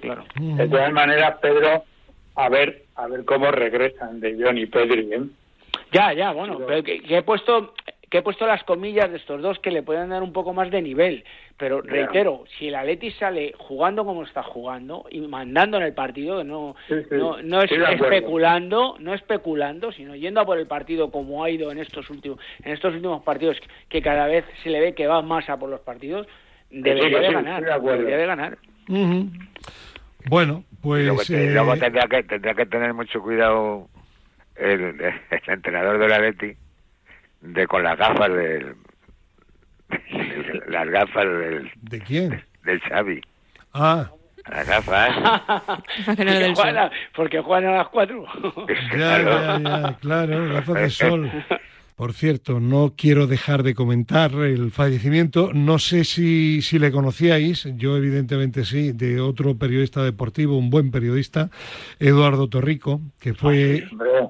Claro, 0.00 0.24
De 0.38 0.68
todas 0.68 0.92
maneras, 0.92 1.36
Pedro, 1.42 1.84
a 2.36 2.48
ver, 2.48 2.84
a 2.94 3.06
ver 3.08 3.24
cómo 3.24 3.50
regresan 3.50 4.20
De 4.20 4.36
Jong 4.40 4.58
y 4.58 4.66
Pedri. 4.66 5.12
¿eh? 5.12 5.22
Ya, 5.92 6.12
ya, 6.12 6.32
bueno, 6.32 6.58
pero 6.66 6.82
que, 6.82 7.02
he 7.06 7.22
puesto 7.22 7.74
que 8.12 8.18
he 8.18 8.22
puesto 8.22 8.46
las 8.46 8.62
comillas 8.64 9.10
de 9.10 9.16
estos 9.16 9.40
dos 9.40 9.58
que 9.58 9.70
le 9.70 9.82
pueden 9.82 10.10
dar 10.10 10.22
un 10.22 10.34
poco 10.34 10.52
más 10.52 10.70
de 10.70 10.82
nivel. 10.82 11.24
Pero 11.56 11.80
reitero, 11.80 12.44
si 12.58 12.68
el 12.68 12.74
Atleti 12.74 13.10
sale 13.12 13.54
jugando 13.56 14.04
como 14.04 14.24
está 14.24 14.42
jugando 14.42 15.06
y 15.10 15.22
mandando 15.22 15.78
en 15.78 15.84
el 15.84 15.94
partido, 15.94 16.44
no, 16.44 16.76
no, 17.10 17.40
no 17.40 17.62
es 17.62 17.72
especulando, 17.72 18.96
no 18.98 19.14
especulando, 19.14 19.92
sino 19.92 20.14
yendo 20.14 20.42
a 20.42 20.44
por 20.44 20.58
el 20.58 20.66
partido 20.66 21.10
como 21.10 21.42
ha 21.42 21.48
ido 21.48 21.72
en 21.72 21.78
estos 21.78 22.10
últimos, 22.10 22.38
en 22.62 22.72
estos 22.72 22.92
últimos 22.92 23.22
partidos, 23.22 23.56
que 23.88 24.02
cada 24.02 24.26
vez 24.26 24.44
se 24.62 24.68
le 24.68 24.80
ve 24.80 24.94
que 24.94 25.06
va 25.06 25.22
más 25.22 25.48
a 25.48 25.56
por 25.56 25.70
los 25.70 25.80
partidos, 25.80 26.26
debería 26.68 27.18
de 27.18 27.32
ganar, 27.32 27.64
debería 27.64 28.18
de 28.18 28.26
ganar. 28.26 28.58
Bueno, 30.28 30.64
pues... 30.82 31.06
luego, 31.06 31.22
eh, 31.22 31.78
tendrá, 31.78 32.06
que, 32.08 32.22
tendrá 32.24 32.54
que 32.54 32.66
tener 32.66 32.92
mucho 32.92 33.22
cuidado 33.22 33.88
el, 34.56 35.00
entrenador 35.46 35.98
de 35.98 36.08
la 36.08 36.18
Leti 36.18 36.56
de 37.42 37.66
con 37.66 37.82
las 37.82 37.98
gafas 37.98 38.32
del... 38.32 38.74
las 40.68 40.88
gafas 40.88 41.24
del... 41.24 41.70
¿De 41.82 42.00
quién? 42.00 42.44
Del 42.64 42.80
Xavi. 42.80 43.20
Ah. 43.74 44.10
Las 44.50 44.66
gafas. 44.66 45.82
porque, 46.06 46.52
Juana, 46.54 46.90
porque 47.14 47.40
Juan 47.40 47.64
a 47.66 47.70
las 47.72 47.88
cuatro. 47.88 48.24
ya, 48.96 49.22
ya, 49.22 49.58
ya, 49.60 49.96
claro, 50.00 50.52
gafas 50.52 50.74
de 50.74 50.90
sol. 50.90 51.30
Por 51.96 52.14
cierto, 52.14 52.58
no 52.58 52.94
quiero 52.96 53.26
dejar 53.26 53.62
de 53.62 53.74
comentar 53.74 54.32
el 54.32 54.70
fallecimiento. 54.72 55.52
No 55.52 55.78
sé 55.78 56.04
si, 56.04 56.62
si, 56.62 56.78
le 56.78 56.90
conocíais, 56.90 57.68
yo 57.76 57.96
evidentemente 57.96 58.64
sí, 58.64 58.92
de 58.92 59.20
otro 59.20 59.56
periodista 59.56 60.02
deportivo, 60.02 60.56
un 60.56 60.70
buen 60.70 60.90
periodista, 60.90 61.50
Eduardo 61.98 62.48
Torrico, 62.48 63.00
que 63.20 63.34
fue 63.34 63.84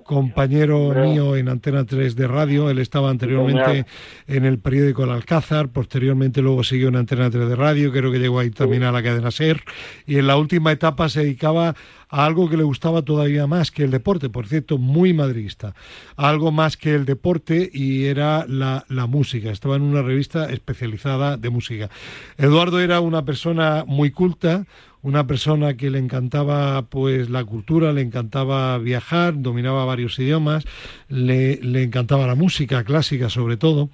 compañero 0.04 0.92
mío 0.94 1.36
en 1.36 1.48
Antena 1.48 1.84
3 1.84 2.16
de 2.16 2.26
radio. 2.26 2.68
Él 2.68 2.78
estaba 2.78 3.10
anteriormente 3.10 3.86
en 4.26 4.44
el 4.44 4.58
periódico 4.58 5.04
El 5.04 5.10
Alcázar, 5.10 5.68
posteriormente 5.68 6.42
luego 6.42 6.64
siguió 6.64 6.88
en 6.88 6.96
Antena 6.96 7.30
3 7.30 7.48
de 7.48 7.56
radio, 7.56 7.92
creo 7.92 8.10
que 8.10 8.18
llegó 8.18 8.40
ahí 8.40 8.50
también 8.50 8.82
a 8.82 8.92
la 8.92 9.02
cadena 9.02 9.30
SER, 9.30 9.62
y 10.06 10.18
en 10.18 10.26
la 10.26 10.36
última 10.36 10.72
etapa 10.72 11.08
se 11.08 11.20
dedicaba 11.20 11.74
algo 12.12 12.48
que 12.48 12.58
le 12.58 12.62
gustaba 12.62 13.02
todavía 13.02 13.46
más 13.46 13.70
que 13.70 13.82
el 13.82 13.90
deporte, 13.90 14.28
por 14.28 14.46
cierto, 14.46 14.76
muy 14.76 15.14
madridista, 15.14 15.74
algo 16.16 16.52
más 16.52 16.76
que 16.76 16.94
el 16.94 17.06
deporte 17.06 17.70
y 17.72 18.04
era 18.04 18.46
la 18.46 19.06
música. 19.08 19.50
Estaba 19.50 19.76
en 19.76 19.82
una 19.82 20.02
revista 20.02 20.50
especializada 20.50 21.38
de 21.38 21.50
música. 21.50 21.88
Eduardo 22.36 22.80
era 22.80 23.00
una 23.00 23.24
persona 23.24 23.84
muy 23.86 24.10
culta, 24.10 24.66
una 25.02 25.26
persona 25.26 25.76
que 25.76 25.90
le 25.90 25.98
encantaba 25.98 26.82
pues 26.82 27.28
la 27.28 27.44
cultura, 27.44 27.92
le 27.92 28.02
encantaba 28.02 28.78
viajar, 28.78 29.34
dominaba 29.42 29.84
varios 29.84 30.18
idiomas, 30.18 30.64
le, 31.08 31.56
le, 31.56 31.82
encantaba 31.82 32.26
la 32.26 32.36
música 32.36 32.84
clásica 32.84 33.28
sobre 33.28 33.56
todo, 33.56 33.90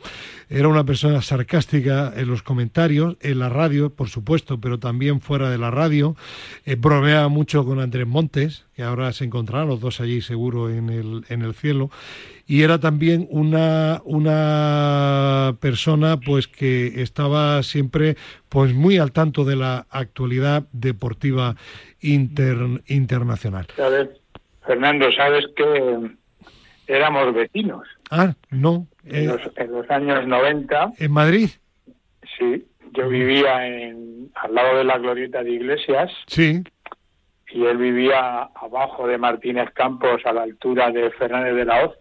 era 0.51 0.69
una 0.69 0.85
persona 0.85 1.23
sarcástica 1.23 2.13
en 2.15 2.29
los 2.29 2.43
comentarios, 2.43 3.17
en 3.21 3.39
la 3.39 3.49
radio 3.49 3.91
por 3.91 4.09
supuesto, 4.11 4.61
pero 4.61 4.79
también 4.79 5.21
fuera 5.21 5.51
de 5.51 5.59
la 5.59 5.71
radio, 5.71 6.15
eh, 6.67 6.77
bromeaba 6.77 7.29
mucho 7.29 7.65
con 7.65 7.81
Andrés 7.81 8.07
Montes, 8.07 8.67
que 8.75 8.83
ahora 8.83 9.13
se 9.13 9.25
encontrarán 9.25 9.69
los 9.69 9.81
dos 9.81 10.01
allí 10.01 10.21
seguro 10.21 10.71
en 10.71 10.91
el, 10.91 11.25
en 11.31 11.43
el 11.43 11.55
cielo, 11.55 11.91
y 12.49 12.63
era 12.63 12.81
también 12.81 13.29
una, 13.31 14.01
una 14.05 15.55
persona 15.61 16.17
pues 16.19 16.49
que 16.49 17.03
estaba 17.03 17.63
siempre 17.63 18.17
pues 18.49 18.73
muy 18.73 18.97
al 18.97 19.13
tanto 19.13 19.45
de 19.45 19.55
la 19.55 19.87
actualidad 19.91 20.65
deportiva 20.73 21.57
internacional. 22.01 23.67
Fernando, 24.67 25.13
sabes 25.13 25.45
que 25.55 26.11
éramos 26.87 27.35
vecinos. 27.35 27.87
Ah, 28.11 28.33
no. 28.51 28.87
En, 29.05 29.27
los, 29.27 29.41
en 29.55 29.73
los 29.73 29.91
años 29.91 30.27
90. 30.27 30.93
¿En 30.97 31.13
Madrid? 31.13 31.51
Sí, 32.39 32.67
yo 32.95 33.11
vivía 33.11 33.67
en, 33.67 34.31
al 34.35 34.55
lado 34.55 34.79
de 34.79 34.85
la 34.85 34.97
glorieta 34.97 35.43
de 35.43 35.51
Iglesias. 35.51 36.11
Sí. 36.27 36.63
Y 37.51 37.65
él 37.67 37.77
vivía 37.77 38.49
abajo 38.55 39.07
de 39.07 39.19
Martínez 39.19 39.71
Campos, 39.75 40.23
a 40.25 40.33
la 40.33 40.45
altura 40.45 40.91
de 40.91 41.11
Fernández 41.11 41.55
de 41.55 41.65
la 41.67 41.85
Hoz. 41.85 41.95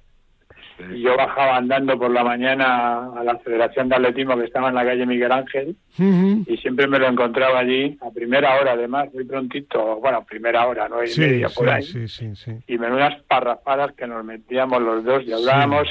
Y 0.93 1.01
yo 1.01 1.17
bajaba 1.17 1.57
andando 1.57 1.97
por 1.97 2.11
la 2.11 2.23
mañana 2.23 3.11
a 3.17 3.23
la 3.23 3.37
Federación 3.39 3.89
de 3.89 3.95
Atletismo 3.95 4.37
que 4.37 4.45
estaba 4.45 4.69
en 4.69 4.75
la 4.75 4.85
calle 4.85 5.05
Miguel 5.05 5.31
Ángel 5.31 5.75
y 5.97 6.57
siempre 6.57 6.87
me 6.87 6.99
lo 6.99 7.07
encontraba 7.07 7.59
allí 7.59 7.97
a 8.01 8.11
primera 8.11 8.59
hora, 8.59 8.73
además, 8.73 9.11
muy 9.13 9.25
prontito, 9.25 9.97
bueno, 9.97 10.23
primera 10.25 10.67
hora, 10.67 10.87
no 10.87 11.03
y 11.03 11.09
media 11.17 11.49
por 11.49 11.69
ahí. 11.69 11.83
Sí, 11.83 12.07
sí, 12.07 12.35
sí. 12.35 12.51
Y 12.67 12.77
menudas 12.77 13.21
parrafadas 13.27 13.93
que 13.93 14.07
nos 14.07 14.23
metíamos 14.23 14.81
los 14.81 15.03
dos 15.03 15.23
y 15.23 15.33
hablábamos 15.33 15.87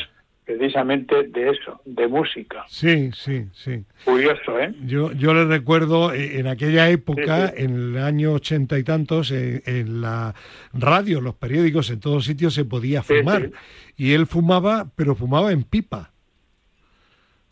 precisamente 0.47 1.25
de 1.25 1.51
eso, 1.51 1.81
de 1.85 2.07
música. 2.07 2.65
Sí, 2.69 3.11
sí, 3.13 3.47
sí. 3.53 3.85
Curioso, 4.05 4.59
¿eh? 4.61 4.73
Yo, 4.85 5.11
yo 5.13 5.35
le 5.35 5.45
recuerdo 5.45 6.13
eh, 6.13 6.39
en 6.39 6.47
aquella 6.47 6.89
época, 6.89 7.53
en 7.55 7.97
el 7.97 7.99
año 7.99 8.33
ochenta 8.33 8.79
y 8.79 8.85
tantos, 8.85 9.33
eh, 9.33 9.63
en 9.67 10.01
la 10.01 10.35
radio, 10.73 11.21
los 11.21 11.35
periódicos, 11.35 11.91
en 11.91 11.99
todos 11.99 12.25
sitios 12.25 12.55
se 12.55 12.65
podía 12.65 13.03
fumar. 13.03 13.51
Y 13.97 14.13
él 14.13 14.27
fumaba, 14.27 14.87
pero 14.95 15.17
fumaba 15.17 15.51
en 15.51 15.65
pipa. 15.65 16.13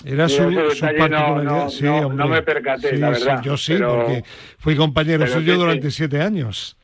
Era 0.05 0.29
su, 0.29 0.43
particularidad. 0.81 1.69
sí, 1.71 1.85
no, 1.85 2.29
me 2.29 2.43
percaté, 2.43 2.97
la 2.97 3.11
verdad. 3.11 3.43
yo 3.43 3.57
sí, 3.57 3.75
porque 3.77 4.23
fui 4.59 4.77
compañero 4.77 5.27
suyo 5.27 5.57
durante 5.57 5.91
siete 5.91 6.21
años. 6.21 6.77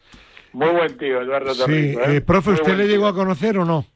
Muy 0.53 0.71
buen 0.71 0.97
tío, 0.97 1.21
Eduardo 1.23 1.55
Torrico, 1.55 2.01
Sí, 2.05 2.17
¿eh? 2.17 2.21
profe, 2.21 2.51
¿usted 2.51 2.77
le 2.77 2.89
llegó 2.89 3.07
a 3.07 3.15
conocer 3.15 3.59
o 3.59 3.65
no? 3.65 3.87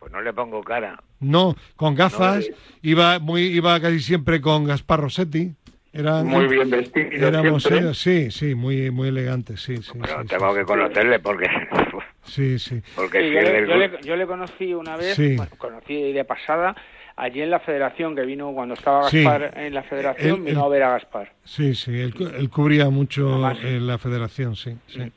Pues 0.00 0.10
no 0.10 0.20
le 0.22 0.32
pongo 0.32 0.62
cara. 0.62 1.00
No, 1.20 1.54
con 1.76 1.94
gafas, 1.94 2.50
iba 2.82 3.18
muy 3.18 3.42
iba 3.42 3.78
casi 3.80 4.00
siempre 4.00 4.40
con 4.40 4.64
Gaspar 4.64 5.00
Rossetti. 5.00 5.52
Era, 5.92 6.22
muy 6.22 6.46
bien 6.46 6.70
vestido. 6.70 7.28
Éramos, 7.28 7.68
sí, 7.94 8.30
sí, 8.30 8.54
muy, 8.54 8.90
muy 8.90 9.08
elegante, 9.08 9.56
sí, 9.56 9.76
sí. 9.78 9.98
Pero 10.00 10.24
tengo 10.24 10.54
que 10.54 10.64
conocerle 10.64 11.18
porque. 11.20 11.48
Sí, 12.22 12.58
sí. 12.58 12.80
Porque 12.94 13.30
yo, 14.02 14.16
le, 14.16 14.26
conocí 14.26 14.72
una 14.72 14.96
vez, 14.96 15.18
conocí 15.58 16.12
de 16.12 16.24
pasada, 16.24 16.76
allí 17.20 17.42
en 17.42 17.50
la 17.50 17.60
federación, 17.60 18.16
que 18.16 18.22
vino 18.22 18.52
cuando 18.52 18.74
estaba 18.74 19.02
Gaspar 19.02 19.52
en 19.56 19.74
la 19.74 19.82
federación, 19.82 20.44
vino 20.44 20.64
a 20.64 20.68
ver 20.68 20.82
a 20.82 20.90
Gaspar. 20.92 21.32
Sí, 21.44 21.74
sí, 21.74 22.00
él, 22.00 22.14
cubría 22.50 22.88
mucho 22.88 23.46
en 23.62 23.86
la 23.86 23.98
federación, 23.98 24.56
sí, 24.56 24.74
sí. 24.86 25.12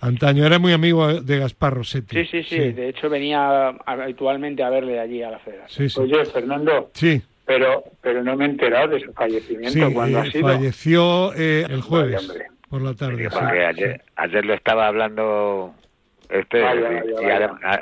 Antaño 0.00 0.44
era 0.44 0.58
muy 0.58 0.72
amigo 0.72 1.20
de 1.20 1.38
Gaspar 1.38 1.74
Rossetti. 1.74 2.16
Sí, 2.16 2.26
sí, 2.26 2.42
sí, 2.42 2.72
de 2.72 2.88
hecho 2.88 3.08
venía 3.08 3.68
habitualmente 3.86 4.62
a 4.62 4.70
verle 4.70 4.98
allí 4.98 5.22
a 5.22 5.30
la 5.30 5.38
federación. 5.38 5.88
Oye, 6.04 6.24
Fernando. 6.26 6.90
Sí. 6.94 7.22
Pero, 7.44 7.84
pero 8.02 8.24
no 8.24 8.36
me 8.36 8.44
he 8.44 8.48
enterado 8.48 8.88
de 8.88 9.00
su 9.00 9.12
fallecimiento. 9.12 9.92
cuando 9.94 10.18
ha 10.18 10.26
sido? 10.26 10.48
falleció 10.48 11.32
eh, 11.34 11.64
el 11.68 11.80
jueves 11.80 12.28
por 12.68 12.82
la 12.82 12.94
tarde. 12.94 13.28
ayer, 13.64 14.02
ayer 14.16 14.44
lo 14.44 14.54
estaba 14.54 14.88
hablando 14.88 15.72
este, 16.28 16.60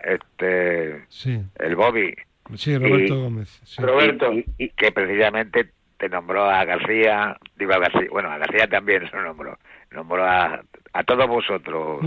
este 0.05 1.07
el 1.59 1.77
Bobby 1.77 2.15
Sí, 2.57 2.77
Roberto 2.77 3.21
Gómez. 3.21 3.77
Roberto. 3.79 4.33
Y, 4.59 4.69
que 4.71 4.93
precisamente 4.93 5.71
te 5.97 6.09
nombró 6.09 6.45
a 6.45 6.65
García, 6.65 7.37
digo 7.57 7.73
a 7.73 7.79
García, 7.79 8.09
bueno, 8.11 8.31
a 8.31 8.39
García 8.39 8.67
también 8.69 9.09
se 9.11 9.17
nombró, 9.17 9.59
nombró 9.91 10.25
a, 10.25 10.63
a 10.93 11.05
todos 11.05 11.27
vosotros. 11.27 12.01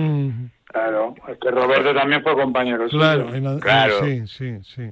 Claro, 0.66 1.16
es 1.28 1.38
que 1.40 1.52
Roberto 1.52 1.94
también 1.94 2.22
fue 2.24 2.36
compañero 2.36 2.88
claro, 2.90 3.28
claro. 3.60 4.04
Sí, 4.04 4.28
sí, 4.28 4.58
sí. 4.64 4.92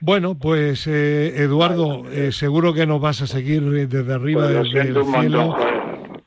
Bueno, 0.00 0.34
pues 0.34 0.86
eh, 0.86 1.42
Eduardo, 1.42 2.10
eh, 2.10 2.32
seguro 2.32 2.72
que 2.72 2.86
nos 2.86 3.00
vas 3.00 3.20
a 3.22 3.26
seguir 3.26 3.62
desde 3.62 4.14
arriba, 4.14 4.42
pues 4.42 4.72
desde 4.72 4.88
el 4.88 5.04
cielo. 5.04 5.56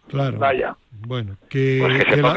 claro. 0.07 0.37
Vaya. 0.37 0.77
Bueno, 1.05 1.37
que, 1.49 1.79
pues 1.81 2.05
que, 2.05 2.17
la, 2.17 2.33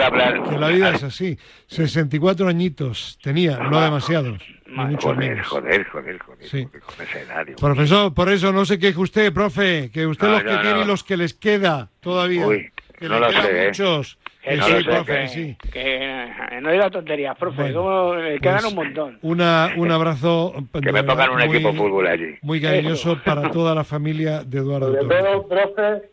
que, 0.48 0.58
la, 0.58 0.68
vida 0.68 0.90
es 0.90 1.02
así. 1.04 1.38
64 1.68 2.48
añitos 2.48 3.18
tenía, 3.22 3.58
no 3.58 3.80
demasiados. 3.80 4.42
Joder, 4.98 5.42
joder, 5.42 5.86
joder, 5.86 6.18
joder, 6.18 7.56
Profesor, 7.56 8.12
por 8.12 8.28
eso 8.28 8.52
no 8.52 8.64
se 8.64 8.78
queje 8.78 8.98
usted, 8.98 9.32
profe, 9.32 9.90
que 9.92 10.06
usted 10.06 10.28
los 10.28 10.42
que 10.42 10.56
tiene 10.56 10.80
y 10.82 10.84
los 10.84 11.04
que 11.04 11.16
les 11.16 11.34
queda 11.34 11.90
todavía. 12.00 12.46
Uy, 12.46 12.70
que 12.98 13.08
no 13.08 13.20
le 13.20 13.28
quedan 13.28 13.42
sé, 13.42 13.62
¿eh? 13.62 13.66
muchos. 13.68 14.18
Que, 14.42 14.62
sí, 14.62 14.84
profe, 14.84 15.28
sí. 15.28 15.56
Que 15.72 16.60
no 16.62 16.70
diga 16.70 16.90
tonterías, 16.90 17.36
profe, 17.36 17.72
como 17.72 18.14
le 18.14 18.38
quedan 18.38 18.60
pues 18.60 18.72
un 18.72 18.74
montón. 18.74 19.18
Una, 19.22 19.72
un 19.76 19.90
abrazo. 19.90 20.54
que 20.82 20.92
me 20.92 21.04
pongan 21.04 21.30
un 21.30 21.40
equipo 21.42 21.72
de 21.72 21.78
fútbol 21.78 22.06
allí. 22.06 22.36
Muy 22.42 22.60
cariñoso 22.60 23.20
para 23.24 23.50
toda 23.50 23.74
la 23.74 23.84
familia 23.84 24.42
de 24.44 24.58
Eduardo 24.58 24.94
Sobre 24.94 25.22
todo, 25.22 25.48
profe, 25.48 26.10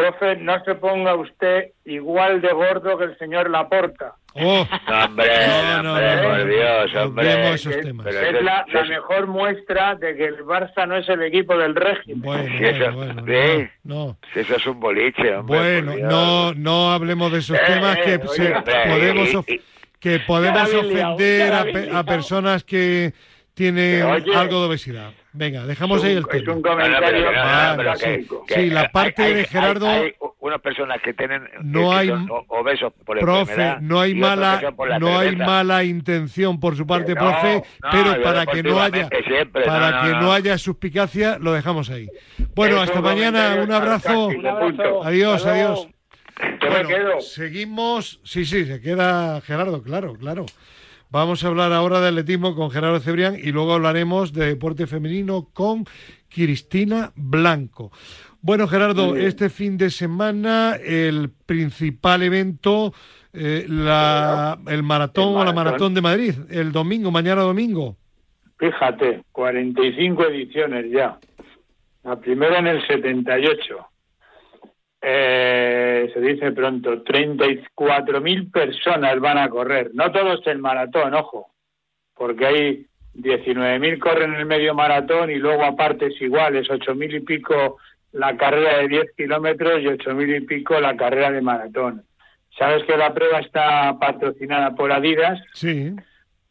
profe, 0.00 0.36
no 0.36 0.62
se 0.64 0.74
ponga 0.74 1.14
usted 1.14 1.72
igual 1.84 2.40
de 2.40 2.52
gordo 2.52 2.98
que 2.98 3.04
el 3.04 3.18
señor 3.18 3.50
Laporta. 3.50 4.14
Oh, 4.34 4.64
hombre, 4.86 5.26
no, 5.48 5.82
no, 5.82 5.92
hombre, 5.92 6.22
por 6.22 6.48
Dios, 6.48 6.94
hombre. 6.94 7.54
Esos 7.54 7.80
temas. 7.80 8.06
es, 8.06 8.42
la, 8.44 8.64
la, 8.72 8.84
mejor 8.84 9.26
muestra 9.26 9.96
de 9.96 10.14
que 10.16 10.26
el 10.26 10.44
Barça 10.44 10.86
no 10.86 10.96
es 10.96 11.08
el 11.08 11.22
equipo 11.22 11.56
del 11.56 11.74
régimen. 11.74 12.22
Bueno, 12.22 12.58
si 12.58 12.64
eso, 12.64 12.92
bueno, 12.92 13.24
¿sí? 13.26 13.68
no, 13.82 14.16
Si 14.32 14.40
eso 14.40 14.54
es 14.54 14.66
un 14.66 14.78
boliche, 14.78 15.34
hombre. 15.34 15.82
Bueno, 15.82 16.08
no, 16.08 16.54
no 16.54 16.92
hablemos 16.92 17.32
de 17.32 17.38
esos 17.38 17.58
eh, 17.58 17.62
temas 17.66 17.96
que, 17.98 18.14
eh, 18.14 18.20
se, 18.28 18.52
podemos, 18.52 19.46
que 19.98 20.20
podemos 20.20 20.74
ofender 20.74 21.52
a, 21.52 21.98
a 21.98 22.04
personas 22.04 22.62
que 22.62 23.12
tienen 23.54 24.02
algo 24.02 24.60
de 24.60 24.66
obesidad. 24.68 25.12
Venga, 25.32 25.64
dejamos 25.64 26.02
ahí 26.02 26.16
el 26.16 26.26
tema. 26.26 26.42
Es 26.42 26.56
un 26.56 26.62
comentario. 26.62 27.28
sí, 28.48 28.70
la 28.70 28.90
parte 28.90 29.34
de 29.34 29.44
Gerardo. 29.44 29.88
Hay, 29.88 30.14
unas 30.40 30.60
personas 30.60 31.00
que 31.02 31.12
tienen 31.12 31.48
no 31.62 31.92
hay, 31.92 32.10
obesos 32.48 32.92
por 33.04 33.18
profe, 33.18 33.76
no 33.80 34.00
hay 34.00 34.14
mala, 34.14 34.60
no 34.98 35.18
hay 35.18 35.36
mala 35.36 35.84
intención 35.84 36.58
por 36.58 36.76
su 36.76 36.86
parte, 36.86 37.14
profe, 37.14 37.62
pero 37.92 38.22
para 38.22 38.46
que 38.46 38.62
no 38.62 38.80
haya, 38.80 39.08
para 39.64 40.02
que 40.02 40.08
no, 40.12 40.32
haya 40.32 40.58
suspicacia, 40.58 41.38
lo 41.38 41.52
dejamos 41.52 41.90
ahí. 41.90 42.08
Bueno, 42.54 42.80
hasta 42.80 43.00
mañana, 43.00 43.60
un 43.62 43.70
abrazo. 43.70 44.28
Un 44.28 44.46
abrazo. 44.46 45.04
Adiós, 45.04 45.46
adiós. 45.46 45.88
Bueno, 46.60 47.20
seguimos. 47.20 48.20
Sí, 48.24 48.44
sí, 48.44 48.64
se 48.64 48.80
queda 48.80 49.40
Gerardo, 49.42 49.82
claro, 49.82 50.14
claro. 50.14 50.46
Vamos 51.12 51.42
a 51.42 51.48
hablar 51.48 51.72
ahora 51.72 52.00
de 52.00 52.06
atletismo 52.06 52.54
con 52.54 52.70
Gerardo 52.70 53.00
Cebrián 53.00 53.34
y 53.36 53.50
luego 53.50 53.74
hablaremos 53.74 54.32
de 54.32 54.46
deporte 54.46 54.86
femenino 54.86 55.48
con 55.52 55.84
Cristina 56.28 57.10
Blanco. 57.16 57.90
Bueno, 58.40 58.68
Gerardo, 58.68 59.16
este 59.16 59.50
fin 59.50 59.76
de 59.76 59.90
semana 59.90 60.76
el 60.76 61.30
principal 61.46 62.22
evento, 62.22 62.94
eh, 63.32 63.66
la, 63.68 64.56
el, 64.68 64.84
maratón 64.84 65.36
o 65.36 65.44
la 65.44 65.52
maratón 65.52 65.94
de 65.94 66.00
Madrid, 66.00 66.34
el 66.48 66.70
domingo, 66.70 67.10
mañana 67.10 67.42
domingo. 67.42 67.96
Fíjate, 68.58 69.24
45 69.32 70.26
ediciones 70.26 70.92
ya. 70.92 71.18
La 72.04 72.20
primera 72.20 72.60
en 72.60 72.68
el 72.68 72.86
78 72.86 73.89
eh, 75.02 76.10
se 76.12 76.20
dice 76.20 76.52
pronto, 76.52 77.04
34.000 77.04 78.50
personas 78.50 79.18
van 79.20 79.38
a 79.38 79.48
correr. 79.48 79.90
No 79.94 80.10
todos 80.12 80.46
el 80.46 80.58
maratón, 80.58 81.14
ojo, 81.14 81.50
porque 82.14 82.46
hay 82.46 82.86
19.000 83.14 83.98
corren 83.98 84.34
el 84.34 84.46
medio 84.46 84.74
maratón 84.74 85.30
y 85.30 85.36
luego 85.36 85.64
a 85.64 85.76
partes 85.76 86.20
iguales, 86.20 86.68
8.000 86.68 87.16
y 87.16 87.20
pico 87.20 87.78
la 88.12 88.36
carrera 88.36 88.78
de 88.78 88.88
10 88.88 89.12
kilómetros 89.16 89.80
y 89.80 89.86
8.000 89.86 90.36
y 90.36 90.40
pico 90.46 90.78
la 90.80 90.96
carrera 90.96 91.30
de 91.30 91.40
maratón. 91.40 92.04
Sabes 92.58 92.84
que 92.84 92.96
la 92.96 93.14
prueba 93.14 93.38
está 93.38 93.96
patrocinada 93.98 94.74
por 94.74 94.92
Adidas. 94.92 95.40
Sí. 95.54 95.94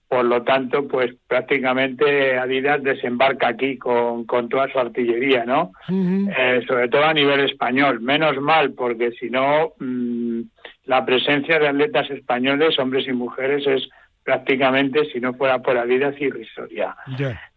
Por 0.10 0.26
lo 0.26 0.42
tanto, 0.42 0.88
pues 0.88 1.14
prácticamente 1.28 2.36
Adidas 2.40 2.82
desembarca 2.82 3.50
aquí 3.50 3.78
con, 3.78 4.26
con 4.26 4.50
toda 4.50 4.68
su 4.72 4.80
artillería, 4.80 5.46
¿no? 5.46 5.72
Eh, 5.88 6.64
sobre 6.68 6.90
todo 6.90 7.06
a 7.06 7.14
nivel 7.14 7.42
español. 7.42 8.02
Menos 8.02 8.38
mal, 8.42 8.74
porque 8.74 9.12
si 9.12 9.30
no, 9.30 9.74
mm, 9.80 10.42
la 10.86 11.06
presencia 11.06 11.60
de 11.60 11.68
atletas 11.68 12.10
españoles, 12.10 12.80
hombres 12.80 13.08
y 13.08 13.14
mujeres, 13.14 13.68
es 13.68 13.88
prácticamente, 14.24 15.06
si 15.12 15.20
no 15.20 15.36
fuera 15.36 15.60
por 15.60 15.78
Adidas, 15.78 16.20
irrisoria. 16.20 16.96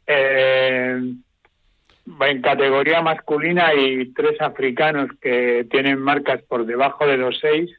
Eh, 0.06 1.00
en 2.04 2.42
categoría 2.42 3.00
masculina 3.00 3.68
hay 3.68 4.12
tres 4.12 4.38
africanos 4.42 5.08
que 5.22 5.66
tienen 5.70 5.98
marcas 5.98 6.42
por 6.42 6.66
debajo 6.66 7.06
de 7.06 7.18
2.6. 7.18 7.70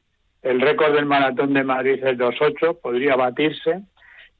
El 0.41 0.61
récord 0.61 0.95
del 0.95 1.05
maratón 1.05 1.53
de 1.53 1.63
Madrid 1.63 2.03
es 2.03 2.17
2.8, 2.17 2.79
podría 2.81 3.15
batirse 3.15 3.83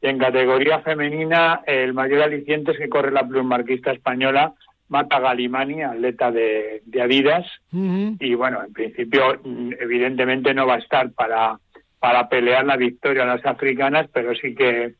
y 0.04 0.08
en 0.08 0.18
categoría 0.18 0.82
femenina, 0.82 1.62
el 1.66 1.94
mayor 1.94 2.24
aliciente 2.24 2.74
es 2.74 2.78
que 2.78 2.90
corre 2.90 3.10
la 3.10 3.26
plumarquista 3.26 3.94
española 3.94 4.54
Mata 4.90 5.18
Galimani, 5.22 5.82
atleta 5.82 6.30
de, 6.30 6.84
Adidas. 7.02 7.48
Y 7.72 8.34
bueno, 8.36 8.62
en 8.66 8.74
principio, 8.74 9.40
evidentemente 9.80 10.54
no 10.54 10.68
va 10.68 10.76
a 10.76 10.80
estar 10.80 11.10
para, 11.14 11.58
para 12.00 12.28
pelear 12.28 12.66
la 12.66 12.76
victoria 12.76 13.24
a 13.24 13.38
las 13.38 13.46
africanas, 13.46 14.10
pero 14.12 14.36
sí 14.36 14.54
que 14.54 14.96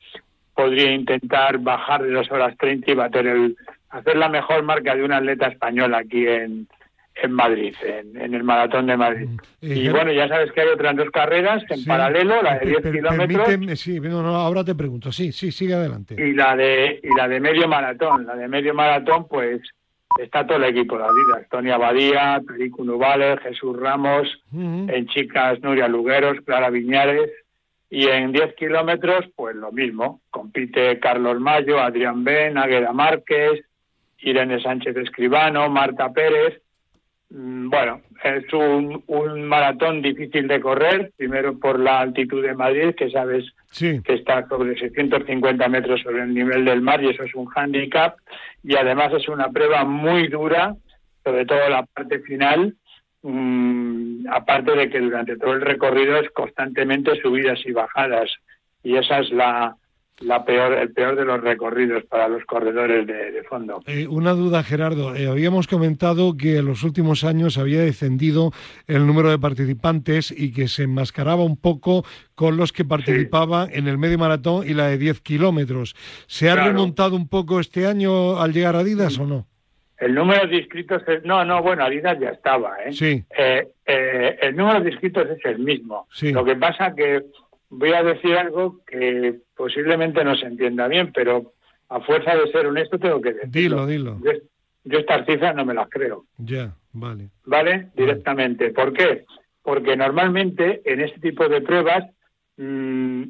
podría 0.56 0.92
intentar 0.92 1.58
bajar 1.58 2.02
de 2.02 2.12
dos 2.12 2.32
horas 2.32 2.56
30 2.58 2.90
y 2.90 2.96
bater 2.96 3.28
el, 3.28 3.58
hacer 3.90 4.16
la 4.16 4.30
mejor 4.30 4.64
marca 4.64 4.96
de 4.96 5.04
un 5.04 5.12
atleta 5.12 5.48
español 5.48 5.96
aquí 5.96 6.26
en, 6.26 6.70
en 7.16 7.32
Madrid, 7.32 7.76
en, 7.82 8.34
el 8.34 8.44
Maratón 8.44 8.88
de 8.88 8.98
Madrid. 8.98 9.28
Mm. 9.62 9.72
y 9.72 9.90
bueno, 9.90 10.12
ya 10.12 10.28
sabes 10.28 10.52
que 10.52 10.62
hay 10.62 10.70
otras 10.70 10.96
dos 10.96 11.10
carreras 11.12 11.64
en 11.70 11.86
paralelo, 11.86 12.42
la 12.42 12.60
de 12.60 12.66
10 12.66 12.82
kilómetros. 12.92 13.80
Sí, 13.80 14.00
ahora 14.26 14.64
te 14.64 14.76
pregunto, 14.76 15.12
sí, 15.12 15.32
sí, 15.32 15.52
sigue 15.52 15.76
adelante. 15.76 16.16
Y 16.18 16.34
la 16.34 16.56
de 16.56 17.00
y 17.04 17.16
la 17.16 17.28
de 17.28 17.40
medio 17.40 17.68
maratón, 17.68 18.26
la 18.26 18.36
de 18.36 18.48
medio 18.48 18.74
maratón, 18.74 19.28
pues 19.28 19.62
está 20.20 20.46
todo 20.46 20.58
el 20.58 20.66
equipo 20.66 20.98
de 20.98 21.04
Adidas, 21.04 21.50
Tony 21.50 21.72
Abadía, 21.72 22.42
Perico 22.46 22.84
Nubales, 22.84 23.40
Jesús 23.42 23.80
Ramos, 23.80 24.28
en 24.52 25.08
chicas 25.08 25.62
Nuria 25.62 25.88
Lugueros, 25.88 26.38
Clara 26.46 26.70
Viñares, 26.70 27.32
y 27.90 28.08
en 28.08 28.32
10 28.32 28.56
kilómetros, 28.56 29.26
pues 29.36 29.56
lo 29.56 29.72
mismo, 29.72 30.22
compite 30.32 31.00
Carlos 31.00 31.40
Mayo, 31.40 31.80
Adrián 31.80 32.24
Ben, 32.24 32.58
Águeda 32.58 32.92
Márquez, 32.92 33.64
Irene 34.20 34.62
Sánchez 34.62 34.98
Escribano, 34.98 35.70
Marta 35.70 36.12
Pérez, 36.12 36.63
Mm, 36.63 36.63
bueno, 37.36 38.02
es 38.24 38.54
un, 38.54 39.04
maratón 39.48 40.04
difícil 40.04 40.48
de 40.48 40.62
correr, 40.62 41.12
primero 41.18 41.58
por 41.58 41.80
la 41.80 42.02
altitud 42.02 42.44
de 42.44 42.54
Madrid, 42.54 42.94
que 42.96 43.10
sabes 43.10 43.46
que 43.80 44.14
está 44.14 44.48
sobre 44.48 44.78
650 44.78 45.68
metros 45.68 46.02
sobre 46.02 46.22
el 46.22 46.34
nivel 46.34 46.64
del 46.64 46.82
mar 46.82 47.04
y 47.04 47.10
eso 47.10 47.24
es 47.24 47.34
un 47.34 47.48
hándicap, 47.48 48.18
y 48.64 48.76
además 48.76 49.14
es 49.14 49.28
una 49.28 49.50
prueba 49.50 49.84
muy 49.84 50.28
dura, 50.28 50.76
sobre 51.24 51.46
todo 51.48 51.70
la 51.70 51.84
parte 51.88 52.20
final, 52.20 52.76
mm, 53.24 54.28
aparte 54.30 54.76
de 54.76 54.90
que 54.92 55.00
durante 55.00 55.36
todo 55.36 55.54
el 55.54 55.62
recorrido 55.62 56.18
es 56.18 56.30
constantemente 56.30 57.20
subidas 57.20 57.60
y 57.66 57.72
bajadas, 57.72 58.30
y 58.84 58.96
esa 58.96 59.22
es 59.22 59.32
la, 59.32 59.76
la 60.20 60.46
peor, 60.46 60.74
el 60.74 60.92
peor 60.94 61.16
de 61.16 61.26
los 61.26 61.42
recorridos 61.42 62.04
para 62.06 62.28
los 62.28 62.44
corredores 62.46 63.06
de, 63.08 63.44
fondo. 63.50 63.82
Eh, 63.88 64.08
una 64.08 64.32
duda, 64.32 64.64
Gerardo. 64.64 65.16
Eh, 65.16 65.28
habíamos 65.28 65.68
comentado 65.68 66.38
que 66.38 66.58
en 66.58 66.66
los 66.66 66.84
últimos 66.84 67.24
años 67.24 67.58
había 67.58 67.82
descendido 67.82 68.52
el 68.88 69.06
número 69.06 69.30
de 69.30 69.40
participantes 69.40 70.34
y 70.36 70.54
que 70.54 70.68
se 70.68 70.84
enmascaraba 70.84 71.44
un 71.44 71.58
poco 71.58 72.06
con 72.36 72.58
los 72.58 72.72
que 72.72 72.86
participaban 72.86 73.70
en 73.74 73.88
el 73.88 73.98
medio 73.98 74.18
maratón 74.18 74.68
y 74.68 74.74
la 74.74 74.88
de 74.88 74.98
10 74.98 75.22
kilómetros. 75.22 75.96
¿Se 76.28 76.50
ha 76.50 76.56
remontado 76.56 77.16
un 77.16 77.28
poco 77.28 77.60
este 77.60 77.88
año 77.88 78.40
al 78.40 78.54
llegar 78.54 78.76
a 78.76 78.80
Adidas 78.80 79.18
o 79.20 79.26
no? 79.26 79.48
El 79.98 80.16
número 80.16 80.48
de 80.48 80.58
inscritos 80.58 81.02
es... 81.08 81.24
No, 81.24 81.46
no, 81.46 81.62
bueno, 81.62 81.86
Adidas 81.86 82.20
ya 82.20 82.30
estaba, 82.30 82.76
¿eh? 82.86 82.92
Sí. 82.92 83.24
Eh, 83.38 83.68
el 84.42 84.56
número 84.56 84.82
de 84.82 84.92
inscritos 84.92 85.30
es 85.30 85.46
el 85.46 85.60
mismo. 85.60 86.08
Lo 86.22 86.44
que 86.44 86.56
pasa 86.56 86.94
que 86.96 87.24
voy 87.78 87.94
a 87.94 88.04
decir 88.04 88.36
algo 88.38 88.80
que 88.86 89.40
posiblemente 89.56 90.24
no 90.24 90.36
se 90.36 90.46
entienda 90.46 90.88
bien, 90.88 91.12
pero 91.14 91.54
a 91.90 92.00
fuerza 92.02 92.36
de 92.36 92.52
ser 92.52 92.68
honesto 92.68 92.98
tengo 92.98 93.22
que 93.22 93.34
decirlo. 93.34 93.86
Dilo, 93.86 94.18
dilo. 94.18 94.42
Yo, 94.84 95.00
estas 95.00 95.26
cifras 95.26 95.56
no 95.56 95.66
me 95.66 95.74
las 95.74 95.90
creo. 95.90 96.26
Ya, 96.38 96.76
vale. 96.92 97.30
¿Vale? 97.46 97.90
Directamente. 97.96 98.72
¿Por 98.72 98.94
qué? 98.94 99.26
Porque 99.62 99.96
normalmente 99.96 100.82
en 100.86 101.02
este 101.02 101.20
tipo 101.20 101.48
de 101.48 101.62
pruebas 101.62 102.06
mm, 102.58 103.24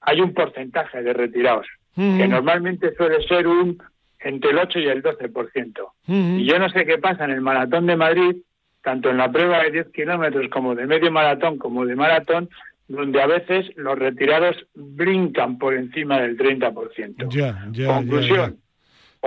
hay 0.00 0.20
un 0.20 0.34
porcentaje 0.34 1.02
de 1.02 1.12
retirados, 1.12 1.66
que 1.94 2.28
normalmente 2.28 2.94
suele 2.94 3.26
ser 3.26 3.46
un 3.46 3.78
entre 4.20 4.50
el 4.50 4.58
8 4.58 4.78
y 4.80 4.86
el 4.86 5.02
12%. 5.02 5.88
Y 6.06 6.44
yo 6.44 6.58
no 6.58 6.68
sé 6.70 6.84
qué 6.84 6.98
pasa 6.98 7.24
en 7.24 7.30
el 7.30 7.40
maratón 7.40 7.86
de 7.86 7.96
Madrid, 7.96 8.36
tanto 8.82 9.10
en 9.10 9.18
la 9.18 9.30
prueba 9.30 9.62
de 9.62 9.70
10 9.70 9.88
kilómetros 9.92 10.48
como 10.50 10.74
de 10.74 10.86
medio 10.86 11.10
maratón 11.10 11.58
como 11.58 11.84
de 11.84 11.94
maratón, 11.96 12.48
donde 12.88 13.20
a 13.20 13.26
veces 13.26 13.66
los 13.76 13.98
retirados 13.98 14.56
brincan 14.74 15.58
por 15.58 15.74
encima 15.74 16.20
del 16.20 16.36
30%. 16.36 17.28
Ya, 17.30 17.66
ya, 17.72 17.86
Conclusión, 17.94 18.60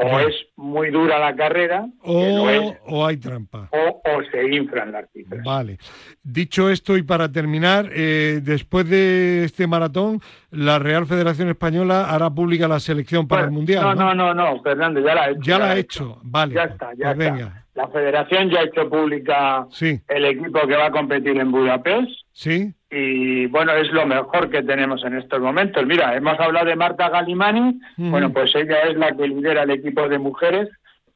o 0.02 0.20
es 0.20 0.36
muy 0.56 0.92
dura 0.92 1.20
la 1.20 1.36
carrera, 1.36 1.88
o, 2.04 3.06
hay 3.06 3.18
trampa. 3.18 3.70
O, 3.72 4.22
se 4.32 4.56
infran 4.56 4.92
las 4.92 5.10
cifras. 5.12 5.44
Vale. 5.44 5.78
Dicho 6.24 6.70
esto, 6.70 6.98
y 6.98 7.04
para 7.04 7.32
terminar, 7.32 7.90
eh, 7.92 8.40
después 8.42 8.90
de 8.90 9.44
este 9.44 9.68
maratón, 9.68 10.22
la 10.52 10.80
Real 10.80 11.06
Federación 11.06 11.50
Española 11.50 12.10
hará 12.10 12.30
pública 12.30 12.68
la 12.68 12.80
selección 12.80 13.28
para 13.28 13.46
el 13.46 13.52
Mundial. 13.52 13.84
No, 13.84 13.96
no, 13.96 14.14
no, 14.14 14.34
no, 14.34 14.62
Fernando, 14.62 15.00
ya 15.02 15.16
la 15.16 15.24
ha 15.24 15.30
hecho. 15.32 15.42
Ya, 15.42 15.60
la 15.60 15.72
ha 15.72 15.78
hecho. 15.78 16.20
vale. 16.24 16.56
Ya 16.56 16.64
está, 16.64 16.94
ya 16.96 17.14
pues 17.14 17.28
está. 17.28 17.66
La 17.76 17.88
Federación 17.88 18.50
ya 18.50 18.60
ha 18.60 18.64
hecho 18.64 18.90
pública 18.90 19.68
el 20.08 20.26
equipo 20.26 20.68
que 20.68 20.76
va 20.76 20.88
a 20.88 20.92
competir 20.92 21.38
en 21.38 21.52
Budapest. 21.52 22.12
Sí 22.34 22.74
y 22.92 23.46
bueno, 23.48 23.74
es 23.74 23.92
lo 23.92 24.06
mejor 24.08 24.50
que 24.50 24.64
tenemos 24.64 25.04
en 25.04 25.18
estos 25.18 25.40
momentos. 25.40 25.86
Mira, 25.86 26.16
hemos 26.16 26.40
hablado 26.40 26.66
de 26.66 26.76
Marta 26.76 27.10
Galimani, 27.10 27.80
bueno, 27.98 28.34
pues 28.34 28.56
ella 28.56 28.82
es 28.84 28.98
la 28.98 29.12
que 29.12 29.28
lidera 29.28 29.64
el 29.64 29.72
equipo 29.72 30.08
de 30.10 30.18
mujeres. 30.18 30.70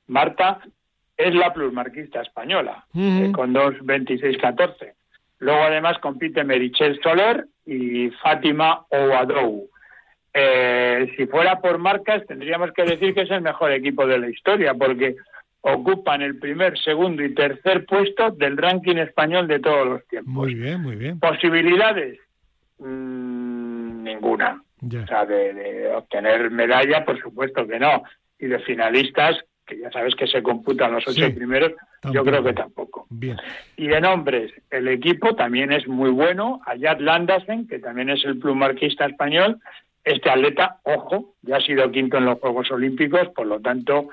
Marta 0.08 0.60
es 1.18 1.34
la 1.34 1.52
plusmarquista 1.52 2.22
española, 2.22 2.86
eh, 2.94 3.32
con 3.34 3.54
dos 3.54 3.74
26-14. 3.80 4.94
Luego 5.40 5.64
además 5.64 5.98
compite 5.98 6.44
Merichel 6.44 7.00
Soler 7.02 7.48
y 7.66 8.10
Fátima 8.22 8.86
Owadou. 8.90 9.68
Eh, 10.32 11.12
si 11.18 11.26
fuera 11.26 11.60
por 11.60 11.80
marcas, 11.80 12.26
tendríamos 12.28 12.72
que 12.72 12.84
decir 12.84 13.16
que 13.16 13.22
es 13.22 13.32
el 13.32 13.42
mejor 13.42 13.72
equipo 13.72 14.06
de 14.06 14.20
la 14.20 14.30
historia, 14.30 14.74
porque 14.76 15.16
ocupan 15.64 16.22
el 16.22 16.38
primer, 16.40 16.78
segundo 16.78 17.24
y 17.24 17.34
tercer 17.34 17.86
puesto 17.86 18.32
del 18.32 18.58
ranking 18.58 18.98
español 18.98 19.48
de 19.48 19.60
todos 19.60 19.88
los 19.88 20.08
tiempos. 20.08 20.34
Muy 20.34 20.54
bien, 20.56 20.82
muy 20.82 20.96
bien. 20.96 21.20
Posibilidades, 21.20 22.20
mm, 22.80 24.04
ninguna. 24.04 24.62
O 24.86 25.08
sea, 25.08 25.26
de, 25.26 25.90
obtener 25.96 26.52
medalla, 26.52 27.06
por 27.06 27.20
supuesto 27.22 27.66
que 27.66 27.80
no. 27.80 28.04
Y 28.38 28.48
de 28.48 28.60
finalistas, 28.60 29.38
que 29.66 29.80
ya 29.80 29.90
sabes 29.92 30.14
que 30.16 30.28
se 30.28 30.44
computan 30.44 30.92
los 30.92 31.08
ocho 31.08 31.34
primeros, 31.34 31.72
yo 32.12 32.26
creo 32.26 32.44
que 32.44 32.52
tampoco. 32.52 33.08
Bien. 33.10 33.38
Y 33.78 33.88
de 33.88 34.02
nombres, 34.02 34.52
el 34.70 34.90
equipo 34.90 35.34
también 35.36 35.72
es 35.72 35.88
muy 35.88 36.10
bueno. 36.10 36.60
Ayat 36.66 37.00
Landasen, 37.00 37.70
que 37.70 37.80
también 37.80 38.10
es 38.10 38.26
el 38.26 38.38
plumarquista 38.38 39.06
español. 39.06 39.60
Este 40.04 40.30
atleta, 40.30 40.82
ojo, 40.84 41.36
ya 41.44 41.56
ha 41.56 41.62
sido 41.62 41.90
quinto 41.90 42.18
en 42.18 42.26
los 42.26 42.40
Juegos 42.40 42.70
Olímpicos, 42.72 43.30
por 43.30 43.48
lo 43.48 43.62
tanto, 43.62 44.10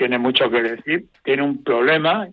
tiene 0.00 0.16
mucho 0.16 0.50
que 0.50 0.62
decir. 0.62 1.04
Tiene 1.22 1.42
un 1.42 1.62
problema 1.62 2.26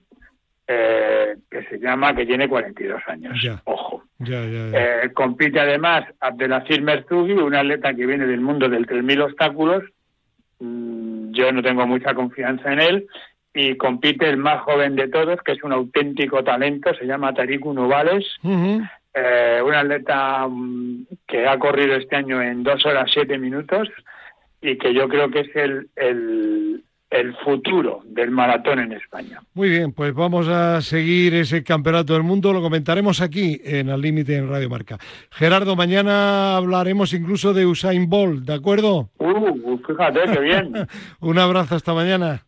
eh, 0.65 1.35
que 1.51 1.63
se 1.63 1.77
llama 1.79 2.15
que 2.15 2.25
tiene 2.25 2.47
42 2.47 3.01
años. 3.07 3.37
Ojo. 3.65 4.03
Eh, 4.25 5.11
compite 5.13 5.59
además 5.59 6.05
Abdelazir 6.21 6.81
Merzugi, 6.81 7.33
un 7.33 7.55
atleta 7.55 7.93
que 7.93 8.05
viene 8.05 8.25
del 8.25 8.39
mundo 8.39 8.69
del 8.69 8.87
3.000 8.87 9.21
obstáculos. 9.21 9.83
Mm, 10.61 11.33
yo 11.33 11.51
no 11.51 11.61
tengo 11.61 11.85
mucha 11.85 12.13
confianza 12.13 12.71
en 12.71 12.79
él. 12.79 13.07
Y 13.53 13.75
compite 13.75 14.29
el 14.29 14.37
más 14.37 14.61
joven 14.61 14.95
de 14.95 15.09
todos, 15.09 15.41
que 15.43 15.51
es 15.51 15.63
un 15.63 15.73
auténtico 15.73 16.45
talento, 16.45 16.93
se 16.93 17.05
llama 17.05 17.33
Tariku 17.33 17.73
Nubales. 17.73 18.25
Eh, 19.13 19.61
un 19.61 19.73
atleta 19.73 20.47
mm, 20.47 21.05
que 21.27 21.45
ha 21.45 21.59
corrido 21.59 21.95
este 21.95 22.15
año 22.15 22.41
en 22.41 22.63
dos 22.63 22.85
horas 22.85 23.11
siete 23.13 23.37
minutos 23.37 23.89
y 24.61 24.77
que 24.77 24.93
yo 24.93 25.09
creo 25.09 25.29
que 25.29 25.41
es 25.41 25.55
el, 25.55 25.89
el, 25.95 26.83
el 27.09 27.35
futuro 27.37 28.01
del 28.05 28.31
maratón 28.31 28.79
en 28.79 28.91
España. 28.91 29.41
Muy 29.53 29.69
bien, 29.69 29.93
pues 29.93 30.13
vamos 30.13 30.47
a 30.47 30.81
seguir 30.81 31.33
ese 31.35 31.63
campeonato 31.63 32.13
del 32.13 32.23
mundo, 32.23 32.51
lo 32.51 32.61
comentaremos 32.61 33.21
aquí 33.21 33.61
en 33.63 33.89
Al 33.89 34.01
Límite 34.01 34.35
en 34.35 34.49
Radio 34.49 34.69
Marca. 34.69 34.97
Gerardo, 35.31 35.75
mañana 35.75 36.57
hablaremos 36.57 37.13
incluso 37.13 37.53
de 37.53 37.65
Usain 37.65 38.09
Bolt, 38.09 38.45
¿de 38.45 38.53
acuerdo? 38.53 39.09
Uh, 39.19 39.77
fíjate, 39.87 40.19
qué 40.33 40.39
bien. 40.39 40.73
Un 41.21 41.39
abrazo, 41.39 41.75
hasta 41.75 41.93
mañana. 41.93 42.43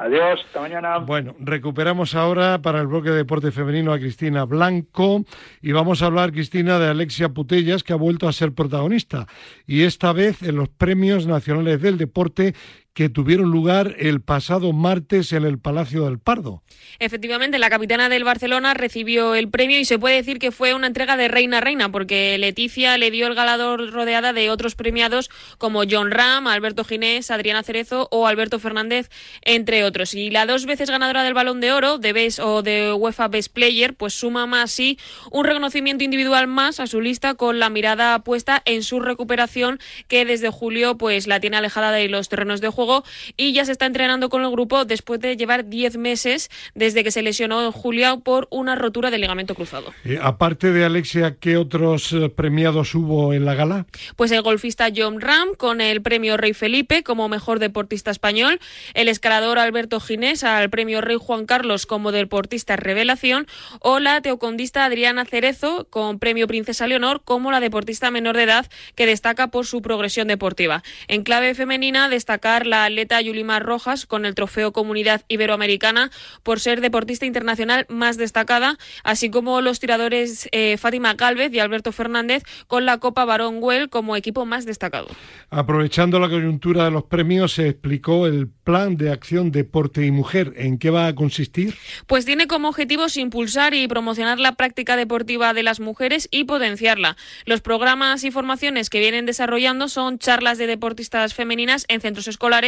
Adiós, 0.00 0.40
hasta 0.46 0.60
mañana. 0.62 0.96
Bueno, 0.96 1.36
recuperamos 1.38 2.14
ahora 2.14 2.62
para 2.62 2.80
el 2.80 2.86
bloque 2.86 3.10
de 3.10 3.16
deporte 3.16 3.52
femenino 3.52 3.92
a 3.92 3.98
Cristina 3.98 4.44
Blanco 4.46 5.24
y 5.60 5.72
vamos 5.72 6.00
a 6.00 6.06
hablar, 6.06 6.32
Cristina, 6.32 6.78
de 6.78 6.88
Alexia 6.88 7.28
Putellas, 7.28 7.82
que 7.82 7.92
ha 7.92 7.96
vuelto 7.96 8.26
a 8.26 8.32
ser 8.32 8.54
protagonista 8.54 9.26
y 9.66 9.82
esta 9.82 10.14
vez 10.14 10.42
en 10.42 10.56
los 10.56 10.70
premios 10.70 11.26
nacionales 11.26 11.82
del 11.82 11.98
deporte 11.98 12.54
que 12.92 13.08
tuvieron 13.08 13.50
lugar 13.50 13.94
el 13.98 14.20
pasado 14.20 14.72
martes 14.72 15.32
en 15.32 15.44
el 15.44 15.58
Palacio 15.58 16.04
del 16.04 16.18
Pardo. 16.18 16.62
Efectivamente, 16.98 17.58
la 17.58 17.70
capitana 17.70 18.08
del 18.08 18.24
Barcelona 18.24 18.74
recibió 18.74 19.34
el 19.34 19.48
premio 19.48 19.78
y 19.78 19.84
se 19.84 19.98
puede 19.98 20.16
decir 20.16 20.38
que 20.38 20.50
fue 20.50 20.74
una 20.74 20.88
entrega 20.88 21.16
de 21.16 21.28
reina 21.28 21.60
reina, 21.60 21.92
porque 21.92 22.36
Leticia 22.38 22.98
le 22.98 23.10
dio 23.10 23.26
el 23.28 23.34
galador 23.34 23.90
rodeada 23.92 24.32
de 24.32 24.50
otros 24.50 24.74
premiados 24.74 25.30
como 25.58 25.82
John 25.88 26.10
Ram, 26.10 26.48
Alberto 26.48 26.84
Ginés, 26.84 27.30
Adriana 27.30 27.62
Cerezo 27.62 28.08
o 28.10 28.26
Alberto 28.26 28.58
Fernández, 28.58 29.08
entre 29.42 29.84
otros. 29.84 30.14
Y 30.14 30.30
la 30.30 30.46
dos 30.46 30.66
veces 30.66 30.90
ganadora 30.90 31.22
del 31.22 31.34
Balón 31.34 31.60
de 31.60 31.72
Oro, 31.72 31.98
de 31.98 32.12
Best 32.12 32.40
o 32.40 32.62
de 32.62 32.92
UEFA 32.92 33.28
Best 33.28 33.52
Player, 33.52 33.94
pues 33.94 34.14
suma 34.14 34.46
más 34.46 34.72
sí 34.72 34.98
un 35.30 35.44
reconocimiento 35.44 36.04
individual 36.04 36.48
más 36.48 36.80
a 36.80 36.86
su 36.86 37.00
lista 37.00 37.34
con 37.34 37.58
la 37.58 37.70
mirada 37.70 38.18
puesta 38.20 38.62
en 38.64 38.82
su 38.82 39.00
recuperación 39.00 39.78
que 40.08 40.24
desde 40.24 40.50
julio 40.50 40.98
pues 40.98 41.26
la 41.26 41.40
tiene 41.40 41.56
alejada 41.56 41.92
de 41.92 42.08
los 42.08 42.28
terrenos 42.28 42.60
de 42.60 42.68
juego 42.68 42.79
juego 42.80 43.04
y 43.36 43.52
ya 43.52 43.64
se 43.64 43.72
está 43.72 43.86
entrenando 43.86 44.28
con 44.28 44.42
el 44.42 44.50
grupo 44.50 44.84
después 44.84 45.20
de 45.20 45.36
llevar 45.36 45.68
10 45.68 45.98
meses 45.98 46.50
desde 46.74 47.04
que 47.04 47.10
se 47.10 47.22
lesionó 47.22 47.64
en 47.64 47.72
julio 47.72 48.20
por 48.20 48.48
una 48.50 48.74
rotura 48.74 49.10
del 49.10 49.20
ligamento 49.20 49.54
cruzado. 49.54 49.92
Eh, 50.04 50.18
aparte 50.20 50.72
de 50.72 50.84
Alexia, 50.84 51.36
¿qué 51.38 51.56
otros 51.56 52.12
eh, 52.12 52.30
premiados 52.30 52.94
hubo 52.94 53.34
en 53.34 53.44
la 53.44 53.54
gala? 53.54 53.86
Pues 54.16 54.30
el 54.32 54.42
golfista 54.42 54.88
John 54.94 55.20
Ram 55.20 55.54
con 55.56 55.80
el 55.80 56.00
premio 56.00 56.36
Rey 56.36 56.54
Felipe 56.54 57.02
como 57.02 57.28
mejor 57.28 57.58
deportista 57.58 58.10
español, 58.10 58.60
el 58.94 59.08
escalador 59.08 59.58
Alberto 59.58 60.00
Ginés 60.00 60.42
al 60.44 60.70
premio 60.70 61.00
Rey 61.00 61.18
Juan 61.20 61.44
Carlos 61.44 61.86
como 61.86 62.12
deportista 62.12 62.76
revelación 62.76 63.46
o 63.80 63.98
la 63.98 64.20
teocondista 64.20 64.84
Adriana 64.84 65.24
Cerezo 65.24 65.86
con 65.90 66.18
premio 66.18 66.46
Princesa 66.46 66.86
Leonor 66.86 67.22
como 67.24 67.50
la 67.50 67.60
deportista 67.60 68.10
menor 68.10 68.36
de 68.36 68.44
edad 68.44 68.66
que 68.94 69.06
destaca 69.06 69.48
por 69.48 69.66
su 69.66 69.82
progresión 69.82 70.28
deportiva. 70.28 70.82
En 71.08 71.22
clave 71.22 71.54
femenina, 71.54 72.08
destacar 72.08 72.66
la 72.70 72.86
atleta 72.86 73.20
Yulimar 73.20 73.62
Rojas 73.62 74.06
con 74.06 74.24
el 74.24 74.34
trofeo 74.34 74.72
Comunidad 74.72 75.22
Iberoamericana 75.28 76.10
por 76.42 76.60
ser 76.60 76.80
deportista 76.80 77.26
internacional 77.26 77.86
más 77.88 78.16
destacada, 78.16 78.78
así 79.04 79.30
como 79.30 79.60
los 79.60 79.80
tiradores 79.80 80.48
eh, 80.52 80.76
Fátima 80.78 81.14
Gálvez 81.14 81.52
y 81.52 81.58
Alberto 81.58 81.92
Fernández 81.92 82.42
con 82.66 82.86
la 82.86 82.98
Copa 82.98 83.24
Barón 83.24 83.58
Well 83.60 83.90
como 83.90 84.16
equipo 84.16 84.46
más 84.46 84.64
destacado. 84.64 85.08
Aprovechando 85.50 86.18
la 86.18 86.28
coyuntura 86.28 86.84
de 86.84 86.90
los 86.90 87.04
premios, 87.04 87.52
se 87.52 87.68
explicó 87.68 88.26
el 88.26 88.48
plan 88.48 88.96
de 88.96 89.10
acción 89.10 89.50
Deporte 89.50 90.06
y 90.06 90.10
Mujer. 90.10 90.52
¿En 90.56 90.78
qué 90.78 90.90
va 90.90 91.08
a 91.08 91.14
consistir? 91.14 91.74
Pues 92.06 92.24
tiene 92.24 92.46
como 92.46 92.68
objetivos 92.68 93.16
impulsar 93.16 93.74
y 93.74 93.88
promocionar 93.88 94.38
la 94.38 94.54
práctica 94.54 94.96
deportiva 94.96 95.52
de 95.52 95.62
las 95.62 95.80
mujeres 95.80 96.28
y 96.30 96.44
potenciarla. 96.44 97.16
Los 97.46 97.60
programas 97.60 98.22
y 98.24 98.30
formaciones 98.30 98.90
que 98.90 99.00
vienen 99.00 99.26
desarrollando 99.26 99.88
son 99.88 100.18
charlas 100.18 100.58
de 100.58 100.66
deportistas 100.66 101.34
femeninas 101.34 101.84
en 101.88 102.00
centros 102.00 102.28
escolares, 102.28 102.59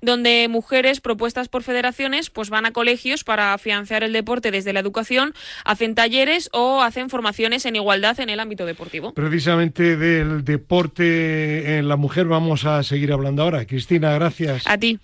donde 0.00 0.48
mujeres 0.48 1.00
propuestas 1.00 1.48
por 1.48 1.62
federaciones 1.62 2.30
pues 2.30 2.50
van 2.50 2.66
a 2.66 2.72
colegios 2.72 3.24
para 3.24 3.56
financiar 3.58 4.04
el 4.04 4.12
deporte 4.12 4.50
desde 4.50 4.72
la 4.72 4.80
educación, 4.80 5.34
hacen 5.64 5.94
talleres 5.94 6.48
o 6.52 6.82
hacen 6.82 7.10
formaciones 7.10 7.66
en 7.66 7.76
igualdad 7.76 8.18
en 8.20 8.30
el 8.30 8.40
ámbito 8.40 8.66
deportivo. 8.66 9.12
Precisamente 9.14 9.96
del 9.96 10.44
deporte 10.44 11.78
en 11.78 11.88
la 11.88 11.96
mujer 11.96 12.26
vamos 12.26 12.64
a 12.64 12.82
seguir 12.82 13.12
hablando 13.12 13.42
ahora. 13.42 13.66
Cristina, 13.66 14.12
gracias. 14.12 14.66
A 14.66 14.78
ti. 14.78 14.98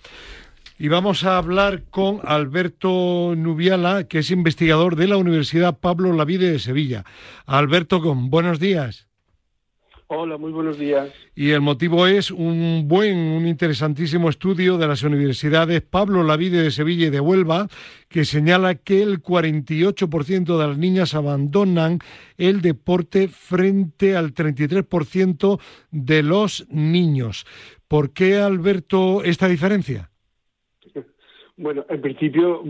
Y 0.81 0.87
vamos 0.87 1.25
a 1.25 1.37
hablar 1.37 1.83
con 1.89 2.21
Alberto 2.23 3.33
Nubiala, 3.35 4.05
que 4.05 4.19
es 4.19 4.31
investigador 4.31 4.95
de 4.95 5.07
la 5.07 5.17
Universidad 5.17 5.77
Pablo 5.77 6.13
Lavide 6.13 6.53
de 6.53 6.59
Sevilla. 6.59 7.03
Alberto, 7.45 8.01
con 8.01 8.29
buenos 8.29 8.61
días. 8.61 9.08
Hola, 10.11 10.39
muy 10.39 10.51
buenos 10.51 10.79
días. 10.79 11.07
Y 11.35 11.51
el 11.51 11.61
motivo 11.61 12.07
es 12.07 12.31
un 12.31 12.85
buen, 12.87 13.15
un 13.15 13.45
interesantísimo 13.45 14.27
estudio 14.31 14.79
de 14.79 14.87
las 14.87 15.03
universidades 15.03 15.83
Pablo 15.83 16.23
Lavide 16.23 16.63
de 16.63 16.71
Sevilla 16.71 17.05
y 17.05 17.09
de 17.11 17.19
Huelva, 17.19 17.67
que 18.07 18.25
señala 18.25 18.73
que 18.73 19.03
el 19.03 19.21
48% 19.21 20.57
de 20.57 20.67
las 20.67 20.79
niñas 20.79 21.13
abandonan 21.13 21.99
el 22.37 22.61
deporte 22.61 23.27
frente 23.27 24.15
al 24.15 24.33
33% 24.33 25.59
de 25.91 26.23
los 26.23 26.65
niños. 26.71 27.45
¿Por 27.87 28.11
qué, 28.11 28.37
Alberto, 28.37 29.23
esta 29.23 29.47
diferencia? 29.47 30.08
Bueno, 31.61 31.85
en 31.89 31.99
principio, 31.99 32.63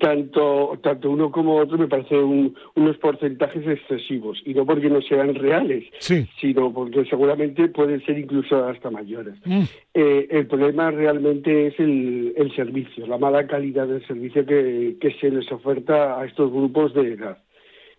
tanto, 0.00 0.78
tanto 0.82 1.10
uno 1.10 1.30
como 1.30 1.56
otro 1.56 1.76
me 1.76 1.86
parecen 1.86 2.54
unos 2.74 2.96
porcentajes 2.96 3.66
excesivos, 3.66 4.40
y 4.46 4.54
no 4.54 4.64
porque 4.64 4.88
no 4.88 5.02
sean 5.02 5.34
reales, 5.34 5.84
sino 6.00 6.72
porque 6.72 7.04
seguramente 7.04 7.68
pueden 7.68 8.02
ser 8.06 8.18
incluso 8.18 8.64
hasta 8.64 8.90
mayores. 8.90 9.34
Mm. 9.44 9.64
Eh, 9.92 10.28
el 10.30 10.46
problema 10.46 10.90
realmente 10.90 11.66
es 11.66 11.78
el, 11.78 12.32
el, 12.34 12.56
servicio, 12.56 13.06
la 13.06 13.18
mala 13.18 13.46
calidad 13.46 13.86
del 13.86 14.06
servicio 14.06 14.46
que, 14.46 14.96
que 14.98 15.12
se 15.20 15.30
les 15.30 15.52
oferta 15.52 16.18
a 16.18 16.24
estos 16.24 16.50
grupos 16.50 16.94
de 16.94 17.12
edad. 17.12 17.36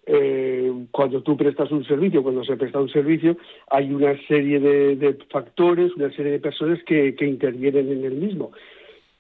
Eh, 0.08 0.70
cuando 0.90 1.22
tú 1.22 1.38
prestas 1.38 1.72
un 1.72 1.86
servicio, 1.86 2.24
cuando 2.24 2.44
se 2.44 2.58
presta 2.58 2.82
un 2.82 2.90
servicio, 2.90 3.38
hay 3.70 3.94
una 3.94 4.18
serie 4.28 4.60
de, 4.60 4.96
de 4.96 5.14
factores, 5.30 5.96
una 5.96 6.12
serie 6.12 6.32
de 6.32 6.40
personas 6.40 6.84
que, 6.86 7.14
que 7.14 7.28
intervienen 7.28 7.92
en 7.92 8.04
el 8.04 8.16
mismo 8.16 8.52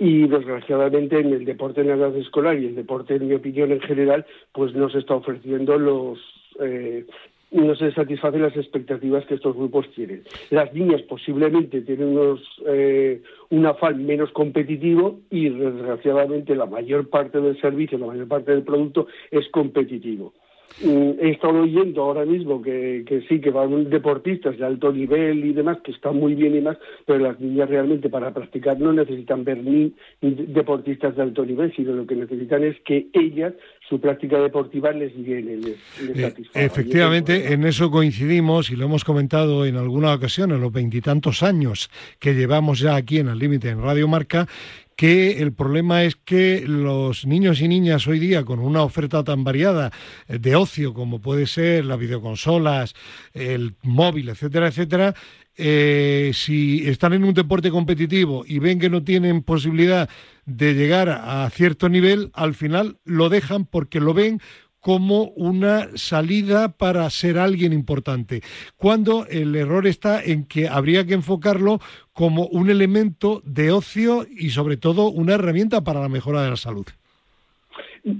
y 0.03 0.27
desgraciadamente 0.27 1.17
en 1.17 1.31
el 1.31 1.45
deporte 1.45 1.79
en 1.79 1.87
la 1.87 1.93
edad 1.93 2.13
escolar 2.17 2.59
y 2.59 2.65
el 2.65 2.75
deporte, 2.75 3.15
en 3.15 3.25
mi 3.25 3.35
opinión, 3.35 3.71
en 3.71 3.79
general, 3.79 4.25
pues 4.51 4.73
no 4.75 4.89
se 4.89 4.99
está 4.99 5.15
ofreciendo 5.15 5.79
los... 5.79 6.19
Eh, 6.59 7.05
no 7.51 7.73
se 7.75 7.93
satisfacen 7.93 8.41
las 8.41 8.57
expectativas 8.57 9.25
que 9.25 9.35
estos 9.35 9.55
grupos 9.55 9.89
tienen. 9.95 10.23
Las 10.49 10.73
niñas 10.73 11.03
posiblemente 11.03 11.81
tienen 11.81 12.17
unos, 12.17 12.41
eh, 12.65 13.21
un 13.51 13.65
afán 13.65 14.05
menos 14.05 14.31
competitivo 14.31 15.19
y 15.29 15.49
desgraciadamente 15.49 16.55
la 16.55 16.65
mayor 16.65 17.09
parte 17.09 17.39
del 17.39 17.61
servicio, 17.61 17.97
la 17.97 18.07
mayor 18.07 18.27
parte 18.27 18.51
del 18.51 18.63
producto 18.63 19.07
es 19.31 19.47
competitivo. 19.49 20.33
Mm, 20.81 21.19
he 21.19 21.29
estado 21.29 21.61
oyendo 21.61 22.01
ahora 22.01 22.25
mismo 22.25 22.61
que, 22.61 23.03
que 23.07 23.21
sí, 23.29 23.39
que 23.39 23.51
van 23.51 23.89
deportistas 23.89 24.57
de 24.57 24.65
alto 24.65 24.91
nivel 24.91 25.45
y 25.45 25.53
demás, 25.53 25.77
que 25.83 25.91
están 25.91 26.17
muy 26.17 26.33
bien 26.33 26.55
y 26.55 26.61
más, 26.61 26.77
pero 27.05 27.19
las 27.19 27.39
niñas 27.39 27.69
realmente 27.69 28.09
para 28.09 28.33
practicar 28.33 28.79
no 28.79 28.91
necesitan 28.91 29.43
ver 29.43 29.63
ni, 29.63 29.93
deportistas 30.21 31.15
de 31.15 31.21
alto 31.21 31.45
nivel, 31.45 31.73
sino 31.75 31.93
lo 31.93 32.07
que 32.07 32.15
necesitan 32.15 32.63
es 32.63 32.75
que 32.85 33.07
ellas, 33.13 33.53
su 33.87 33.99
práctica 33.99 34.39
deportiva 34.39 34.91
les 34.91 35.15
llene, 35.15 35.57
les, 35.57 35.77
eh, 36.17 36.33
efectivamente, 36.55 37.53
en 37.53 37.65
eso 37.65 37.91
coincidimos 37.91 38.71
y 38.71 38.75
lo 38.75 38.85
hemos 38.85 39.03
comentado 39.03 39.65
en 39.65 39.75
alguna 39.75 40.13
ocasión, 40.13 40.51
en 40.51 40.61
los 40.61 40.73
veintitantos 40.73 41.43
años 41.43 41.91
que 42.19 42.33
llevamos 42.33 42.79
ya 42.79 42.95
aquí 42.95 43.19
en 43.19 43.27
el 43.27 43.37
límite 43.37 43.69
en 43.69 43.81
Radio 43.81 44.07
Marca, 44.07 44.47
que 44.95 45.41
el 45.41 45.53
problema 45.53 46.03
es 46.03 46.15
que 46.15 46.63
los 46.67 47.25
niños 47.25 47.61
y 47.61 47.67
niñas 47.67 48.07
hoy 48.07 48.19
día, 48.19 48.43
con 48.43 48.59
una 48.59 48.83
oferta 48.83 49.23
tan 49.23 49.43
variada 49.43 49.91
de 50.27 50.55
ocio 50.55 50.93
como 50.93 51.19
puede 51.19 51.47
ser 51.47 51.85
las 51.85 51.99
videoconsolas, 51.99 52.93
el 53.33 53.75
móvil, 53.81 54.29
etcétera, 54.29 54.67
etcétera, 54.67 55.13
eh, 55.55 56.31
si 56.33 56.87
están 56.87 57.13
en 57.13 57.23
un 57.23 57.33
deporte 57.33 57.69
competitivo 57.69 58.43
y 58.47 58.57
ven 58.57 58.79
que 58.79 58.89
no 58.89 59.03
tienen 59.03 59.43
posibilidad 59.43 60.09
de 60.45 60.73
llegar 60.73 61.09
a 61.09 61.47
cierto 61.51 61.89
nivel, 61.89 62.31
al 62.33 62.55
final 62.55 62.97
lo 63.03 63.29
dejan 63.29 63.65
porque 63.65 63.99
lo 63.99 64.13
ven 64.15 64.41
como 64.83 65.29
una 65.37 65.87
salida 65.95 66.67
para 66.67 67.09
ser 67.09 67.37
alguien 67.37 67.71
importante, 67.71 68.41
cuando 68.75 69.25
el 69.27 69.55
error 69.55 69.87
está 69.87 70.21
en 70.21 70.45
que 70.45 70.67
habría 70.67 71.05
que 71.05 71.13
enfocarlo 71.13 71.79
como 72.11 72.47
un 72.47 72.69
elemento 72.69 73.41
de 73.45 73.71
ocio 73.71 74.25
y 74.29 74.49
sobre 74.49 74.75
todo 74.75 75.09
una 75.09 75.35
herramienta 75.35 75.85
para 75.85 76.01
la 76.01 76.09
mejora 76.09 76.43
de 76.43 76.49
la 76.49 76.57
salud. 76.57 76.85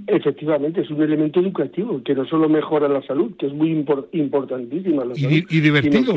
Efectivamente, 0.06 0.80
es 0.80 0.90
un 0.90 1.02
elemento 1.02 1.40
educativo 1.40 2.02
que 2.02 2.14
no 2.14 2.24
solo 2.24 2.48
mejora 2.48 2.88
la 2.88 3.02
salud, 3.02 3.36
que 3.38 3.46
es 3.46 3.52
muy 3.52 3.70
importantísima. 4.12 5.04
La 5.04 5.12
y, 5.14 5.44
y, 5.50 5.60
divertido. 5.60 6.14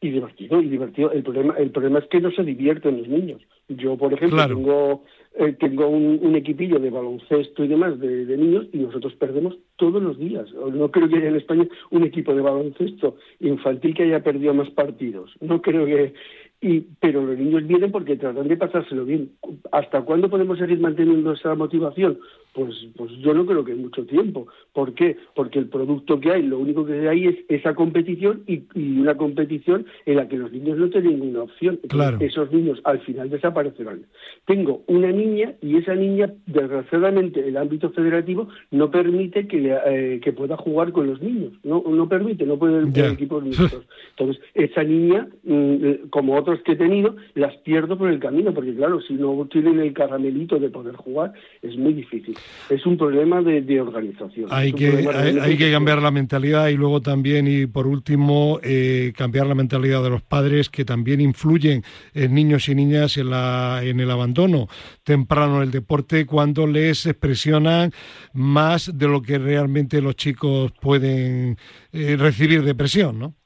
y 0.00 0.10
divertido, 0.10 0.62
y 0.62 0.68
divertido. 0.68 1.12
El 1.12 1.22
problema, 1.22 1.54
el 1.58 1.70
problema 1.70 1.98
es 1.98 2.06
que 2.06 2.20
no 2.20 2.30
se 2.30 2.42
divierten 2.44 2.96
los 2.96 3.08
niños. 3.08 3.42
Yo, 3.68 3.98
por 3.98 4.14
ejemplo, 4.14 4.48
tengo 4.48 5.04
eh, 5.34 5.54
tengo 5.58 5.88
un, 5.88 6.34
equipillo 6.34 6.78
de 6.80 6.90
baloncesto 6.90 7.64
y 7.64 7.68
demás 7.68 7.98
de, 8.00 8.36
niños 8.36 8.66
y 8.72 8.78
nosotros 8.78 9.14
perdemos 9.14 9.56
todos 9.76 10.02
los 10.02 10.18
días. 10.18 10.52
No 10.52 10.90
creo 10.90 11.08
que 11.08 11.16
haya 11.16 11.28
en 11.28 11.36
España 11.36 11.68
un 11.90 12.02
equipo 12.02 12.34
de 12.34 12.42
baloncesto 12.42 13.16
infantil 13.38 13.94
que 13.94 14.02
haya 14.04 14.22
perdido 14.22 14.54
más 14.54 14.70
partidos. 14.70 15.32
No 15.40 15.62
creo 15.62 15.86
que... 15.86 16.14
Y, 16.62 16.80
pero 17.00 17.24
los 17.24 17.38
niños 17.38 17.66
vienen 17.66 17.90
porque 17.90 18.16
tratan 18.16 18.48
de 18.48 18.56
pasárselo 18.56 19.06
bien. 19.06 19.30
¿Hasta 19.72 20.02
cuándo 20.02 20.28
podemos 20.28 20.58
seguir 20.58 20.78
manteniendo 20.78 21.32
esa 21.32 21.54
motivación? 21.54 22.18
Pues, 22.52 22.74
pues 22.96 23.12
yo 23.18 23.32
no 23.32 23.46
creo 23.46 23.64
que 23.64 23.72
en 23.72 23.82
mucho 23.82 24.04
tiempo. 24.06 24.48
¿Por 24.72 24.94
qué? 24.94 25.16
Porque 25.34 25.58
el 25.58 25.68
producto 25.68 26.18
que 26.18 26.32
hay, 26.32 26.42
lo 26.42 26.58
único 26.58 26.84
que 26.84 27.08
hay 27.08 27.28
es 27.28 27.36
esa 27.48 27.74
competición 27.74 28.42
y, 28.46 28.64
una 28.74 29.16
competición 29.16 29.86
en 30.04 30.16
la 30.16 30.28
que 30.28 30.36
los 30.36 30.52
niños 30.52 30.76
no 30.78 30.90
tienen 30.90 31.20
ninguna 31.20 31.44
opción. 31.44 31.78
Esos 32.18 32.52
niños 32.52 32.80
al 32.84 33.00
final 33.00 33.30
desaparecerán. 33.30 34.02
Tengo 34.46 34.82
una 34.88 35.12
niña 35.12 35.54
y 35.62 35.76
esa 35.76 35.94
niña, 35.94 36.32
desgraciadamente, 36.46 37.46
el 37.46 37.56
ámbito 37.56 37.90
federativo 37.90 38.48
no 38.70 38.90
permite 38.90 39.46
que, 39.46 39.78
eh, 39.86 40.20
que 40.22 40.32
pueda 40.32 40.56
jugar 40.56 40.92
con 40.92 41.06
los 41.06 41.22
niños. 41.22 41.52
No, 41.62 41.82
no 41.86 42.08
permite, 42.08 42.44
no 42.46 42.58
puede 42.58 42.90
tener 42.90 43.12
equipos 43.12 43.44
mixtos. 43.44 43.86
Entonces, 44.16 44.42
esa 44.54 44.82
niña, 44.82 45.28
mm, 45.44 46.08
como 46.10 46.36
otros 46.36 46.60
que 46.62 46.72
he 46.72 46.76
tenido, 46.76 47.14
las 47.34 47.56
pierdo 47.58 47.96
por 47.96 48.10
el 48.10 48.18
camino, 48.18 48.52
porque 48.52 48.74
claro, 48.74 49.00
si 49.00 49.14
no 49.14 49.46
tienen 49.50 49.78
el 49.80 49.92
caramelito 49.92 50.58
de 50.58 50.68
poder 50.68 50.96
jugar, 50.96 51.32
es 51.62 51.76
muy 51.76 51.92
difícil 51.92 52.36
es 52.70 52.86
un 52.86 52.96
problema 52.96 53.42
de, 53.42 53.80
organización. 53.80 54.46
Hay 54.50 54.72
que, 54.72 55.08
hay, 55.42 55.56
que 55.56 55.72
cambiar 55.72 56.00
la 56.00 56.10
mentalidad 56.10 56.68
y 56.68 56.76
luego 56.76 57.00
también, 57.00 57.48
y 57.48 57.66
por 57.66 57.86
último, 57.86 58.60
eh, 58.62 59.12
cambiar 59.16 59.46
la 59.46 59.56
mentalidad 59.56 60.02
de 60.02 60.10
los 60.10 60.22
padres 60.22 60.70
que 60.70 60.84
también 60.84 61.20
influyen 61.20 61.82
en 62.14 62.34
niños 62.34 62.68
y 62.68 62.74
niñas 62.74 63.16
en, 63.16 63.30
la, 63.30 63.80
en 63.82 63.98
el 63.98 64.10
abandono 64.10 64.68
temprano 65.02 65.60
del 65.60 65.72
deporte 65.72 66.26
cuando 66.26 66.66
les 66.66 67.08
presionan 67.18 67.92
más 68.34 68.96
de 68.96 69.08
lo 69.08 69.20
que 69.20 69.38
realmente 69.38 70.00
los 70.00 70.14
chicos 70.14 70.72
pueden 70.80 71.56
eh, 71.92 72.16
recibir 72.16 72.62
de 72.62 72.74
presión, 72.74 73.18
¿no? 73.18 73.39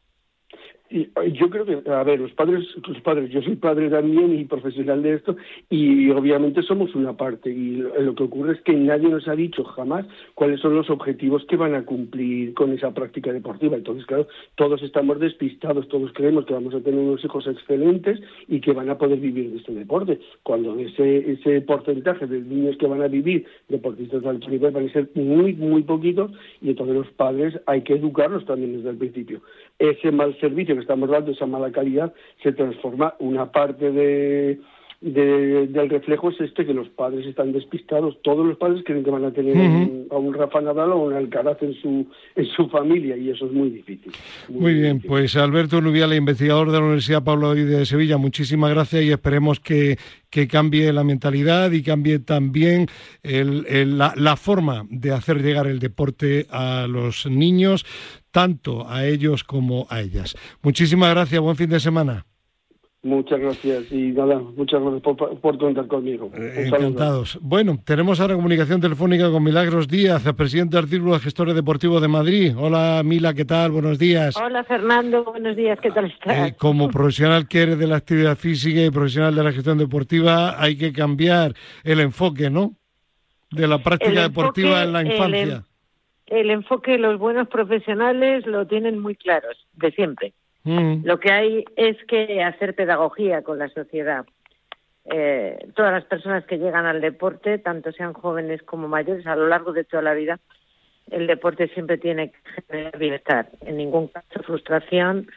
Yo 0.91 1.51
creo 1.51 1.65
que, 1.65 1.91
a 1.91 2.03
ver, 2.05 2.21
los 2.21 2.33
padres, 2.33 2.65
los 2.87 3.01
padres, 3.01 3.31
yo 3.31 3.43
soy 3.43 3.57
padre 3.57 3.89
también 3.89 4.39
y 4.39 4.45
profesional 4.45 5.03
de 5.03 5.15
esto, 5.15 5.37
y 5.71 6.11
obviamente 6.11 6.63
somos 6.63 6.95
una 6.95 7.17
parte, 7.17 7.51
y 7.51 7.77
lo 7.77 8.15
que 8.15 8.25
ocurre 8.25 8.53
es 8.53 8.61
que 8.61 8.75
nadie 8.75 9.09
nos 9.09 9.27
ha 9.27 9.35
dicho 9.35 9.65
jamás 9.65 10.07
cuáles 10.35 10.61
son 10.61 10.75
los 10.75 10.91
objetivos 10.91 11.45
que 11.47 11.57
van 11.57 11.75
a 11.75 11.85
cumplir 11.85 12.53
con 12.55 12.73
esa 12.73 12.93
práctica 12.93 13.33
deportiva. 13.33 13.77
Entonces, 13.77 14.05
claro, 14.07 14.29
todos 14.57 14.83
estamos 14.83 15.19
despistados, 15.21 15.89
todos 15.89 16.13
creemos 16.13 16.45
que 16.45 16.55
vamos 16.55 16.75
a 16.75 16.81
tener 16.81 17.01
unos 17.01 17.25
hijos 17.25 17.47
excelentes 17.47 18.21
y 18.47 18.61
que 18.61 18.73
van 18.73 18.91
a 18.91 18.99
poder 18.99 19.19
vivir 19.19 19.51
de 19.53 19.57
este 19.57 19.73
deporte, 19.73 20.21
cuando 20.43 20.79
ese, 20.79 21.33
ese 21.33 21.63
porcentaje 21.63 22.27
de 22.27 22.41
niños 22.41 22.77
que 22.77 22.87
van 22.87 23.03
a 23.03 23.09
vivir 23.09 23.47
deportistas 23.69 24.23
de 24.23 24.29
alto 24.29 24.51
nivel 24.51 24.73
van 24.73 24.89
a 24.89 24.93
ser 24.93 25.09
muy, 25.15 25.55
muy 25.55 25.83
poquitos, 25.83 26.31
y 26.61 26.69
entonces 26.71 26.95
los 26.95 27.11
padres 27.13 27.59
hay 27.67 27.83
que 27.83 27.95
educarlos 27.95 28.45
también 28.45 28.77
desde 28.77 28.91
el 28.91 28.97
principio. 28.97 29.41
Ese 29.79 30.13
mal 30.13 30.39
servicio 30.39 30.75
que 30.75 30.83
estamos 30.83 31.11
dando, 31.11 31.33
esa 31.33 31.47
mala 31.47 31.73
calidad, 31.73 32.13
se 32.43 32.53
transforma 32.53 33.15
una 33.19 33.51
parte 33.51 33.91
de, 33.91 34.61
del 35.05 35.91
reflejo 35.91 36.31
es 36.31 36.41
este 36.41 36.65
que 36.65 36.73
los 36.73 36.89
padres 36.89 37.27
están 37.27 37.53
despistados. 37.53 38.17
Todos 38.23 38.47
los 38.47 38.57
padres 38.57 38.83
creen 38.87 39.05
que 39.05 39.11
van 39.11 39.27
a 39.27 39.33
tener 39.33 39.55
a 40.11 40.17
un 40.17 40.33
Rafa 40.33 40.63
Nadal 40.63 40.93
o 40.93 41.05
un 41.05 41.13
Alcaraz 41.13 41.63
en 41.63 41.75
su, 41.75 42.07
en 42.35 42.47
su 42.47 42.71
familia 42.71 43.15
y 43.15 43.29
eso 43.29 43.45
es 43.45 43.53
muy 43.53 43.69
difícil. 43.69 44.11
Muy, 44.49 44.73
bien, 44.73 45.03
pues 45.07 45.37
Alberto 45.37 45.83
Nubial, 45.83 46.15
investigador 46.15 46.71
de 46.71 46.79
la 46.79 46.85
Universidad 46.85 47.23
Pablo 47.23 47.55
de 47.55 47.85
Sevilla, 47.85 48.17
muchísimas 48.17 48.71
gracias 48.71 49.03
y 49.03 49.11
esperemos 49.11 49.61
que, 49.61 49.99
que 50.31 50.49
cambie 50.49 50.91
la 50.91 51.05
mentalidad 51.05 51.71
y 51.73 51.83
cambie 51.83 52.19
también 52.19 52.87
la, 53.23 54.15
la 54.17 54.37
forma 54.37 54.87
de 54.89 55.13
hacer 55.13 55.43
llegar 55.43 55.67
el 55.67 55.81
deporte 55.81 56.47
a 56.49 56.87
los 56.89 57.27
niños, 57.27 57.85
tanto 58.31 58.89
a 58.89 59.07
ellos 59.07 59.45
como 59.45 59.87
a 59.91 60.01
ellas. 60.01 60.35
Muchísimas 60.63 61.11
gracias, 61.11 61.43
buen 61.43 61.57
fin 61.57 61.69
de 61.69 61.81
semana. 61.81 62.25
Muchas 63.05 63.39
gracias 63.39 63.93
y 63.93 64.13
nada, 64.13 64.39
muchas 64.39 64.81
gracias 64.81 65.03
por, 65.03 65.39
por 65.39 65.59
contar 65.59 65.87
conmigo. 65.87 66.31
Eh, 66.35 66.65
encantados. 66.67 67.39
Bueno, 67.43 67.79
tenemos 67.85 68.19
ahora 68.19 68.35
comunicación 68.35 68.81
telefónica 68.81 69.31
con 69.31 69.45
Milagros 69.45 69.89
Díaz, 69.89 70.27
el 70.27 70.35
presidente 70.35 70.79
del 70.79 70.89
Círculo 70.89 71.13
de 71.13 71.21
Gestores 71.21 71.55
Deportivos 71.55 72.01
de 72.01 72.09
Madrid. 72.09 72.55
Hola 72.57 73.03
Mila, 73.05 73.35
¿qué 73.35 73.45
tal? 73.45 73.73
Buenos 73.73 73.99
días. 73.99 74.35
Hola 74.39 74.65
Fernando, 74.65 75.23
buenos 75.23 75.55
días, 75.55 75.79
¿qué 75.81 75.91
tal 75.91 76.07
estás? 76.07 76.49
Eh, 76.49 76.55
como 76.59 76.89
profesional 76.89 77.47
que 77.47 77.61
eres 77.63 77.79
de 77.79 77.87
la 77.87 77.97
actividad 77.97 78.37
física 78.37 78.81
y 78.81 78.91
profesional 78.91 79.35
de 79.35 79.45
la 79.45 79.53
gestión 79.53 79.77
deportiva, 79.77 80.59
hay 80.59 80.79
que 80.79 80.91
cambiar 80.91 81.53
el 81.85 82.01
enfoque, 82.01 82.49
¿no? 82.49 82.73
De 83.51 83.69
la 83.69 83.79
práctica 83.79 84.23
deportiva 84.23 84.83
en 84.83 84.93
la 84.93 85.03
infancia 85.03 85.65
el 86.27 86.51
enfoque, 86.51 86.99
los 86.99 87.19
buenos 87.19 87.49
profesionales 87.49 88.47
lo 88.47 88.67
tienen 88.67 88.99
muy 88.99 89.15
claros, 89.15 89.57
de 89.75 89.91
siempre. 89.93 90.33
Mm. 90.65 91.05
Lo 91.05 91.21
que 91.21 91.31
hay 91.31 91.65
es 91.77 91.97
que 92.07 92.43
hacer 92.43 92.75
pedagogía 92.75 93.43
con 93.43 93.59
la 93.59 93.69
sociedad. 93.69 94.27
Eh, 95.07 95.69
todas 95.75 95.93
las 95.93 96.05
personas 96.05 96.45
que 96.47 96.59
llegan 96.59 96.87
al 96.87 97.01
deporte, 97.01 97.59
tanto 97.59 97.93
sean 97.93 98.15
jóvenes 98.15 98.63
como 98.63 98.89
mayores, 98.89 99.27
a 99.27 99.37
lo 99.37 99.47
largo 99.49 99.73
de 99.73 99.85
toda 99.85 100.03
la 100.03 100.15
vida, 100.15 100.41
el 101.11 101.27
deporte 101.27 101.69
siempre 101.69 101.99
tiene 101.99 102.31
que 102.31 102.63
generar 102.67 102.99
bienestar. 102.99 103.51
En 103.61 103.77
ningún 103.77 104.09
caso 104.09 104.43
frustración, 104.43 105.29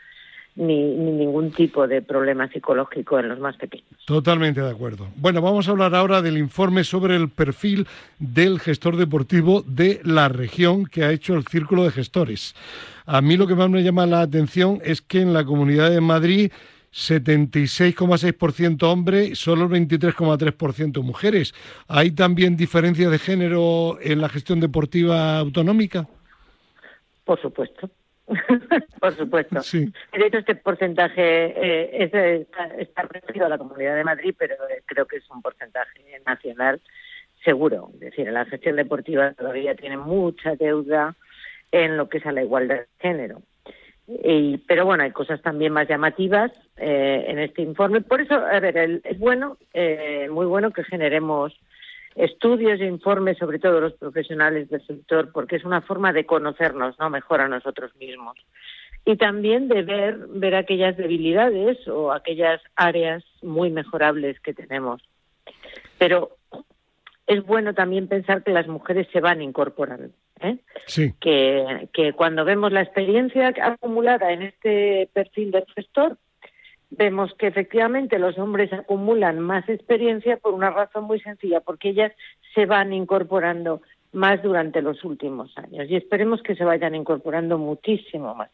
ni, 0.57 0.83
ningún 0.83 1.51
tipo 1.51 1.87
de 1.87 2.01
problema 2.01 2.49
psicológico 2.49 3.19
en 3.19 3.29
los 3.29 3.39
más 3.39 3.55
pequeños. 3.57 3.87
Totalmente 4.05 4.61
de 4.61 4.69
acuerdo. 4.69 5.07
Bueno, 5.15 5.41
vamos 5.41 5.67
a 5.67 5.71
hablar 5.71 5.95
ahora 5.95 6.21
del 6.21 6.37
informe 6.37 6.83
sobre 6.83 7.15
el 7.15 7.29
perfil 7.29 7.87
del 8.19 8.59
gestor 8.59 8.97
deportivo 8.97 9.63
de 9.65 10.01
la 10.03 10.29
región 10.29 10.85
que 10.85 11.03
ha 11.03 11.11
hecho 11.11 11.35
el 11.35 11.45
Círculo 11.45 11.83
de 11.83 11.91
Gestores. 11.91 12.55
A 13.05 13.21
mí 13.21 13.37
lo 13.37 13.47
que 13.47 13.55
más 13.55 13.69
me 13.69 13.83
llama 13.83 14.05
la 14.05 14.21
atención 14.21 14.79
es 14.83 15.01
que 15.01 15.21
en 15.21 15.33
la 15.33 15.45
Comunidad 15.45 15.91
de 15.91 16.01
Madrid 16.01 16.51
76,6% 16.91 18.83
hombres, 18.83 19.37
solo 19.37 19.65
el 19.65 19.87
23,3% 19.87 21.03
mujeres. 21.03 21.53
¿Hay 21.87 22.11
también 22.11 22.57
diferencia 22.57 23.09
de 23.09 23.19
género 23.19 23.99
en 24.01 24.19
la 24.19 24.29
gestión 24.29 24.59
deportiva 24.59 25.37
autonómica? 25.37 26.07
Por 27.23 27.39
supuesto. 27.41 27.89
Por 28.99 29.15
supuesto. 29.15 29.61
De 29.71 30.25
hecho, 30.25 30.39
este 30.39 30.55
porcentaje 30.55 31.21
eh, 31.21 32.03
está, 32.03 32.65
está 32.77 33.01
referido 33.03 33.45
a 33.45 33.49
la 33.49 33.57
Comunidad 33.57 33.95
de 33.95 34.03
Madrid, 34.03 34.35
pero 34.37 34.55
eh, 34.69 34.83
creo 34.85 35.05
que 35.05 35.17
es 35.17 35.29
un 35.29 35.41
porcentaje 35.41 36.01
nacional 36.25 36.81
seguro. 37.43 37.89
Es 37.93 37.99
decir, 38.01 38.29
la 38.31 38.45
gestión 38.45 38.75
deportiva 38.75 39.33
todavía 39.33 39.75
tiene 39.75 39.97
mucha 39.97 40.55
deuda 40.55 41.15
en 41.71 41.97
lo 41.97 42.09
que 42.09 42.17
es 42.17 42.25
a 42.25 42.31
la 42.31 42.43
igualdad 42.43 42.77
de 42.77 42.87
género. 42.99 43.41
Y, 44.07 44.57
pero 44.59 44.85
bueno, 44.85 45.03
hay 45.03 45.11
cosas 45.11 45.41
también 45.41 45.73
más 45.73 45.87
llamativas 45.87 46.51
eh, 46.77 47.25
en 47.27 47.39
este 47.39 47.61
informe. 47.61 48.01
Por 48.01 48.21
eso, 48.21 48.35
a 48.35 48.59
ver, 48.59 49.01
es 49.03 49.19
bueno, 49.19 49.57
eh, 49.73 50.29
muy 50.31 50.45
bueno 50.45 50.71
que 50.71 50.83
generemos 50.83 51.53
estudios 52.17 52.79
e 52.81 52.85
informes, 52.85 53.37
sobre 53.37 53.59
todo 53.59 53.79
los 53.79 53.93
profesionales 53.93 54.69
del 54.69 54.85
sector, 54.85 55.31
porque 55.31 55.55
es 55.55 55.63
una 55.63 55.81
forma 55.81 56.11
de 56.11 56.25
conocernos 56.25 56.97
¿no? 56.99 57.09
mejor 57.09 57.41
a 57.41 57.47
nosotros 57.47 57.95
mismos. 57.95 58.35
Y 59.05 59.15
también 59.15 59.67
de 59.67 59.83
ver, 59.83 60.17
ver 60.27 60.55
aquellas 60.55 60.97
debilidades 60.97 61.87
o 61.87 62.11
aquellas 62.11 62.59
áreas 62.75 63.23
muy 63.41 63.69
mejorables 63.69 64.39
que 64.41 64.53
tenemos. 64.53 65.01
Pero 65.97 66.31
es 67.27 67.45
bueno 67.45 67.73
también 67.73 68.07
pensar 68.07 68.43
que 68.43 68.51
las 68.51 68.67
mujeres 68.67 69.07
se 69.13 69.21
van 69.21 69.41
incorporando. 69.41 70.09
¿eh? 70.41 70.57
Sí. 70.85 71.13
Que, 71.21 71.87
que 71.93 72.13
cuando 72.13 72.43
vemos 72.45 72.71
la 72.71 72.81
experiencia 72.81 73.53
acumulada 73.61 74.31
en 74.31 74.41
este 74.41 75.09
perfil 75.13 75.51
del 75.51 75.65
gestor, 75.75 76.17
vemos 76.89 77.33
que 77.35 77.47
efectivamente 77.47 78.19
los 78.19 78.37
hombres 78.37 78.71
acumulan 78.73 79.39
más 79.39 79.67
experiencia 79.67 80.37
por 80.37 80.53
una 80.53 80.69
razón 80.69 81.05
muy 81.05 81.19
sencilla, 81.19 81.61
porque 81.61 81.89
ellas 81.89 82.11
se 82.53 82.65
van 82.65 82.93
incorporando 82.93 83.81
más 84.13 84.41
durante 84.41 84.81
los 84.81 85.03
últimos 85.03 85.55
años 85.57 85.89
y 85.89 85.95
esperemos 85.95 86.41
que 86.41 86.55
se 86.55 86.63
vayan 86.63 86.95
incorporando 86.95 87.57
muchísimo 87.57 88.33
más. 88.35 88.49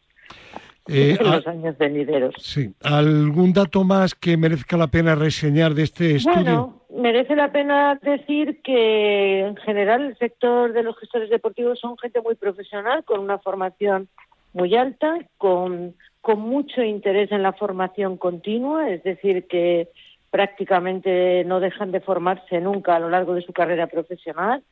Eh, 0.86 1.16
en 1.18 1.30
los 1.30 1.46
años 1.46 1.78
venideros. 1.78 2.34
Sí. 2.38 2.74
¿Algún 2.82 3.54
dato 3.54 3.84
más 3.84 4.14
que 4.14 4.36
merezca 4.36 4.76
la 4.76 4.88
pena 4.88 5.14
reseñar 5.14 5.72
de 5.72 5.84
este 5.84 6.16
estudio? 6.16 6.42
Bueno, 6.42 6.82
merece 6.94 7.34
la 7.34 7.50
pena 7.50 7.98
decir 8.02 8.60
que 8.62 9.46
en 9.46 9.56
general 9.56 10.02
el 10.02 10.18
sector 10.18 10.74
de 10.74 10.82
los 10.82 10.98
gestores 10.98 11.30
deportivos 11.30 11.80
son 11.80 11.96
gente 11.96 12.20
muy 12.20 12.34
profesional, 12.34 13.02
con 13.04 13.20
una 13.20 13.38
formación 13.38 14.08
muy 14.52 14.74
alta, 14.76 15.18
con 15.38 15.94
con 16.24 16.40
mucho 16.40 16.82
interés 16.82 17.30
en 17.32 17.42
la 17.42 17.52
formación 17.52 18.16
continua, 18.16 18.88
es 18.88 19.02
decir, 19.02 19.46
que 19.46 19.90
prácticamente 20.30 21.44
no 21.44 21.60
dejan 21.60 21.92
de 21.92 22.00
formarse 22.00 22.62
nunca 22.62 22.96
a 22.96 22.98
lo 22.98 23.10
largo 23.10 23.34
de 23.34 23.42
su 23.42 23.52
carrera 23.52 23.88
profesional, 23.88 24.62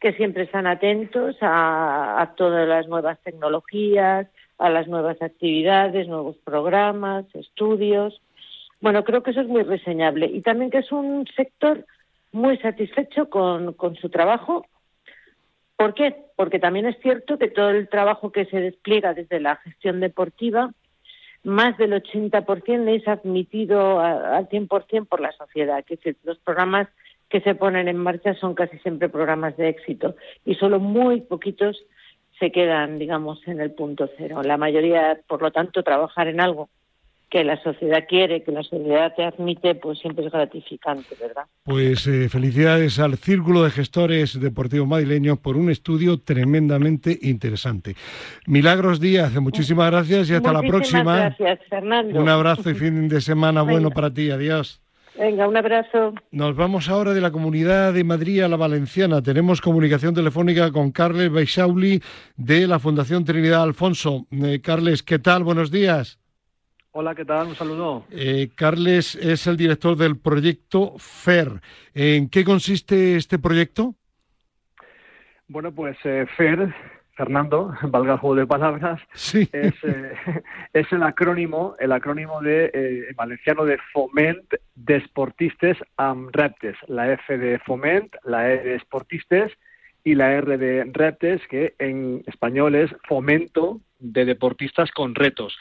que 0.00 0.14
siempre 0.14 0.44
están 0.44 0.66
atentos 0.66 1.36
a, 1.42 2.32
todas 2.38 2.66
las 2.66 2.88
nuevas 2.88 3.18
tecnologías, 3.20 4.28
a 4.56 4.70
las 4.70 4.88
nuevas 4.88 5.20
actividades, 5.20 6.08
nuevos 6.08 6.36
programas, 6.38 7.26
estudios. 7.34 8.18
Bueno, 8.80 9.04
creo 9.04 9.22
que 9.22 9.32
eso 9.32 9.42
es 9.42 9.48
muy 9.48 9.62
reseñable 9.62 10.24
y 10.24 10.40
también 10.40 10.70
que 10.70 10.78
es 10.78 10.90
un 10.90 11.26
sector 11.36 11.84
muy 12.32 12.56
satisfecho 12.56 13.28
con, 13.28 13.76
su 14.00 14.08
trabajo. 14.08 14.64
¿Por 15.76 15.92
qué? 15.92 16.16
Porque 16.34 16.58
también 16.58 16.86
es 16.86 16.96
cierto 17.02 17.38
que 17.38 17.48
todo 17.48 17.68
el 17.68 17.90
trabajo 17.90 18.32
que 18.32 18.46
se 18.46 18.58
despliega 18.58 19.12
desde 19.12 19.38
la 19.38 19.56
gestión 19.56 20.00
deportiva 20.00 20.70
más 21.44 21.76
del 21.78 21.92
80% 21.92 22.96
es 22.96 23.06
admitido 23.06 24.00
al 24.00 24.48
100% 24.48 25.06
por 25.06 25.20
la 25.20 25.32
sociedad. 25.32 25.84
Que 25.84 26.16
los 26.24 26.38
programas 26.38 26.88
que 27.28 27.40
se 27.40 27.54
ponen 27.54 27.88
en 27.88 27.96
marcha 27.96 28.34
son 28.34 28.54
casi 28.54 28.78
siempre 28.78 29.08
programas 29.08 29.56
de 29.56 29.68
éxito 29.68 30.14
y 30.44 30.54
solo 30.54 30.80
muy 30.80 31.20
poquitos 31.20 31.84
se 32.38 32.50
quedan, 32.50 32.98
digamos, 32.98 33.46
en 33.46 33.60
el 33.60 33.72
punto 33.72 34.10
cero. 34.16 34.42
La 34.42 34.56
mayoría, 34.56 35.20
por 35.28 35.40
lo 35.40 35.52
tanto, 35.52 35.82
trabajar 35.82 36.26
en 36.28 36.40
algo 36.40 36.68
que 37.34 37.42
la 37.42 37.60
sociedad 37.60 38.04
quiere, 38.08 38.44
que 38.44 38.52
la 38.52 38.62
sociedad 38.62 39.12
te 39.16 39.24
admite, 39.24 39.74
pues 39.74 39.98
siempre 39.98 40.24
es 40.24 40.30
gratificante, 40.30 41.16
¿verdad? 41.20 41.42
Pues 41.64 42.06
eh, 42.06 42.28
felicidades 42.28 43.00
al 43.00 43.16
Círculo 43.16 43.64
de 43.64 43.70
Gestores 43.70 44.38
Deportivos 44.38 44.86
Madrileños 44.86 45.40
por 45.40 45.56
un 45.56 45.68
estudio 45.68 46.20
tremendamente 46.20 47.18
interesante. 47.22 47.96
Milagros 48.46 49.00
Díaz, 49.00 49.34
muchísimas 49.40 49.90
gracias 49.90 50.30
y 50.30 50.34
hasta 50.34 50.52
la 50.52 50.60
próxima. 50.60 51.16
Gracias, 51.16 51.58
Fernando. 51.68 52.20
Un 52.20 52.28
abrazo 52.28 52.70
y 52.70 52.74
fin 52.74 53.08
de 53.08 53.20
semana 53.20 53.62
bueno 53.62 53.90
para 53.90 54.14
ti. 54.14 54.30
Adiós. 54.30 54.80
Venga, 55.18 55.48
un 55.48 55.56
abrazo. 55.56 56.14
Nos 56.30 56.54
vamos 56.54 56.88
ahora 56.88 57.14
de 57.14 57.20
la 57.20 57.32
Comunidad 57.32 57.94
de 57.94 58.04
Madrid 58.04 58.42
a 58.42 58.48
la 58.48 58.56
Valenciana. 58.56 59.20
Tenemos 59.20 59.60
comunicación 59.60 60.14
telefónica 60.14 60.70
con 60.70 60.92
Carles 60.92 61.32
Baixauli 61.32 62.00
de 62.36 62.68
la 62.68 62.78
Fundación 62.78 63.24
Trinidad 63.24 63.64
Alfonso. 63.64 64.28
Eh, 64.30 64.60
Carles, 64.62 65.02
¿qué 65.02 65.18
tal? 65.18 65.42
Buenos 65.42 65.72
días. 65.72 66.20
Hola, 66.96 67.12
¿qué 67.12 67.24
tal? 67.24 67.48
Un 67.48 67.56
saludo. 67.56 68.06
Eh, 68.12 68.50
Carles 68.54 69.16
es 69.16 69.48
el 69.48 69.56
director 69.56 69.96
del 69.96 70.16
proyecto 70.16 70.94
FER. 70.96 71.60
¿En 71.92 72.30
qué 72.30 72.44
consiste 72.44 73.16
este 73.16 73.40
proyecto? 73.40 73.96
Bueno, 75.48 75.74
pues 75.74 75.96
eh, 76.04 76.24
FER 76.36 76.72
Fernando, 77.16 77.74
valga 77.82 78.12
el 78.12 78.18
juego 78.20 78.36
de 78.36 78.46
palabras, 78.46 79.00
es, 79.12 79.52
eh, 79.52 79.72
es, 80.72 80.92
el 80.92 81.02
acrónimo, 81.02 81.74
el 81.80 81.90
acrónimo 81.90 82.40
de 82.40 82.70
eh, 82.72 83.12
valenciano 83.16 83.64
de 83.64 83.76
Foment 83.92 84.54
Desportistes 84.76 85.76
am 85.96 86.28
Reptes, 86.32 86.76
la 86.86 87.12
F 87.12 87.36
de 87.36 87.58
Foment, 87.58 88.14
la 88.22 88.52
E 88.52 88.58
de 88.58 88.78
Sportistes 88.78 89.50
y 90.04 90.14
la 90.14 90.32
R 90.32 90.58
de 90.58 90.88
Reptes, 90.92 91.40
que 91.48 91.74
en 91.80 92.22
español 92.28 92.76
es 92.76 92.94
Fomento 93.08 93.80
de 93.98 94.24
Deportistas 94.24 94.92
con 94.92 95.16
Retos. 95.16 95.56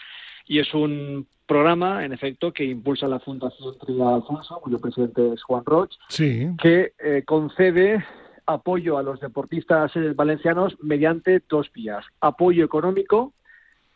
Y 0.46 0.60
es 0.60 0.74
un 0.74 1.28
programa, 1.46 2.06
en 2.06 2.14
efecto, 2.14 2.52
que 2.52 2.64
impulsa 2.64 3.08
la 3.08 3.20
Fundación 3.20 3.78
Trinidad 3.78 4.16
Alfonso, 4.16 4.60
cuyo 4.62 4.80
presidente 4.80 5.34
es 5.34 5.44
Juan 5.44 5.64
Roch, 5.66 5.92
que 6.18 6.94
eh, 7.00 7.24
concede 7.26 8.04
apoyo 8.46 8.98
a 8.98 9.04
los 9.04 9.20
deportistas 9.20 9.96
eh, 9.96 10.14
valencianos 10.16 10.78
mediante 10.82 11.42
dos 11.48 11.72
vías. 11.72 12.06
Apoyo 12.20 12.66
económico, 12.66 13.34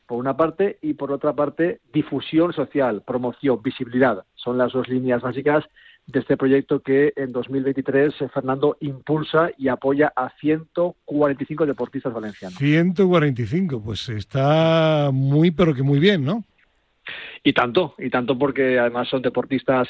por 0.05 0.19
una 0.19 0.37
parte, 0.37 0.77
y 0.81 0.93
por 0.93 1.11
otra 1.11 1.33
parte, 1.33 1.81
difusión 1.91 2.53
social, 2.53 3.01
promoción, 3.05 3.61
visibilidad. 3.61 4.23
Son 4.35 4.57
las 4.57 4.71
dos 4.71 4.87
líneas 4.87 5.21
básicas 5.21 5.65
de 6.07 6.19
este 6.19 6.37
proyecto 6.37 6.79
que 6.79 7.11
en 7.17 7.33
2023 7.33 8.13
eh, 8.21 8.29
Fernando 8.33 8.77
impulsa 8.79 9.51
y 9.57 9.67
apoya 9.67 10.11
a 10.15 10.29
145 10.39 11.65
deportistas 11.65 12.13
valencianos. 12.13 12.57
145, 12.57 13.81
pues 13.83 14.07
está 14.09 15.09
muy, 15.11 15.51
pero 15.51 15.75
que 15.75 15.83
muy 15.83 15.99
bien, 15.99 16.23
¿no? 16.23 16.43
Y 17.43 17.53
tanto, 17.53 17.93
y 17.97 18.09
tanto 18.09 18.37
porque 18.37 18.79
además 18.79 19.09
son 19.09 19.21
deportistas 19.21 19.89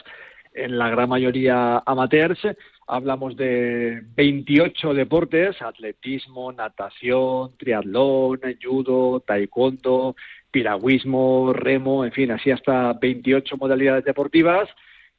en 0.53 0.77
la 0.77 0.89
gran 0.89 1.09
mayoría 1.09 1.83
amateurs. 1.85 2.39
Hablamos 2.87 3.35
de 3.35 4.01
28 4.15 4.93
deportes, 4.93 5.61
atletismo, 5.61 6.51
natación, 6.51 7.51
triatlón, 7.57 8.39
judo, 8.63 9.19
taekwondo, 9.19 10.15
piragüismo, 10.49 11.53
remo, 11.53 12.05
en 12.05 12.11
fin, 12.11 12.31
así 12.31 12.49
hasta 12.49 12.93
28 12.93 13.57
modalidades 13.57 14.05
deportivas. 14.05 14.67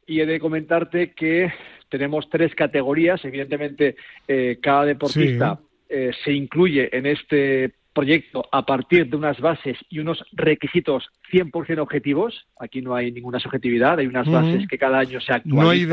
Y 0.09 0.21
he 0.21 0.27
de 0.27 0.41
comentarte 0.41 1.13
que 1.13 1.53
tenemos 1.89 2.29
tres 2.29 2.55
categorías. 2.55 3.25
Evidentemente, 3.25 3.95
eh, 4.27 4.59
cada 4.61 4.87
deportista 4.87 5.61
eh, 5.89 6.11
se 6.25 6.33
incluye 6.33 6.89
en 6.97 7.07
este 7.07 7.75
proyecto 7.93 8.45
a 8.51 8.65
partir 8.65 9.09
de 9.09 9.17
unas 9.17 9.39
bases 9.41 9.77
y 9.89 9.99
unos 9.99 10.25
requisitos 10.33 11.09
100% 11.31 11.79
objetivos. 11.79 12.47
Aquí 12.59 12.81
no 12.81 12.95
hay 12.95 13.13
ninguna 13.13 13.39
subjetividad, 13.39 13.99
hay 13.99 14.07
unas 14.07 14.29
bases 14.29 14.67
que 14.67 14.79
cada 14.79 14.99
año 14.99 15.21
se 15.21 15.33
actualizan. 15.33 15.65
No 15.65 15.71
hay 15.71 15.85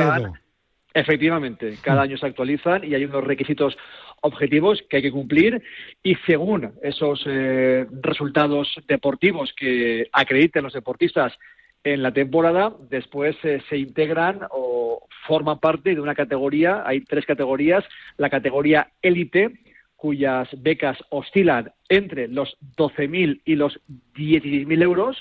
Efectivamente, 0.94 1.76
cada 1.82 2.04
año 2.04 2.18
se 2.18 2.26
actualizan 2.26 2.86
y 2.86 2.96
hay 2.96 3.04
unos 3.04 3.22
requisitos 3.22 3.78
objetivos 4.22 4.82
que 4.90 4.98
hay 4.98 5.04
que 5.04 5.12
cumplir 5.12 5.62
y 6.02 6.16
según 6.26 6.72
esos 6.82 7.22
eh, 7.26 7.86
resultados 8.02 8.74
deportivos 8.88 9.54
que 9.58 10.08
acrediten 10.14 10.64
los 10.64 10.72
deportistas 10.72 11.34
en 11.86 12.02
la 12.02 12.12
temporada, 12.12 12.74
después 12.90 13.38
eh, 13.44 13.62
se 13.70 13.78
integran 13.78 14.40
o 14.50 15.08
forman 15.28 15.60
parte 15.60 15.94
de 15.94 16.02
una 16.02 16.16
categoría, 16.16 16.84
hay 16.84 17.02
tres 17.02 17.28
categorías, 17.28 17.86
la 18.18 18.32
categoría 18.32 18.90
élite, 19.04 19.52
cuyas 19.96 20.50
becas 20.58 20.98
oscilan 21.10 21.72
entre 21.88 22.28
los 22.28 22.58
12.000 22.76 23.42
y 23.46 23.56
los 23.56 23.80
16.000 24.16 24.82
euros. 24.82 25.18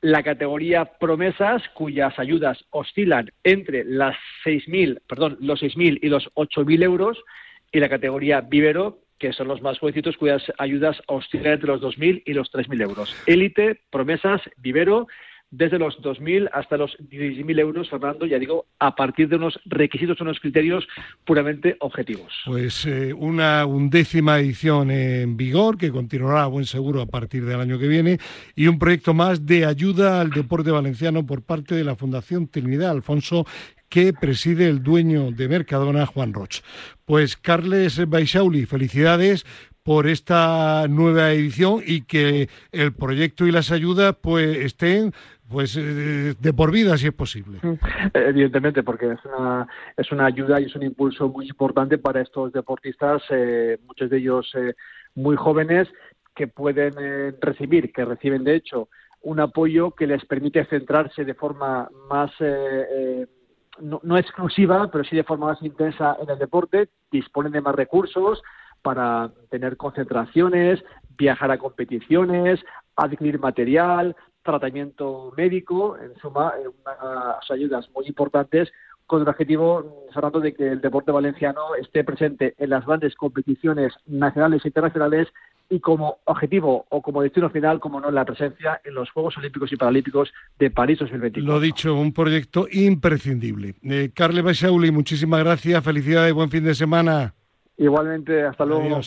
La 0.00 0.22
categoría 0.22 0.86
promesas, 0.98 1.62
cuyas 1.74 2.18
ayudas 2.18 2.64
oscilan 2.70 3.30
entre 3.44 3.84
las 3.84 4.16
6.000, 4.46 5.00
perdón, 5.06 5.36
los 5.40 5.62
6.000 5.62 5.98
y 6.02 6.08
los 6.08 6.30
8.000 6.34 6.82
euros. 6.84 7.22
Y 7.70 7.80
la 7.80 7.88
categoría 7.90 8.40
vivero, 8.40 9.00
que 9.18 9.32
son 9.34 9.48
los 9.48 9.60
más 9.60 9.78
jovencitos, 9.78 10.16
cuyas 10.16 10.42
ayudas 10.58 11.02
oscilan 11.06 11.54
entre 11.54 11.68
los 11.68 11.82
2.000 11.82 12.22
y 12.24 12.32
los 12.32 12.50
3.000 12.50 12.82
euros. 12.82 13.14
Élite, 13.26 13.80
promesas, 13.90 14.40
vivero 14.56 15.06
desde 15.50 15.78
los 15.78 15.98
2.000 16.00 16.50
hasta 16.52 16.76
los 16.76 16.96
16.000 16.98 17.60
euros, 17.60 17.88
Fernando, 17.88 18.26
ya 18.26 18.38
digo, 18.38 18.66
a 18.78 18.94
partir 18.94 19.28
de 19.28 19.36
unos 19.36 19.58
requisitos, 19.64 20.20
unos 20.20 20.40
criterios 20.40 20.86
puramente 21.24 21.76
objetivos. 21.80 22.32
Pues 22.46 22.84
eh, 22.86 23.12
una 23.12 23.64
undécima 23.64 24.38
edición 24.38 24.90
en 24.90 25.36
vigor 25.36 25.78
que 25.78 25.90
continuará 25.90 26.44
a 26.44 26.48
buen 26.48 26.66
seguro 26.66 27.00
a 27.00 27.06
partir 27.06 27.44
del 27.44 27.60
año 27.60 27.78
que 27.78 27.88
viene 27.88 28.18
y 28.54 28.66
un 28.66 28.78
proyecto 28.78 29.14
más 29.14 29.46
de 29.46 29.64
ayuda 29.64 30.20
al 30.20 30.30
deporte 30.30 30.70
valenciano 30.70 31.24
por 31.24 31.42
parte 31.42 31.74
de 31.74 31.84
la 31.84 31.96
Fundación 31.96 32.48
Trinidad 32.48 32.90
Alfonso 32.90 33.46
que 33.88 34.12
preside 34.12 34.68
el 34.68 34.82
dueño 34.82 35.30
de 35.30 35.48
Mercadona, 35.48 36.06
Juan 36.06 36.32
Roch. 36.32 36.60
Pues 37.04 37.36
Carles 37.36 38.08
Baixauli, 38.08 38.66
felicidades 38.66 39.46
por 39.86 40.08
esta 40.08 40.88
nueva 40.88 41.30
edición 41.30 41.80
y 41.86 42.00
que 42.00 42.48
el 42.72 42.92
proyecto 42.92 43.46
y 43.46 43.52
las 43.52 43.70
ayudas 43.70 44.16
pues 44.20 44.56
estén 44.56 45.12
pues 45.48 45.76
eh, 45.76 46.34
de 46.38 46.52
por 46.52 46.72
vida 46.72 46.96
si 46.96 47.06
es 47.06 47.12
posible. 47.12 47.58
Mm. 47.62 47.74
Evidentemente, 48.14 48.82
porque 48.82 49.12
es 49.12 49.24
una, 49.24 49.66
es 49.96 50.10
una 50.12 50.26
ayuda 50.26 50.60
y 50.60 50.64
es 50.64 50.74
un 50.74 50.82
impulso 50.82 51.28
muy 51.28 51.48
importante 51.48 51.98
para 51.98 52.20
estos 52.20 52.52
deportistas, 52.52 53.22
eh, 53.30 53.78
muchos 53.86 54.10
de 54.10 54.18
ellos 54.18 54.50
eh, 54.54 54.74
muy 55.14 55.36
jóvenes, 55.36 55.88
que 56.34 56.48
pueden 56.48 56.92
recibir, 57.40 57.90
que 57.94 58.04
reciben 58.04 58.44
de 58.44 58.56
hecho, 58.56 58.90
un 59.22 59.40
apoyo 59.40 59.92
que 59.92 60.06
les 60.06 60.22
permite 60.26 60.66
centrarse 60.66 61.24
de 61.24 61.32
forma 61.32 61.88
más, 62.10 62.30
no, 63.80 64.00
no 64.02 64.18
exclusiva, 64.18 64.90
pero 64.90 65.02
sí 65.04 65.16
de 65.16 65.24
forma 65.24 65.46
más 65.46 65.62
intensa 65.62 66.18
en 66.20 66.28
el 66.28 66.38
deporte, 66.38 66.90
disponen 67.10 67.52
de 67.52 67.62
más 67.62 67.74
recursos 67.74 68.42
para 68.82 69.30
tener 69.48 69.78
concentraciones, 69.78 70.84
viajar 71.16 71.50
a 71.50 71.56
competiciones, 71.56 72.60
adquirir 72.94 73.38
material, 73.38 74.14
tratamiento 74.46 75.32
médico, 75.36 75.98
en 75.98 76.14
suma, 76.16 76.54
unas 76.58 77.50
ayudas 77.50 77.90
muy 77.94 78.06
importantes 78.06 78.72
con 79.06 79.22
el 79.22 79.28
objetivo, 79.28 80.06
Fernando, 80.12 80.40
de 80.40 80.54
que 80.54 80.68
el 80.68 80.80
deporte 80.80 81.12
valenciano 81.12 81.74
esté 81.80 82.02
presente 82.02 82.54
en 82.58 82.70
las 82.70 82.84
grandes 82.84 83.14
competiciones 83.14 83.92
nacionales 84.06 84.64
e 84.64 84.68
internacionales 84.68 85.28
y 85.68 85.80
como 85.80 86.18
objetivo 86.24 86.86
o 86.88 87.02
como 87.02 87.22
destino 87.22 87.50
final, 87.50 87.80
como 87.80 88.00
no, 88.00 88.10
la 88.10 88.24
presencia 88.24 88.80
en 88.84 88.94
los 88.94 89.10
Juegos 89.10 89.36
Olímpicos 89.38 89.72
y 89.72 89.76
Paralímpicos 89.76 90.32
de 90.58 90.70
París 90.70 90.98
2024. 91.00 91.52
Lo 91.52 91.60
dicho, 91.60 91.94
un 91.94 92.12
proyecto 92.12 92.66
imprescindible. 92.70 93.74
Eh, 93.82 94.10
Carle 94.14 94.42
Baixauli, 94.42 94.90
muchísimas 94.90 95.40
gracias, 95.40 95.82
felicidades, 95.84 96.32
buen 96.32 96.50
fin 96.50 96.64
de 96.64 96.74
semana. 96.74 97.34
Igualmente, 97.76 98.42
hasta 98.44 98.64
luego. 98.64 99.00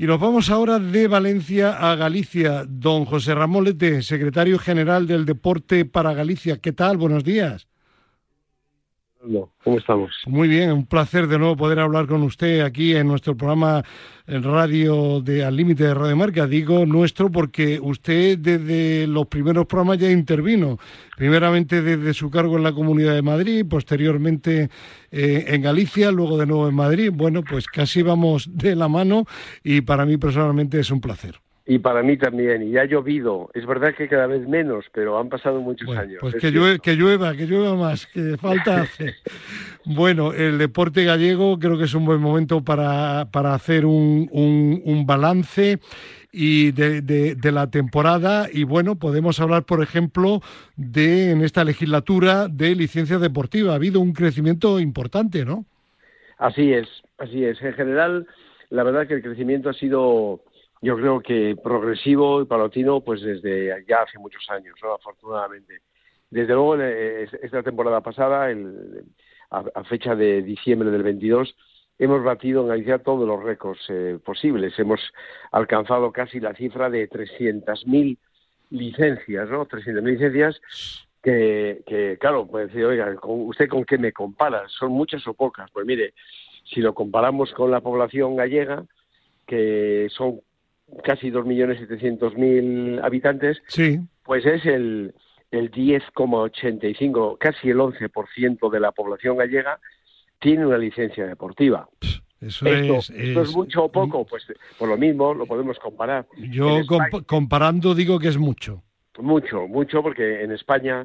Y 0.00 0.06
nos 0.06 0.20
vamos 0.20 0.48
ahora 0.48 0.78
de 0.78 1.08
Valencia 1.08 1.72
a 1.72 1.96
Galicia. 1.96 2.64
Don 2.68 3.04
José 3.04 3.34
Ramón 3.34 3.64
Lete, 3.64 4.00
secretario 4.02 4.56
general 4.56 5.08
del 5.08 5.26
Deporte 5.26 5.84
para 5.86 6.14
Galicia. 6.14 6.58
¿Qué 6.58 6.70
tal? 6.70 6.96
Buenos 6.96 7.24
días. 7.24 7.66
¿Cómo 9.20 9.78
estamos? 9.78 10.10
Muy 10.26 10.48
bien, 10.48 10.70
un 10.70 10.86
placer 10.86 11.26
de 11.26 11.38
nuevo 11.38 11.56
poder 11.56 11.80
hablar 11.80 12.06
con 12.06 12.22
usted 12.22 12.60
aquí 12.60 12.94
en 12.94 13.08
nuestro 13.08 13.36
programa 13.36 13.82
radio 14.26 15.20
de 15.20 15.44
Al 15.44 15.56
Límite 15.56 15.84
de 15.84 15.94
Radio 15.94 16.16
Marca. 16.16 16.46
Digo 16.46 16.86
nuestro 16.86 17.30
porque 17.30 17.80
usted 17.82 18.38
desde 18.38 19.06
los 19.06 19.26
primeros 19.26 19.66
programas 19.66 19.98
ya 19.98 20.10
intervino. 20.10 20.78
Primeramente 21.16 21.82
desde 21.82 22.14
su 22.14 22.30
cargo 22.30 22.56
en 22.56 22.62
la 22.62 22.72
Comunidad 22.72 23.14
de 23.14 23.22
Madrid, 23.22 23.66
posteriormente 23.68 24.70
eh, 25.10 25.44
en 25.48 25.62
Galicia, 25.62 26.12
luego 26.12 26.38
de 26.38 26.46
nuevo 26.46 26.68
en 26.68 26.74
Madrid. 26.74 27.10
Bueno, 27.12 27.42
pues 27.42 27.66
casi 27.66 28.02
vamos 28.02 28.48
de 28.52 28.76
la 28.76 28.88
mano 28.88 29.24
y 29.64 29.80
para 29.80 30.06
mí 30.06 30.16
personalmente 30.16 30.78
es 30.78 30.90
un 30.90 31.00
placer. 31.00 31.40
Y 31.70 31.80
para 31.80 32.02
mí 32.02 32.16
también, 32.16 32.62
y 32.62 32.78
ha 32.78 32.86
llovido. 32.86 33.50
Es 33.52 33.66
verdad 33.66 33.94
que 33.94 34.08
cada 34.08 34.26
vez 34.26 34.48
menos, 34.48 34.86
pero 34.90 35.18
han 35.18 35.28
pasado 35.28 35.60
muchos 35.60 35.94
años. 35.94 36.16
Pues 36.18 36.36
que, 36.36 36.50
llueva, 36.50 36.78
que 36.78 36.94
llueva, 36.96 37.36
que 37.36 37.44
llueva 37.44 37.76
más, 37.76 38.06
que 38.06 38.36
falta 38.40 38.80
hace. 38.80 39.16
bueno, 39.84 40.32
el 40.32 40.56
deporte 40.56 41.04
gallego 41.04 41.58
creo 41.58 41.76
que 41.76 41.84
es 41.84 41.92
un 41.92 42.06
buen 42.06 42.22
momento 42.22 42.64
para, 42.64 43.28
para 43.30 43.52
hacer 43.52 43.84
un, 43.84 44.30
un, 44.32 45.04
balance 45.04 45.78
y 46.32 46.72
de, 46.72 47.02
de, 47.02 47.52
la 47.52 47.70
temporada 47.70 48.48
y 48.50 48.64
bueno, 48.64 48.94
podemos 48.94 49.38
hablar, 49.38 49.64
por 49.64 49.82
ejemplo, 49.82 50.40
de 50.76 51.32
en 51.32 51.42
esta 51.42 51.64
legislatura 51.64 52.48
de 52.48 52.74
licencia 52.74 53.18
deportiva. 53.18 53.72
Ha 53.72 53.76
habido 53.76 54.00
un 54.00 54.14
crecimiento 54.14 54.80
importante, 54.80 55.44
¿no? 55.44 55.66
Así 56.38 56.72
es, 56.72 56.88
así 57.18 57.44
es. 57.44 57.60
En 57.60 57.74
general, 57.74 58.26
la 58.70 58.84
verdad 58.84 59.06
que 59.06 59.14
el 59.14 59.22
crecimiento 59.22 59.68
ha 59.68 59.74
sido 59.74 60.40
yo 60.80 60.96
creo 60.96 61.20
que 61.20 61.56
progresivo 61.62 62.42
y 62.42 62.46
palatino 62.46 63.00
pues 63.00 63.20
desde 63.22 63.84
ya 63.88 64.02
hace 64.02 64.18
muchos 64.18 64.44
años, 64.50 64.76
¿no? 64.82 64.94
afortunadamente. 64.94 65.80
Desde 66.30 66.52
luego, 66.52 66.76
esta 66.76 67.62
temporada 67.62 68.02
pasada, 68.02 68.50
el, 68.50 69.04
a, 69.50 69.84
fecha 69.84 70.14
de 70.14 70.42
diciembre 70.42 70.90
del 70.90 71.02
22, 71.02 71.54
hemos 71.98 72.22
batido 72.22 72.62
en 72.62 72.68
Galicia 72.68 72.98
todos 72.98 73.26
los 73.26 73.42
récords 73.42 73.80
eh, 73.88 74.18
posibles. 74.22 74.78
Hemos 74.78 75.00
alcanzado 75.52 76.12
casi 76.12 76.38
la 76.38 76.54
cifra 76.54 76.90
de 76.90 77.08
300.000 77.08 78.18
licencias, 78.70 79.48
¿no? 79.48 79.66
300.000 79.66 80.02
licencias 80.02 80.60
que, 81.22 81.82
que, 81.86 82.18
claro, 82.20 82.46
puede 82.46 82.66
decir, 82.66 82.84
oiga, 82.84 83.16
¿usted 83.22 83.68
con 83.68 83.84
qué 83.84 83.96
me 83.96 84.12
compara? 84.12 84.64
¿Son 84.68 84.92
muchas 84.92 85.26
o 85.26 85.34
pocas? 85.34 85.70
Pues 85.72 85.86
mire, 85.86 86.12
si 86.64 86.80
lo 86.80 86.94
comparamos 86.94 87.52
con 87.52 87.70
la 87.70 87.80
población 87.80 88.36
gallega, 88.36 88.84
que 89.46 90.08
son 90.10 90.42
casi 91.04 91.30
2.700.000 91.30 93.04
habitantes, 93.04 93.60
sí. 93.68 94.00
pues 94.24 94.46
es 94.46 94.64
el, 94.66 95.14
el 95.50 95.70
10,85, 95.70 97.38
casi 97.38 97.70
el 97.70 97.78
11% 97.78 98.70
de 98.70 98.80
la 98.80 98.92
población 98.92 99.36
gallega 99.36 99.78
tiene 100.38 100.66
una 100.66 100.78
licencia 100.78 101.26
deportiva. 101.26 101.88
Eso 102.40 102.66
es, 102.66 103.10
es, 103.10 103.52
mucho 103.52 103.84
o 103.84 103.88
poco, 103.90 104.24
pues 104.24 104.46
por 104.78 104.88
lo 104.88 104.96
mismo 104.96 105.34
lo 105.34 105.46
podemos 105.46 105.76
comparar. 105.80 106.26
Yo 106.36 106.82
comparando 107.26 107.94
digo 107.96 108.20
que 108.20 108.28
es 108.28 108.38
mucho. 108.38 108.82
Mucho, 109.18 109.66
mucho, 109.66 110.00
porque 110.00 110.44
en 110.44 110.52
España, 110.52 111.04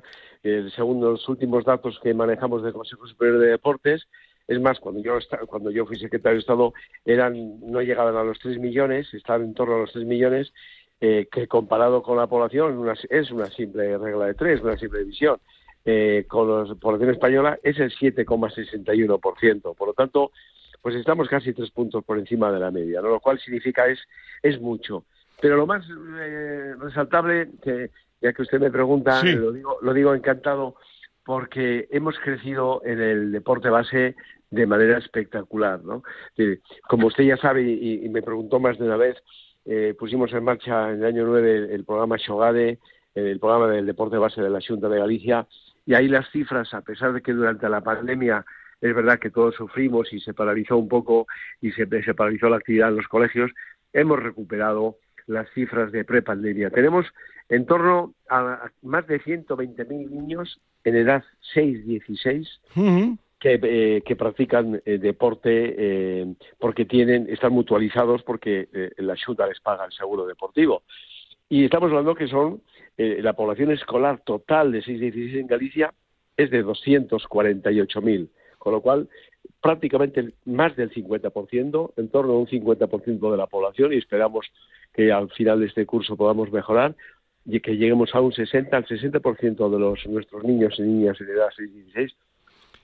según 0.76 1.02
los 1.02 1.28
últimos 1.28 1.66
datos 1.66 2.00
que 2.04 2.14
manejamos 2.14 2.62
del 2.62 2.74
Consejo 2.74 3.08
Superior 3.08 3.40
de 3.40 3.48
Deportes, 3.48 4.08
es 4.48 4.60
más, 4.60 4.80
cuando 4.80 5.02
yo, 5.02 5.18
cuando 5.48 5.72
yo 5.72 5.86
fui 5.86 5.98
secretario 5.98 6.36
de 6.36 6.42
Estado, 6.42 6.74
eran, 7.06 7.60
no 7.62 7.82
llegaban 7.82 8.16
a 8.16 8.24
los 8.24 8.40
3 8.40 8.60
millones, 8.60 9.14
estaban 9.14 9.44
en 9.44 9.54
torno 9.54 9.76
a 9.76 9.80
los 9.80 9.92
3 9.94 10.06
millones, 10.06 10.54
eh, 11.06 11.28
que 11.32 11.48
comparado 11.48 12.02
con 12.02 12.18
la 12.18 12.28
población 12.28 12.86
es 13.10 13.32
una 13.32 13.48
simple 13.48 13.98
regla 13.98 14.28
de 14.28 14.36
tres, 14.36 14.62
una 14.62 14.78
simple 14.78 15.00
división. 15.00 15.38
Eh, 15.84 16.24
con 16.30 16.48
la 16.48 16.76
población 16.76 17.10
española 17.10 17.60
es 17.62 17.78
el 17.80 17.92
7,61%. 17.92 19.76
Por 19.76 19.88
lo 19.90 19.94
tanto, 19.94 20.32
pues 20.82 20.96
estamos 20.96 21.28
casi 21.28 21.54
tres 21.54 21.72
puntos 21.72 22.06
por 22.06 22.18
encima 22.18 22.52
de 22.54 22.60
la 22.60 22.72
media, 22.72 23.02
lo 23.02 23.20
cual 23.20 23.38
significa 23.40 23.88
es, 23.88 24.00
es 24.42 24.62
mucho. 24.62 25.04
Pero 25.42 25.58
lo 25.58 25.68
más 25.68 25.86
eh, 26.22 26.74
resaltable, 26.80 27.50
que 27.62 27.92
ya 28.22 28.32
que 28.32 28.42
usted 28.42 28.62
me 28.62 28.72
pregunta, 28.72 29.22
lo, 29.24 29.52
digo, 29.52 29.80
lo 29.82 29.94
digo 29.94 30.16
encantado, 30.16 30.76
porque 31.26 31.88
hemos 31.92 32.18
crecido 32.20 32.82
en 32.86 33.00
el 33.00 33.32
deporte 33.32 33.70
base 33.70 34.16
de 34.50 34.68
manera 34.68 34.98
espectacular. 34.98 35.84
¿no? 35.84 36.04
Como 36.88 37.08
usted 37.08 37.24
ya 37.24 37.38
sabe 37.38 37.64
y, 37.64 38.08
me 38.10 38.22
preguntó 38.22 38.60
más 38.60 38.78
de 38.78 38.86
una 38.86 38.98
vez, 38.98 39.18
eh, 39.66 39.96
pusimos 39.98 40.32
en 40.34 40.44
marcha 40.44 40.92
en 40.92 41.00
el 41.00 41.06
año 41.06 41.26
9 41.26 41.74
el, 41.74 41.86
programa 41.86 42.18
Shogade, 42.18 42.80
el 43.16 43.40
programa 43.40 43.68
del 43.68 43.86
deporte 43.86 44.18
base 44.18 44.42
de 44.42 44.50
la 44.50 44.60
Junta 44.66 44.90
de 44.90 45.00
Galicia, 45.00 45.48
y 45.86 45.94
ahí 45.96 46.08
las 46.08 46.30
cifras, 46.32 46.74
a 46.74 46.82
pesar 46.82 47.14
de 47.14 47.22
que 47.22 47.34
durante 47.34 47.68
la 47.70 47.82
pandemia 47.82 48.46
es 48.80 48.94
verdad 48.94 49.20
que 49.20 49.30
todos 49.30 49.56
sufrimos 49.56 50.12
y 50.12 50.20
se 50.20 50.34
paralizó 50.34 50.78
un 50.78 50.90
poco 50.90 51.26
y 51.62 51.72
se, 51.72 51.88
se 52.04 52.14
paralizó 52.14 52.50
la 52.50 52.58
actividad 52.58 52.90
en 52.90 52.98
los 52.98 53.08
colegios, 53.08 53.52
hemos 53.94 54.22
recuperado 54.22 54.98
las 55.26 55.50
cifras 55.52 55.92
de 55.92 56.04
prepandemia. 56.04 56.70
Tenemos 56.70 57.06
en 57.50 57.66
torno 57.66 58.14
a 58.30 58.70
más 58.82 59.08
de 59.08 59.22
120.000 59.22 60.10
niños 60.10 60.60
en 60.84 60.96
edad 60.96 61.24
6-16 61.54 63.18
que, 63.40 63.60
eh, 63.62 64.02
que, 64.06 64.16
practican 64.16 64.82
eh, 64.86 64.98
deporte 64.98 65.76
eh, 65.78 66.34
porque 66.60 66.86
tienen, 66.86 67.28
están 67.30 67.52
mutualizados 67.54 68.24
porque 68.24 68.70
la 68.98 69.16
Junta 69.24 69.48
les 69.48 69.60
paga 69.60 69.86
el 69.86 69.92
seguro 69.92 70.26
deportivo. 70.26 70.84
Y 71.50 71.66
estamos 71.66 71.90
hablando 71.90 72.16
que 72.16 72.28
son 72.28 72.62
la 72.98 73.34
población 73.34 73.72
escolar 73.72 74.22
total 74.24 74.72
de 74.72 74.84
6-16 74.84 75.40
en 75.40 75.48
Galicia 75.48 75.94
es 76.38 76.52
de 76.52 76.64
248.000 76.64 78.30
con 78.64 78.72
lo 78.72 78.80
cual 78.80 79.10
prácticamente 79.60 80.36
más 80.46 80.74
del 80.78 80.90
50%, 80.90 81.94
en 81.98 82.08
torno 82.08 82.32
a 82.32 82.38
un 82.38 82.48
50% 82.48 83.32
de 83.32 83.38
la 83.38 83.48
población, 83.48 83.92
y 83.92 83.98
esperamos 83.98 84.46
que 84.94 85.12
al 85.12 85.30
final 85.32 85.60
de 85.60 85.66
este 85.66 85.86
curso 85.86 86.16
podamos 86.16 86.50
mejorar 86.50 86.96
y 87.46 87.60
que 87.60 87.76
lleguemos 87.78 88.14
a 88.14 88.22
un 88.22 88.32
60, 88.32 88.76
al 88.76 88.86
60% 88.86 89.70
de 89.70 89.80
los 89.80 90.06
nuestros 90.08 90.44
niños 90.44 90.76
y 90.78 90.84
niñas 90.84 91.20
en 91.20 91.30
edad 91.30 91.50
6 91.56 91.70
y 91.70 91.82
16 91.82 92.16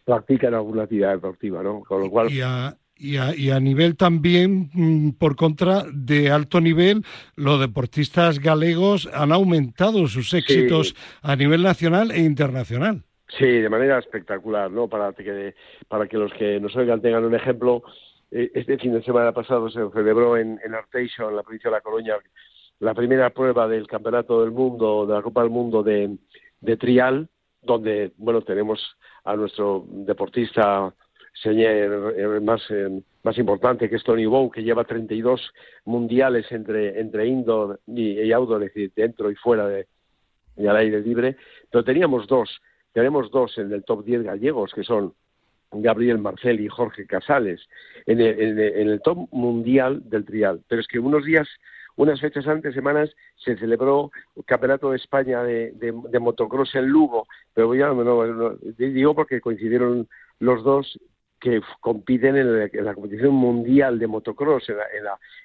practican 0.04 0.54
alguna 0.54 0.84
actividad 0.84 1.12
deportiva, 1.12 1.62
¿no? 1.62 1.82
Con 1.82 2.02
lo 2.02 2.10
cual... 2.10 2.32
Y 2.32 2.42
a, 2.42 2.76
y 3.00 3.50
a, 3.52 3.60
nivel 3.62 3.96
también, 3.96 4.70
mm, 4.74 5.12
por 5.12 5.38
contra, 5.38 5.84
de 5.94 6.32
alto 6.32 6.60
nivel, 6.60 7.04
los 7.36 7.60
deportistas 7.60 8.40
galegos 8.40 9.10
han 9.14 9.32
aumentado 9.32 10.08
sus 10.08 10.34
éxitos 10.34 10.96
a 11.22 11.36
nivel 11.38 11.64
nacional 11.64 12.12
e 12.12 12.20
internacional. 12.20 13.04
Sí, 13.38 13.46
de 13.46 13.70
manera 13.70 14.00
espectacular, 14.00 14.70
¿no? 14.70 14.90
Para 14.90 15.14
que, 15.14 15.56
para 15.88 16.08
que 16.08 16.18
los 16.18 16.34
que 16.34 16.60
nos 16.60 16.76
oigan 16.76 17.02
tengan 17.02 17.24
un 17.24 17.36
ejemplo, 17.36 17.84
eh, 18.32 18.52
este 18.54 18.78
fin 18.78 18.94
de 18.94 19.04
semana 19.04 19.32
pasado 19.32 19.70
se 19.70 19.80
celebró 19.94 20.36
en, 20.36 20.60
en 20.66 20.74
Arteixo, 20.74 21.30
en 21.30 21.36
la 21.36 21.44
provincia 21.44 21.70
de 21.70 21.78
La 21.78 21.82
Coruña, 21.82 22.16
la 22.80 22.94
primera 22.94 23.30
prueba 23.32 23.68
del 23.68 23.88
Campeonato 23.88 24.42
del 24.42 24.52
Mundo, 24.52 25.06
de 25.06 25.14
la 25.14 25.22
Copa 25.22 25.42
del 25.42 25.50
Mundo 25.50 25.84
de, 25.84 26.18
de 26.62 26.78
trial, 26.78 27.28
donde, 27.62 28.14
bueno, 28.18 28.42
tenemos 28.42 28.80
a 29.26 29.36
nuestro 29.36 29.86
deportista 29.88 30.94
señor, 31.34 32.42
más, 32.42 32.62
eh, 32.70 33.02
más 33.24 33.38
importante, 33.38 33.90
que 33.90 33.96
es 33.98 34.04
Tony 34.04 34.26
Bow, 34.26 34.50
que 34.50 34.64
lleva 34.64 34.84
32 34.84 35.52
mundiales 35.86 36.52
entre, 36.52 37.00
entre 37.00 37.28
indoor 37.28 37.80
y, 37.88 38.20
y 38.20 38.32
outdoor, 38.32 38.64
es 38.64 38.74
decir, 38.74 38.92
dentro 38.96 39.30
y 39.30 39.36
fuera 39.36 39.68
de, 39.68 39.88
y 40.58 40.68
al 40.68 40.78
aire 40.78 41.02
libre, 41.02 41.38
pero 41.70 41.84
teníamos 41.84 42.28
dos 42.28 42.62
tenemos 42.94 43.30
dos 43.32 43.58
en 43.58 43.72
el 43.72 43.84
top 43.84 44.04
10 44.04 44.24
gallegos, 44.24 44.74
que 44.74 44.84
son 44.84 45.14
Gabriel 45.72 46.18
Marcel 46.18 46.60
y 46.60 46.68
Jorge 46.68 47.06
Casales, 47.06 47.62
en 48.06 48.20
el, 48.20 49.02
top 49.02 49.28
mundial 49.32 50.02
del 50.10 50.26
trial. 50.26 50.62
Pero 50.68 50.82
es 50.82 50.88
que 50.88 51.00
unos 51.00 51.24
días, 51.24 51.48
unas 52.00 52.22
fechas 52.22 52.48
antes, 52.48 52.74
semanas, 52.74 53.14
se 53.36 53.58
celebró 53.58 54.10
el 54.38 54.46
Campeonato 54.46 54.92
de 54.92 54.96
España 54.96 55.44
de, 55.44 56.20
motocross 56.22 56.74
en 56.76 56.86
Lugo, 56.86 57.28
pero 57.54 57.76
ya 57.76 57.90
no, 57.90 58.56
digo 58.78 59.14
porque 59.14 59.42
coincidieron 59.42 60.08
los 60.40 60.64
dos 60.64 60.98
que 61.42 61.62
compiten 61.82 62.38
en 62.38 62.86
la, 62.86 62.94
competición 62.94 63.34
mundial 63.34 64.00
de 64.00 64.08
motocross, 64.08 64.70
en 64.70 64.78
la, 64.78 64.86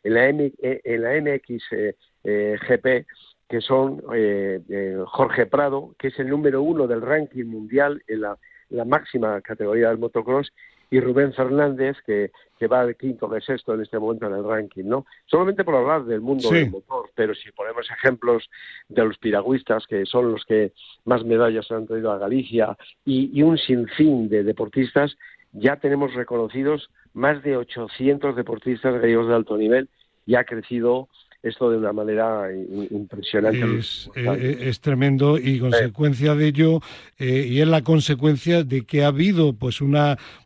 en 0.04 0.14
la, 0.14 0.28
en 0.28 1.02
la, 1.02 1.32
MX 1.32 1.72
eh, 1.72 1.96
eh, 2.22 2.56
GP, 2.68 3.04
que 3.48 3.60
son 3.60 4.02
eh, 4.14 4.60
eh, 4.68 4.96
Jorge 5.06 5.46
Prado, 5.46 5.94
que 5.98 6.08
es 6.08 6.18
el 6.18 6.28
número 6.28 6.62
uno 6.62 6.86
del 6.86 7.02
ranking 7.02 7.44
mundial 7.44 8.02
en 8.06 8.22
la, 8.22 8.38
máxima 8.86 9.40
categoría 9.40 9.88
del 9.88 9.98
motocross, 9.98 10.52
y 10.90 11.00
Rubén 11.00 11.32
Fernández, 11.32 11.96
que, 12.06 12.30
que 12.58 12.66
va 12.66 12.86
de 12.86 12.94
quinto 12.94 13.28
de 13.28 13.40
sexto 13.40 13.74
en 13.74 13.82
este 13.82 13.98
momento 13.98 14.26
en 14.26 14.34
el 14.34 14.44
ranking, 14.44 14.84
¿no? 14.84 15.06
Solamente 15.26 15.64
por 15.64 15.74
hablar 15.74 16.04
del 16.04 16.20
mundo 16.20 16.50
del 16.50 16.70
motor, 16.70 17.10
pero 17.14 17.34
si 17.34 17.50
ponemos 17.52 17.90
ejemplos 17.90 18.48
de 18.88 19.04
los 19.04 19.18
piragüistas, 19.18 19.86
que 19.86 20.06
son 20.06 20.32
los 20.32 20.44
que 20.44 20.72
más 21.04 21.24
medallas 21.24 21.70
han 21.70 21.86
traído 21.86 22.12
a 22.12 22.18
Galicia, 22.18 22.76
y, 23.04 23.30
y 23.32 23.42
un 23.42 23.58
sinfín 23.58 24.28
de 24.28 24.44
deportistas, 24.44 25.16
ya 25.52 25.76
tenemos 25.76 26.14
reconocidos 26.14 26.90
más 27.12 27.42
de 27.42 27.56
800 27.56 28.36
deportistas 28.36 29.00
gallegos 29.00 29.28
de 29.28 29.34
alto 29.34 29.56
nivel 29.56 29.88
y 30.26 30.34
ha 30.34 30.44
crecido 30.44 31.08
esto 31.44 31.70
de 31.70 31.76
una 31.76 31.92
manera 31.92 32.48
impresionante. 32.90 33.78
Es, 33.78 34.10
eh, 34.16 34.72
tremendo 34.80 35.36
y 35.38 35.60
consecuencia 35.60 36.34
de 36.34 36.46
ello, 36.46 36.80
eh, 37.18 37.46
y 37.48 37.60
es 37.60 37.68
la 37.68 37.82
consecuencia 37.82 38.64
de 38.64 38.86
que 38.86 39.04
ha 39.04 39.08
habido 39.08 39.52
pues 39.52 39.82
un 39.82 39.94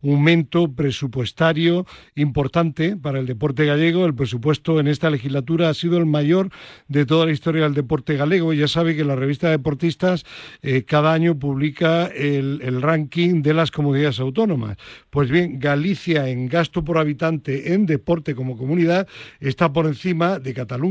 aumento 0.02 0.72
presupuestario 0.72 1.86
importante 2.16 2.96
para 2.96 3.20
el 3.20 3.26
deporte 3.26 3.64
gallego. 3.64 4.06
El 4.06 4.14
presupuesto 4.14 4.80
en 4.80 4.88
esta 4.88 5.08
legislatura 5.08 5.68
ha 5.68 5.74
sido 5.74 5.98
el 5.98 6.06
mayor 6.06 6.50
de 6.88 7.06
toda 7.06 7.26
la 7.26 7.32
historia 7.32 7.62
del 7.62 7.74
deporte 7.74 8.16
galego. 8.16 8.52
Ya 8.52 8.66
sabe 8.66 8.96
que 8.96 9.04
la 9.04 9.14
revista 9.14 9.50
Deportistas 9.50 10.24
eh, 10.62 10.82
cada 10.82 11.12
año 11.12 11.38
publica 11.38 12.06
el, 12.06 12.60
el 12.62 12.82
ranking 12.82 13.42
de 13.42 13.54
las 13.54 13.70
comunidades 13.70 14.18
autónomas. 14.18 14.76
Pues 15.10 15.30
bien, 15.30 15.60
Galicia 15.60 16.28
en 16.28 16.48
gasto 16.48 16.82
por 16.84 16.98
habitante 16.98 17.72
en 17.72 17.86
deporte 17.86 18.34
como 18.34 18.56
comunidad 18.56 19.06
está 19.38 19.72
por 19.72 19.86
encima 19.86 20.40
de 20.40 20.54
Cataluña 20.54 20.87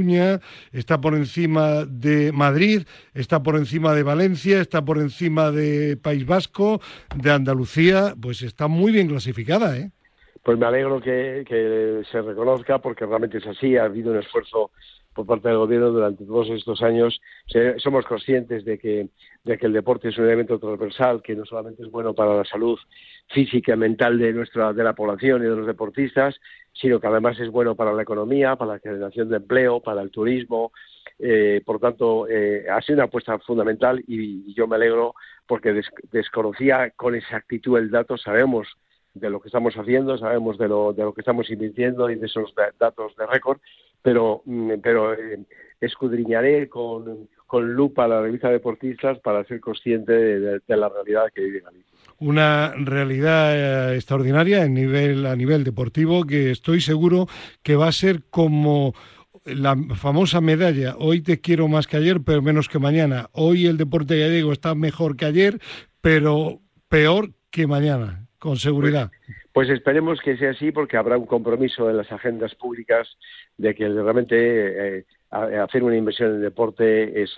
está 0.71 1.01
por 1.01 1.13
encima 1.15 1.85
de 1.85 2.31
Madrid, 2.31 2.83
está 3.13 3.41
por 3.43 3.55
encima 3.55 3.93
de 3.93 4.03
Valencia, 4.03 4.61
está 4.61 4.83
por 4.83 4.97
encima 4.97 5.51
de 5.51 5.97
País 5.97 6.25
Vasco, 6.25 6.81
de 7.15 7.31
Andalucía, 7.31 8.13
pues 8.21 8.41
está 8.41 8.67
muy 8.67 8.91
bien 8.91 9.07
clasificada, 9.07 9.77
¿eh? 9.77 9.91
Pues 10.43 10.57
me 10.57 10.65
alegro 10.65 11.01
que, 11.01 11.43
que 11.45 12.03
se 12.09 12.21
reconozca 12.21 12.79
porque 12.79 13.05
realmente 13.05 13.39
es 13.39 13.47
así, 13.47 13.75
ha 13.75 13.83
habido 13.83 14.11
un 14.11 14.19
esfuerzo 14.19 14.71
por 15.17 15.25
parte 15.25 15.49
del 15.49 15.57
gobierno 15.57 15.89
durante 15.89 16.23
todos 16.25 16.47
estos 16.51 16.81
años. 16.83 17.19
Somos 17.77 18.05
conscientes 18.05 18.63
de 18.63 18.77
que, 18.77 19.09
de 19.43 19.57
que 19.57 19.65
el 19.65 19.73
deporte 19.73 20.09
es 20.09 20.17
un 20.19 20.25
elemento 20.25 20.59
transversal 20.59 21.23
que 21.23 21.35
no 21.35 21.43
solamente 21.43 21.81
es 21.81 21.89
bueno 21.89 22.13
para 22.13 22.35
la 22.35 22.45
salud 22.45 22.77
física 23.29 23.73
y 23.73 23.77
mental 23.77 24.19
de 24.19 24.31
nuestra 24.31 24.73
de 24.73 24.83
la 24.83 24.93
población 24.93 25.41
y 25.41 25.45
de 25.45 25.55
los 25.55 25.65
deportistas, 25.65 26.35
sino 26.79 26.99
que 26.99 27.07
además 27.07 27.39
es 27.39 27.49
bueno 27.49 27.75
para 27.75 27.93
la 27.93 28.03
economía, 28.03 28.55
para 28.55 28.73
la 28.73 28.79
generación 28.79 29.29
de 29.29 29.37
empleo, 29.37 29.79
para 29.79 30.01
el 30.01 30.11
turismo. 30.11 30.71
Eh, 31.19 31.61
por 31.65 31.79
tanto, 31.79 32.27
eh, 32.29 32.65
ha 32.69 32.81
sido 32.81 32.97
una 32.97 33.05
apuesta 33.05 33.39
fundamental 33.39 34.03
y, 34.07 34.53
yo 34.53 34.67
me 34.67 34.75
alegro 34.75 35.15
porque 35.47 35.81
desconocía 36.11 36.91
con 36.91 37.15
exactitud 37.15 37.77
el 37.77 37.89
dato. 37.89 38.17
Sabemos 38.17 38.67
de 39.13 39.29
lo 39.29 39.39
que 39.39 39.47
estamos 39.47 39.75
haciendo, 39.75 40.17
sabemos 40.17 40.57
de 40.57 40.67
lo, 40.67 40.93
de 40.93 41.03
lo 41.03 41.13
que 41.13 41.21
estamos 41.21 41.49
invirtiendo 41.49 42.09
y 42.09 42.15
de 42.15 42.27
esos 42.27 42.53
datos 42.79 43.15
de 43.15 43.25
récord, 43.25 43.59
pero, 44.01 44.41
mm, 44.45 44.73
pero 44.83 45.13
eh, 45.13 45.39
escudriñaré 45.81 46.69
con, 46.69 47.27
con 47.47 47.73
lupa 47.73 48.07
la 48.07 48.21
revista 48.21 48.49
Deportistas 48.49 49.19
para 49.19 49.43
ser 49.45 49.59
consciente 49.59 50.11
de, 50.13 50.61
la 50.67 50.89
realidad 50.89 51.31
que 51.33 51.41
vive 51.41 51.61
Galicia. 51.61 51.96
Una 52.19 52.73
realidad 52.75 53.91
eh, 53.91 53.95
extraordinaria 53.95 54.63
a 54.63 54.67
nivel, 54.67 55.25
a 55.25 55.35
nivel 55.35 55.63
deportivo 55.63 56.25
que 56.25 56.51
estoy 56.51 56.81
seguro 56.81 57.27
que 57.63 57.75
va 57.75 57.87
a 57.87 57.91
ser 57.91 58.23
como 58.29 58.93
la 59.45 59.75
famosa 59.95 60.41
medalla, 60.41 60.95
hoy 60.97 61.21
te 61.21 61.39
quiero 61.39 61.67
más 61.67 61.87
que 61.87 61.97
ayer, 61.97 62.21
pero 62.25 62.41
menos 62.41 62.67
que 62.67 62.79
mañana. 62.79 63.29
Hoy 63.31 63.65
el 63.65 63.77
deporte 63.77 64.19
gallego 64.19 64.51
está 64.51 64.75
mejor 64.75 65.15
que 65.15 65.25
ayer, 65.25 65.59
pero 66.01 66.59
peor 66.89 67.29
que 67.49 67.67
mañana, 67.67 68.27
con 68.39 68.57
seguridad. 68.57 69.11
Pues, 69.53 69.69
esperemos 69.69 70.19
que 70.21 70.37
sea 70.37 70.51
así 70.51 70.71
porque 70.71 70.97
habrá 70.97 71.17
un 71.17 71.25
compromiso 71.25 71.89
en 71.89 71.97
las 71.97 72.11
agendas 72.11 72.53
públicas 72.53 73.07
de 73.57 73.73
que 73.73 73.89
realmente 73.89 74.99
eh, 74.99 75.05
hacer 75.29 75.83
una 75.83 75.97
inversión 75.97 76.35
en 76.35 76.41
deporte 76.41 77.21
es, 77.21 77.35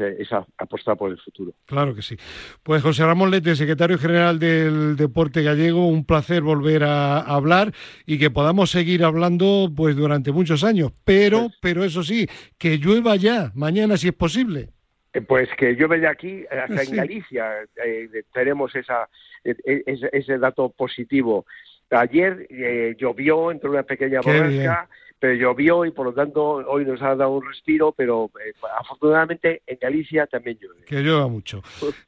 apostar 0.57 0.97
por 0.97 1.11
el 1.11 1.17
futuro. 1.17 1.53
Claro 1.65 1.95
que 1.95 2.01
sí. 2.01 2.15
Pues 2.63 2.81
José 2.81 3.05
Ramón 3.05 3.31
Lete, 3.31 3.55
secretario 3.55 3.97
general 3.97 4.37
del 4.39 4.95
Deporte 4.95 5.41
Gallego, 5.41 5.87
un 5.87 6.05
placer 6.05 6.41
volver 6.41 6.83
a 6.83 7.19
hablar 7.19 7.73
y 8.05 8.19
que 8.19 8.29
podamos 8.29 8.71
seguir 8.71 9.03
hablando 9.03 9.71
pues 9.75 9.95
durante 9.95 10.31
muchos 10.31 10.63
años. 10.63 10.91
Pero, 11.03 11.47
pues 11.47 11.57
pero 11.61 11.83
eso 11.83 12.03
sí, 12.03 12.27
que 12.57 12.77
llueva 12.77 13.15
ya, 13.15 13.51
mañana 13.55 13.97
si 13.97 14.07
es 14.09 14.13
posible. 14.13 14.69
Eh, 15.13 15.21
pues 15.21 15.49
que 15.57 15.73
llueve 15.73 16.01
ya 16.01 16.11
aquí, 16.11 16.45
hasta 16.49 16.83
en 16.83 16.95
Galicia 16.95 17.63
eh, 17.83 18.09
tenemos 18.31 18.75
esa, 18.75 19.09
e, 19.43 19.55
e, 19.65 19.83
ese, 20.11 20.37
dato 20.37 20.69
positivo. 20.69 21.45
Ayer 21.89 22.45
eh, 22.51 22.95
llovió, 22.97 23.49
entre 23.49 23.69
una 23.71 23.83
pequeña 23.83 24.21
borrasca 24.21 24.87
pero 25.19 25.33
llovió 25.33 25.85
y 25.85 25.91
por 25.91 26.05
lo 26.05 26.13
tanto 26.13 26.41
hoy 26.43 26.85
nos 26.85 27.01
ha 27.01 27.15
dado 27.15 27.31
un 27.31 27.45
respiro, 27.45 27.91
pero 27.91 28.31
eh, 28.45 28.53
afortunadamente 28.79 29.61
en 29.67 29.77
Galicia 29.79 30.25
también 30.27 30.57
llueve. 30.59 30.85
Que 30.85 31.01
llueva 31.01 31.27
mucho. 31.27 31.61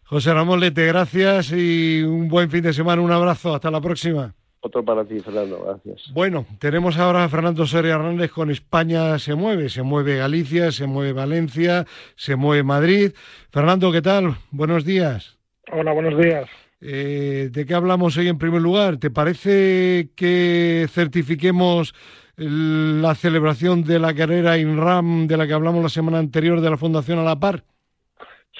José 0.03 0.33
Ramón 0.33 0.59
Lete, 0.59 0.87
gracias 0.87 1.51
y 1.51 2.01
un 2.03 2.27
buen 2.29 2.49
fin 2.49 2.63
de 2.63 2.73
semana, 2.73 3.01
un 3.01 3.11
abrazo, 3.11 3.53
hasta 3.53 3.69
la 3.69 3.81
próxima. 3.81 4.33
Otro 4.63 4.85
para 4.85 5.03
ti, 5.03 5.19
Fernando, 5.19 5.63
gracias. 5.65 6.13
Bueno, 6.13 6.45
tenemos 6.59 6.97
ahora 6.99 7.23
a 7.23 7.29
Fernando 7.29 7.65
Soria 7.65 7.95
Hernández 7.95 8.29
con 8.31 8.51
España 8.51 9.17
se 9.17 9.33
mueve, 9.33 9.69
se 9.69 9.81
mueve 9.81 10.17
Galicia, 10.17 10.71
se 10.71 10.85
mueve 10.85 11.13
Valencia, 11.13 11.85
se 12.15 12.35
mueve 12.35 12.61
Madrid. 12.61 13.11
Fernando, 13.49 13.91
¿qué 13.91 14.03
tal? 14.03 14.35
Buenos 14.51 14.85
días. 14.85 15.39
Hola, 15.71 15.93
buenos 15.93 16.15
días. 16.19 16.47
Eh, 16.79 17.49
¿De 17.51 17.65
qué 17.65 17.73
hablamos 17.73 18.17
hoy 18.17 18.27
en 18.27 18.37
primer 18.37 18.61
lugar? 18.61 18.97
¿Te 18.97 19.09
parece 19.09 20.09
que 20.15 20.87
certifiquemos 20.89 21.95
la 22.37 23.15
celebración 23.15 23.83
de 23.83 23.99
la 23.99 24.13
carrera 24.13 24.57
INRAM 24.57 25.27
de 25.27 25.37
la 25.37 25.47
que 25.47 25.53
hablamos 25.53 25.83
la 25.83 25.89
semana 25.89 26.19
anterior 26.19 26.61
de 26.61 26.69
la 26.69 26.77
Fundación 26.77 27.19
A 27.19 27.23
la 27.23 27.39
Par? 27.39 27.63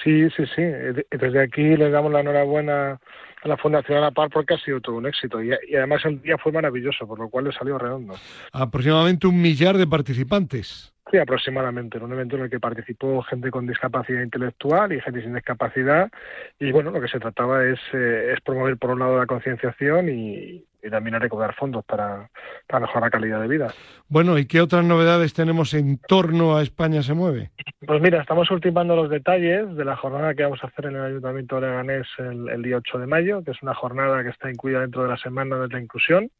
Sí, 0.02 0.28
sí, 0.30 0.44
sí. 0.54 0.62
Desde 1.10 1.42
aquí 1.42 1.76
le 1.76 1.90
damos 1.90 2.12
la 2.12 2.20
enhorabuena 2.20 2.98
a 3.42 3.48
la 3.48 3.56
Fundación 3.56 3.98
A 3.98 4.00
la 4.02 4.10
Par 4.10 4.30
porque 4.30 4.54
ha 4.54 4.58
sido 4.58 4.80
todo 4.80 4.96
un 4.96 5.06
éxito 5.06 5.42
y, 5.42 5.50
y 5.68 5.76
además 5.76 6.04
el 6.04 6.20
día 6.22 6.38
fue 6.38 6.52
maravilloso, 6.52 7.06
por 7.06 7.18
lo 7.18 7.28
cual 7.28 7.44
le 7.44 7.52
salió 7.52 7.78
redondo. 7.78 8.14
Aproximadamente 8.52 9.26
un 9.26 9.40
millar 9.40 9.76
de 9.76 9.86
participantes. 9.86 10.92
Sí, 11.10 11.18
aproximadamente. 11.18 11.98
Era 11.98 12.06
un 12.06 12.12
evento 12.12 12.36
en 12.36 12.44
el 12.44 12.50
que 12.50 12.60
participó 12.60 13.22
gente 13.22 13.50
con 13.50 13.66
discapacidad 13.66 14.22
intelectual 14.22 14.92
y 14.92 15.00
gente 15.00 15.20
sin 15.20 15.34
discapacidad. 15.34 16.10
Y 16.58 16.72
bueno, 16.72 16.90
lo 16.90 17.00
que 17.00 17.08
se 17.08 17.18
trataba 17.18 17.64
es, 17.64 17.78
eh, 17.92 18.32
es 18.32 18.40
promover, 18.40 18.78
por 18.78 18.90
un 18.90 19.00
lado, 19.00 19.18
la 19.18 19.26
concienciación 19.26 20.08
y, 20.08 20.64
y 20.82 20.90
también 20.90 21.14
a 21.14 21.18
recaudar 21.18 21.54
fondos 21.54 21.84
para, 21.84 22.28
para 22.66 22.80
mejorar 22.80 23.02
la 23.04 23.10
calidad 23.10 23.40
de 23.40 23.48
vida. 23.48 23.74
Bueno, 24.08 24.38
¿y 24.38 24.46
qué 24.46 24.60
otras 24.60 24.84
novedades 24.84 25.32
tenemos 25.32 25.74
en 25.74 25.98
torno 25.98 26.56
a 26.56 26.62
España 26.62 27.02
se 27.02 27.14
mueve? 27.14 27.50
Pues 27.86 28.00
mira, 28.00 28.20
estamos 28.20 28.50
ultimando 28.50 28.96
los 28.96 29.10
detalles 29.10 29.74
de 29.76 29.84
la 29.84 29.96
jornada 29.96 30.34
que 30.34 30.42
vamos 30.42 30.62
a 30.62 30.66
hacer 30.66 30.86
en 30.86 30.96
el 30.96 31.02
Ayuntamiento 31.02 31.56
de 31.56 31.68
Leganés 31.68 32.06
el, 32.18 32.48
el 32.48 32.62
día 32.62 32.76
8 32.78 32.98
de 32.98 33.06
mayo, 33.06 33.42
que 33.42 33.52
es 33.52 33.62
una 33.62 33.74
jornada 33.74 34.22
que 34.22 34.30
está 34.30 34.50
incluida 34.50 34.80
dentro 34.80 35.02
de 35.02 35.08
la 35.08 35.16
Semana 35.16 35.56
de 35.56 35.68
la 35.68 35.80
Inclusión 35.80 36.30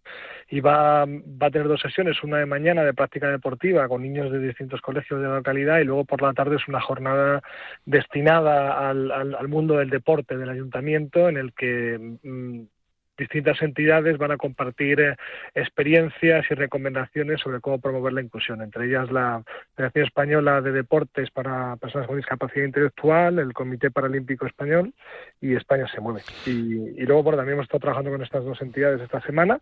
y 0.48 0.60
va, 0.60 1.04
va 1.06 1.46
a 1.46 1.50
tener 1.50 1.68
dos 1.68 1.80
sesiones, 1.80 2.22
una 2.22 2.38
de 2.38 2.46
mañana 2.46 2.82
de 2.84 2.94
práctica 2.94 3.28
deportiva 3.28 3.88
con 3.88 4.02
niños 4.02 4.30
de 4.30 4.38
distintos 4.38 4.80
colegios 4.80 5.20
de 5.20 5.28
la 5.28 5.36
localidad 5.36 5.78
y 5.78 5.84
luego 5.84 6.04
por 6.04 6.22
la 6.22 6.32
tarde 6.32 6.56
es 6.56 6.68
una 6.68 6.80
jornada 6.80 7.42
destinada 7.84 8.88
al, 8.88 9.10
al, 9.10 9.34
al 9.34 9.48
mundo 9.48 9.76
del 9.76 9.90
deporte 9.90 10.36
del 10.36 10.50
ayuntamiento 10.50 11.28
en 11.28 11.36
el 11.36 11.52
que 11.54 12.18
mm, 12.22 12.62
distintas 13.16 13.60
entidades 13.62 14.18
van 14.18 14.32
a 14.32 14.36
compartir 14.36 15.00
eh, 15.00 15.16
experiencias 15.54 16.44
y 16.50 16.54
recomendaciones 16.54 17.40
sobre 17.40 17.60
cómo 17.60 17.80
promover 17.80 18.12
la 18.12 18.22
inclusión, 18.22 18.62
entre 18.62 18.86
ellas 18.86 19.10
la 19.10 19.42
Federación 19.74 20.06
Española 20.06 20.60
de 20.60 20.72
Deportes 20.72 21.30
para 21.30 21.76
Personas 21.76 22.06
con 22.06 22.16
Discapacidad 22.16 22.64
Intelectual, 22.64 23.38
el 23.38 23.52
Comité 23.52 23.90
Paralímpico 23.90 24.46
Español 24.46 24.94
y 25.40 25.54
España 25.54 25.86
se 25.88 26.00
mueve. 26.00 26.22
Y, 26.46 27.04
luego 27.04 27.22
bueno, 27.22 27.38
también 27.38 27.54
hemos 27.54 27.64
estado 27.64 27.80
trabajando 27.80 28.10
con 28.10 28.22
estas 28.22 28.44
dos 28.44 28.60
entidades 28.62 29.00
esta 29.00 29.20
semana 29.20 29.60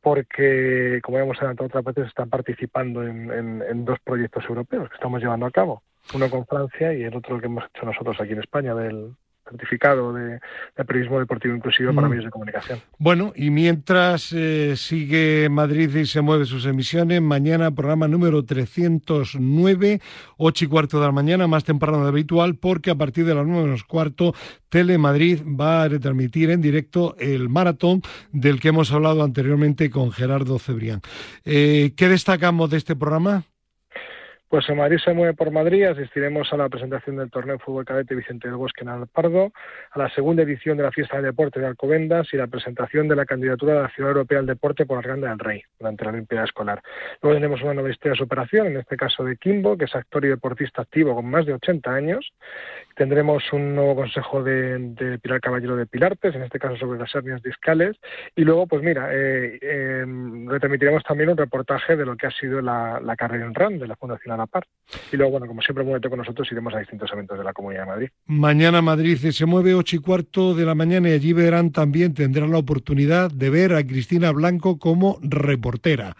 porque, 0.00 1.00
como 1.02 1.18
hemos 1.18 1.36
adelantado 1.38 1.66
otras 1.66 1.84
veces, 1.84 2.06
están 2.06 2.30
participando 2.30 3.02
en, 3.02 3.30
en 3.62 3.84
dos 3.84 3.98
proyectos 4.04 4.44
europeos 4.48 4.88
que 4.88 4.94
estamos 4.94 5.20
llevando 5.20 5.46
a 5.46 5.50
cabo, 5.50 5.82
uno 6.14 6.30
con 6.30 6.46
Francia 6.46 6.94
y 6.94 7.02
el 7.02 7.14
otro 7.14 7.40
que 7.40 7.46
hemos 7.46 7.64
hecho 7.64 7.84
nosotros 7.84 8.18
aquí 8.20 8.32
en 8.32 8.40
España 8.40 8.74
del, 8.74 9.12
certificado 9.48 10.12
de, 10.12 10.40
periodismo 10.86 11.18
deportivo 11.18 11.54
inclusivo 11.54 11.94
para 11.94 12.06
mm. 12.06 12.10
medios 12.10 12.24
de 12.24 12.30
comunicación. 12.30 12.80
Bueno, 12.98 13.32
y 13.36 13.50
mientras 13.50 14.32
eh, 14.32 14.74
sigue 14.76 15.48
Madrid 15.50 15.94
y 15.94 16.06
se 16.06 16.20
mueve 16.20 16.44
sus 16.44 16.66
emisiones, 16.66 17.20
mañana 17.22 17.70
programa 17.70 18.08
número 18.08 18.44
309, 18.44 20.00
8 20.36 20.64
y 20.64 20.68
cuarto 20.68 21.00
de 21.00 21.06
la 21.06 21.12
mañana, 21.12 21.46
más 21.46 21.64
temprano 21.64 22.02
de 22.02 22.08
habitual, 22.08 22.56
porque 22.56 22.90
a 22.90 22.94
partir 22.94 23.24
de 23.24 23.34
las 23.34 23.46
9 23.46 23.64
menos 23.64 23.84
cuarto, 23.84 24.34
Telemadrid 24.68 25.42
va 25.42 25.82
a 25.82 25.88
retransmitir 25.88 26.50
en 26.50 26.60
directo 26.60 27.16
el 27.18 27.48
maratón 27.48 28.02
del 28.32 28.60
que 28.60 28.68
hemos 28.68 28.92
hablado 28.92 29.22
anteriormente 29.22 29.90
con 29.90 30.12
Gerardo 30.12 30.58
Cebrián. 30.58 31.00
Eh, 31.44 31.94
¿Qué 31.96 32.08
destacamos 32.08 32.70
de 32.70 32.76
este 32.78 32.96
programa? 32.96 33.44
Pues 34.48 34.66
en 34.70 34.78
Madrid 34.78 34.96
se 35.04 35.12
mueve 35.12 35.34
por 35.34 35.50
Madrid, 35.50 35.84
asistiremos 35.84 36.50
a 36.54 36.56
la 36.56 36.70
presentación 36.70 37.16
del 37.16 37.30
torneo 37.30 37.58
Fútbol 37.58 37.84
Cadete 37.84 38.14
Vicente 38.14 38.48
del 38.48 38.56
Bosque 38.56 38.80
en 38.80 38.88
Alpardo, 38.88 39.52
a 39.90 39.98
la 39.98 40.08
segunda 40.08 40.42
edición 40.42 40.78
de 40.78 40.84
la 40.84 40.90
Fiesta 40.90 41.18
de 41.18 41.24
Deporte 41.24 41.60
de 41.60 41.66
Alcobendas 41.66 42.28
y 42.32 42.38
la 42.38 42.46
presentación 42.46 43.08
de 43.08 43.16
la 43.16 43.26
candidatura 43.26 43.74
de 43.74 43.82
la 43.82 43.88
Ciudad 43.90 44.12
Europea 44.12 44.38
al 44.38 44.46
Deporte 44.46 44.86
por 44.86 44.96
Arganda 44.96 45.28
del 45.28 45.38
Rey 45.38 45.62
durante 45.78 46.02
la 46.04 46.12
Olimpiada 46.12 46.46
Escolar. 46.46 46.80
Luego 47.20 47.36
tenemos 47.36 47.60
una 47.60 47.74
nueva 47.74 47.90
historia 47.90 48.12
de 48.12 48.18
superación, 48.18 48.68
en 48.68 48.78
este 48.78 48.96
caso 48.96 49.22
de 49.22 49.36
Kimbo, 49.36 49.76
que 49.76 49.84
es 49.84 49.94
actor 49.94 50.24
y 50.24 50.28
deportista 50.28 50.80
activo 50.80 51.14
con 51.14 51.26
más 51.26 51.44
de 51.44 51.52
80 51.52 51.92
años. 51.92 52.32
Tendremos 52.98 53.44
un 53.52 53.76
nuevo 53.76 53.94
consejo 53.94 54.42
de, 54.42 55.20
Pilar 55.22 55.40
Caballero 55.40 55.76
de 55.76 55.86
Pilartes, 55.86 56.34
en 56.34 56.42
este 56.42 56.58
caso 56.58 56.76
sobre 56.76 56.98
las 56.98 57.14
hernias 57.14 57.40
discales. 57.44 57.96
Y 58.34 58.42
luego, 58.42 58.66
pues 58.66 58.82
mira, 58.82 59.14
eh, 59.14 59.56
eh, 59.62 60.04
retransmitiremos 60.48 61.04
también 61.04 61.30
un 61.30 61.36
reportaje 61.36 61.94
de 61.94 62.04
lo 62.04 62.16
que 62.16 62.26
ha 62.26 62.32
sido 62.32 62.60
la, 62.60 63.00
carrera 63.16 63.46
en 63.46 63.54
RAN 63.54 63.78
de 63.78 63.86
la 63.86 63.94
Fundación 63.94 64.36
la 64.36 64.46
par. 64.46 64.66
Y 65.12 65.16
luego, 65.16 65.30
bueno, 65.30 65.46
como 65.46 65.62
siempre, 65.62 65.84
muévete 65.84 66.08
con 66.08 66.18
nosotros, 66.18 66.50
iremos 66.50 66.74
a 66.74 66.80
distintos 66.80 67.08
eventos 67.12 67.38
de 67.38 67.44
la 67.44 67.52
Comunidad 67.52 67.82
de 67.82 67.86
Madrid. 67.86 68.08
Mañana 68.26 68.82
Madrid 68.82 69.16
se 69.16 69.46
mueve 69.46 69.74
ocho 69.74 69.94
y 69.94 70.00
cuarto 70.00 70.56
de 70.56 70.66
la 70.66 70.74
mañana 70.74 71.08
y 71.10 71.12
allí 71.12 71.32
verán 71.32 71.70
también, 71.70 72.14
tendrán 72.14 72.50
la 72.50 72.58
oportunidad 72.58 73.30
de 73.30 73.48
ver 73.48 73.74
a 73.74 73.84
Cristina 73.84 74.32
Blanco 74.32 74.80
como 74.80 75.20
reportera. 75.22 76.16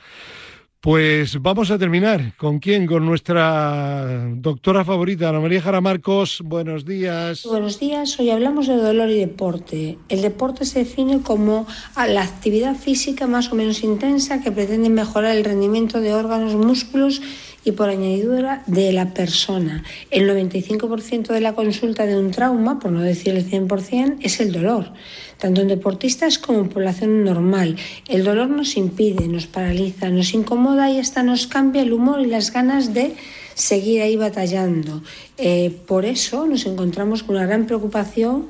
Pues 0.80 1.42
vamos 1.42 1.72
a 1.72 1.78
terminar. 1.78 2.36
¿Con 2.36 2.60
quién? 2.60 2.86
Con 2.86 3.04
nuestra 3.04 4.28
doctora 4.36 4.84
favorita, 4.84 5.28
Ana 5.28 5.40
María 5.40 5.60
Jara 5.60 5.80
Marcos. 5.80 6.40
Buenos 6.44 6.84
días. 6.84 7.42
Buenos 7.44 7.80
días. 7.80 8.16
Hoy 8.20 8.30
hablamos 8.30 8.68
de 8.68 8.76
dolor 8.76 9.10
y 9.10 9.18
deporte. 9.18 9.98
El 10.08 10.22
deporte 10.22 10.64
se 10.64 10.78
define 10.78 11.20
como 11.20 11.66
la 11.96 12.22
actividad 12.22 12.76
física 12.76 13.26
más 13.26 13.50
o 13.50 13.56
menos 13.56 13.82
intensa 13.82 14.40
que 14.40 14.52
pretende 14.52 14.88
mejorar 14.88 15.36
el 15.36 15.44
rendimiento 15.44 16.00
de 16.00 16.14
órganos, 16.14 16.54
músculos 16.54 17.22
y 17.68 17.72
por 17.72 17.90
añadidura 17.90 18.62
de 18.66 18.92
la 18.92 19.12
persona. 19.12 19.84
El 20.10 20.28
95% 20.28 21.28
de 21.28 21.40
la 21.40 21.54
consulta 21.54 22.06
de 22.06 22.16
un 22.16 22.30
trauma, 22.30 22.78
por 22.78 22.90
no 22.90 23.02
decir 23.02 23.34
el 23.34 23.48
100%, 23.48 24.16
es 24.22 24.40
el 24.40 24.52
dolor, 24.52 24.92
tanto 25.36 25.60
en 25.60 25.68
deportistas 25.68 26.38
como 26.38 26.60
en 26.60 26.70
población 26.70 27.24
normal. 27.24 27.76
El 28.08 28.24
dolor 28.24 28.48
nos 28.48 28.78
impide, 28.78 29.28
nos 29.28 29.46
paraliza, 29.46 30.08
nos 30.08 30.32
incomoda 30.32 30.90
y 30.90 30.98
hasta 30.98 31.22
nos 31.22 31.46
cambia 31.46 31.82
el 31.82 31.92
humor 31.92 32.20
y 32.20 32.26
las 32.26 32.52
ganas 32.52 32.94
de 32.94 33.14
seguir 33.54 34.00
ahí 34.00 34.16
batallando. 34.16 35.02
Eh, 35.36 35.76
por 35.86 36.06
eso 36.06 36.46
nos 36.46 36.64
encontramos 36.64 37.22
con 37.22 37.36
una 37.36 37.44
gran 37.44 37.66
preocupación 37.66 38.46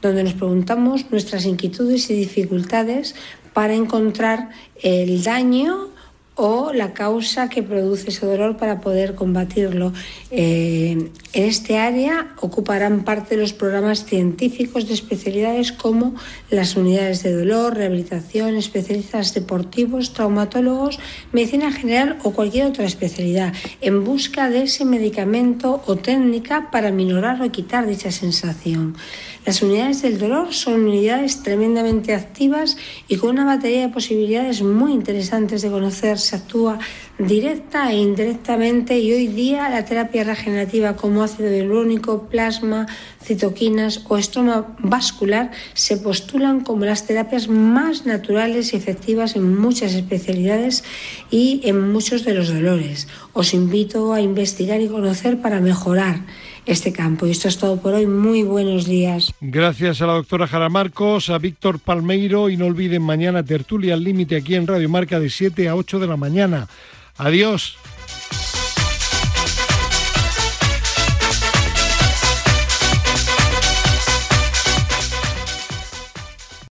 donde 0.00 0.24
nos 0.24 0.32
preguntamos 0.32 1.10
nuestras 1.10 1.44
inquietudes 1.44 2.08
y 2.08 2.14
dificultades 2.14 3.14
para 3.52 3.74
encontrar 3.74 4.48
el 4.82 5.22
daño 5.22 5.91
o 6.34 6.72
la 6.72 6.92
causa 6.92 7.48
que 7.48 7.62
produce 7.62 8.08
ese 8.08 8.24
dolor 8.24 8.56
para 8.56 8.80
poder 8.80 9.14
combatirlo. 9.14 9.92
Eh, 10.30 11.10
en 11.34 11.44
este 11.44 11.78
área 11.78 12.34
ocuparán 12.40 13.04
parte 13.04 13.36
de 13.36 13.42
los 13.42 13.52
programas 13.52 14.04
científicos 14.04 14.88
de 14.88 14.94
especialidades 14.94 15.72
como 15.72 16.14
las 16.50 16.76
unidades 16.76 17.22
de 17.22 17.32
dolor, 17.32 17.76
rehabilitación, 17.76 18.56
especialistas 18.56 19.34
deportivos, 19.34 20.12
traumatólogos, 20.12 20.98
medicina 21.32 21.70
general 21.70 22.18
o 22.22 22.32
cualquier 22.32 22.66
otra 22.66 22.84
especialidad, 22.84 23.52
en 23.80 24.04
busca 24.04 24.48
de 24.48 24.62
ese 24.62 24.84
medicamento 24.84 25.82
o 25.86 25.96
técnica 25.96 26.70
para 26.70 26.90
minorar 26.90 27.42
o 27.42 27.52
quitar 27.52 27.86
dicha 27.86 28.10
sensación. 28.10 28.96
Las 29.44 29.60
unidades 29.60 30.02
del 30.02 30.20
dolor 30.20 30.54
son 30.54 30.84
unidades 30.84 31.42
tremendamente 31.42 32.14
activas 32.14 32.76
y 33.08 33.16
con 33.16 33.30
una 33.30 33.44
batería 33.44 33.80
de 33.80 33.88
posibilidades 33.88 34.62
muy 34.62 34.92
interesantes 34.92 35.62
de 35.62 35.70
conocer. 35.70 36.18
Se 36.18 36.36
actúa 36.36 36.78
directa 37.18 37.90
e 37.90 37.96
indirectamente 37.96 39.00
y 39.00 39.12
hoy 39.12 39.26
día 39.26 39.68
la 39.68 39.84
terapia 39.84 40.22
regenerativa 40.22 40.94
como 40.94 41.24
ácido 41.24 41.50
hialurónico, 41.50 42.28
plasma, 42.28 42.86
citoquinas 43.20 44.04
o 44.08 44.16
estroma 44.16 44.76
vascular 44.78 45.50
se 45.74 45.96
postulan 45.96 46.60
como 46.60 46.84
las 46.84 47.06
terapias 47.06 47.48
más 47.48 48.06
naturales 48.06 48.72
y 48.72 48.76
efectivas 48.76 49.34
en 49.34 49.58
muchas 49.58 49.94
especialidades 49.94 50.84
y 51.32 51.62
en 51.64 51.92
muchos 51.92 52.24
de 52.24 52.34
los 52.34 52.48
dolores. 52.48 53.08
Os 53.32 53.54
invito 53.54 54.12
a 54.12 54.20
investigar 54.20 54.80
y 54.80 54.86
conocer 54.86 55.40
para 55.40 55.60
mejorar 55.60 56.20
este 56.66 56.92
campo. 56.92 57.26
Y 57.26 57.30
esto 57.30 57.48
es 57.48 57.58
todo 57.58 57.76
por 57.80 57.94
hoy. 57.94 58.06
Muy 58.06 58.42
buenos 58.42 58.86
días. 58.86 59.32
Gracias 59.40 60.00
a 60.02 60.06
la 60.06 60.14
doctora 60.14 60.46
Jara 60.46 60.68
Marcos, 60.68 61.30
a 61.30 61.38
Víctor 61.38 61.78
Palmeiro 61.78 62.48
y 62.48 62.56
no 62.56 62.66
olviden 62.66 63.02
mañana 63.02 63.42
tertulia 63.42 63.94
al 63.94 64.04
límite 64.04 64.36
aquí 64.36 64.54
en 64.54 64.66
Radio 64.66 64.88
Marca 64.88 65.20
de 65.20 65.30
7 65.30 65.68
a 65.68 65.76
8 65.76 65.98
de 65.98 66.06
la 66.06 66.16
mañana. 66.16 66.68
Adiós. 67.16 67.76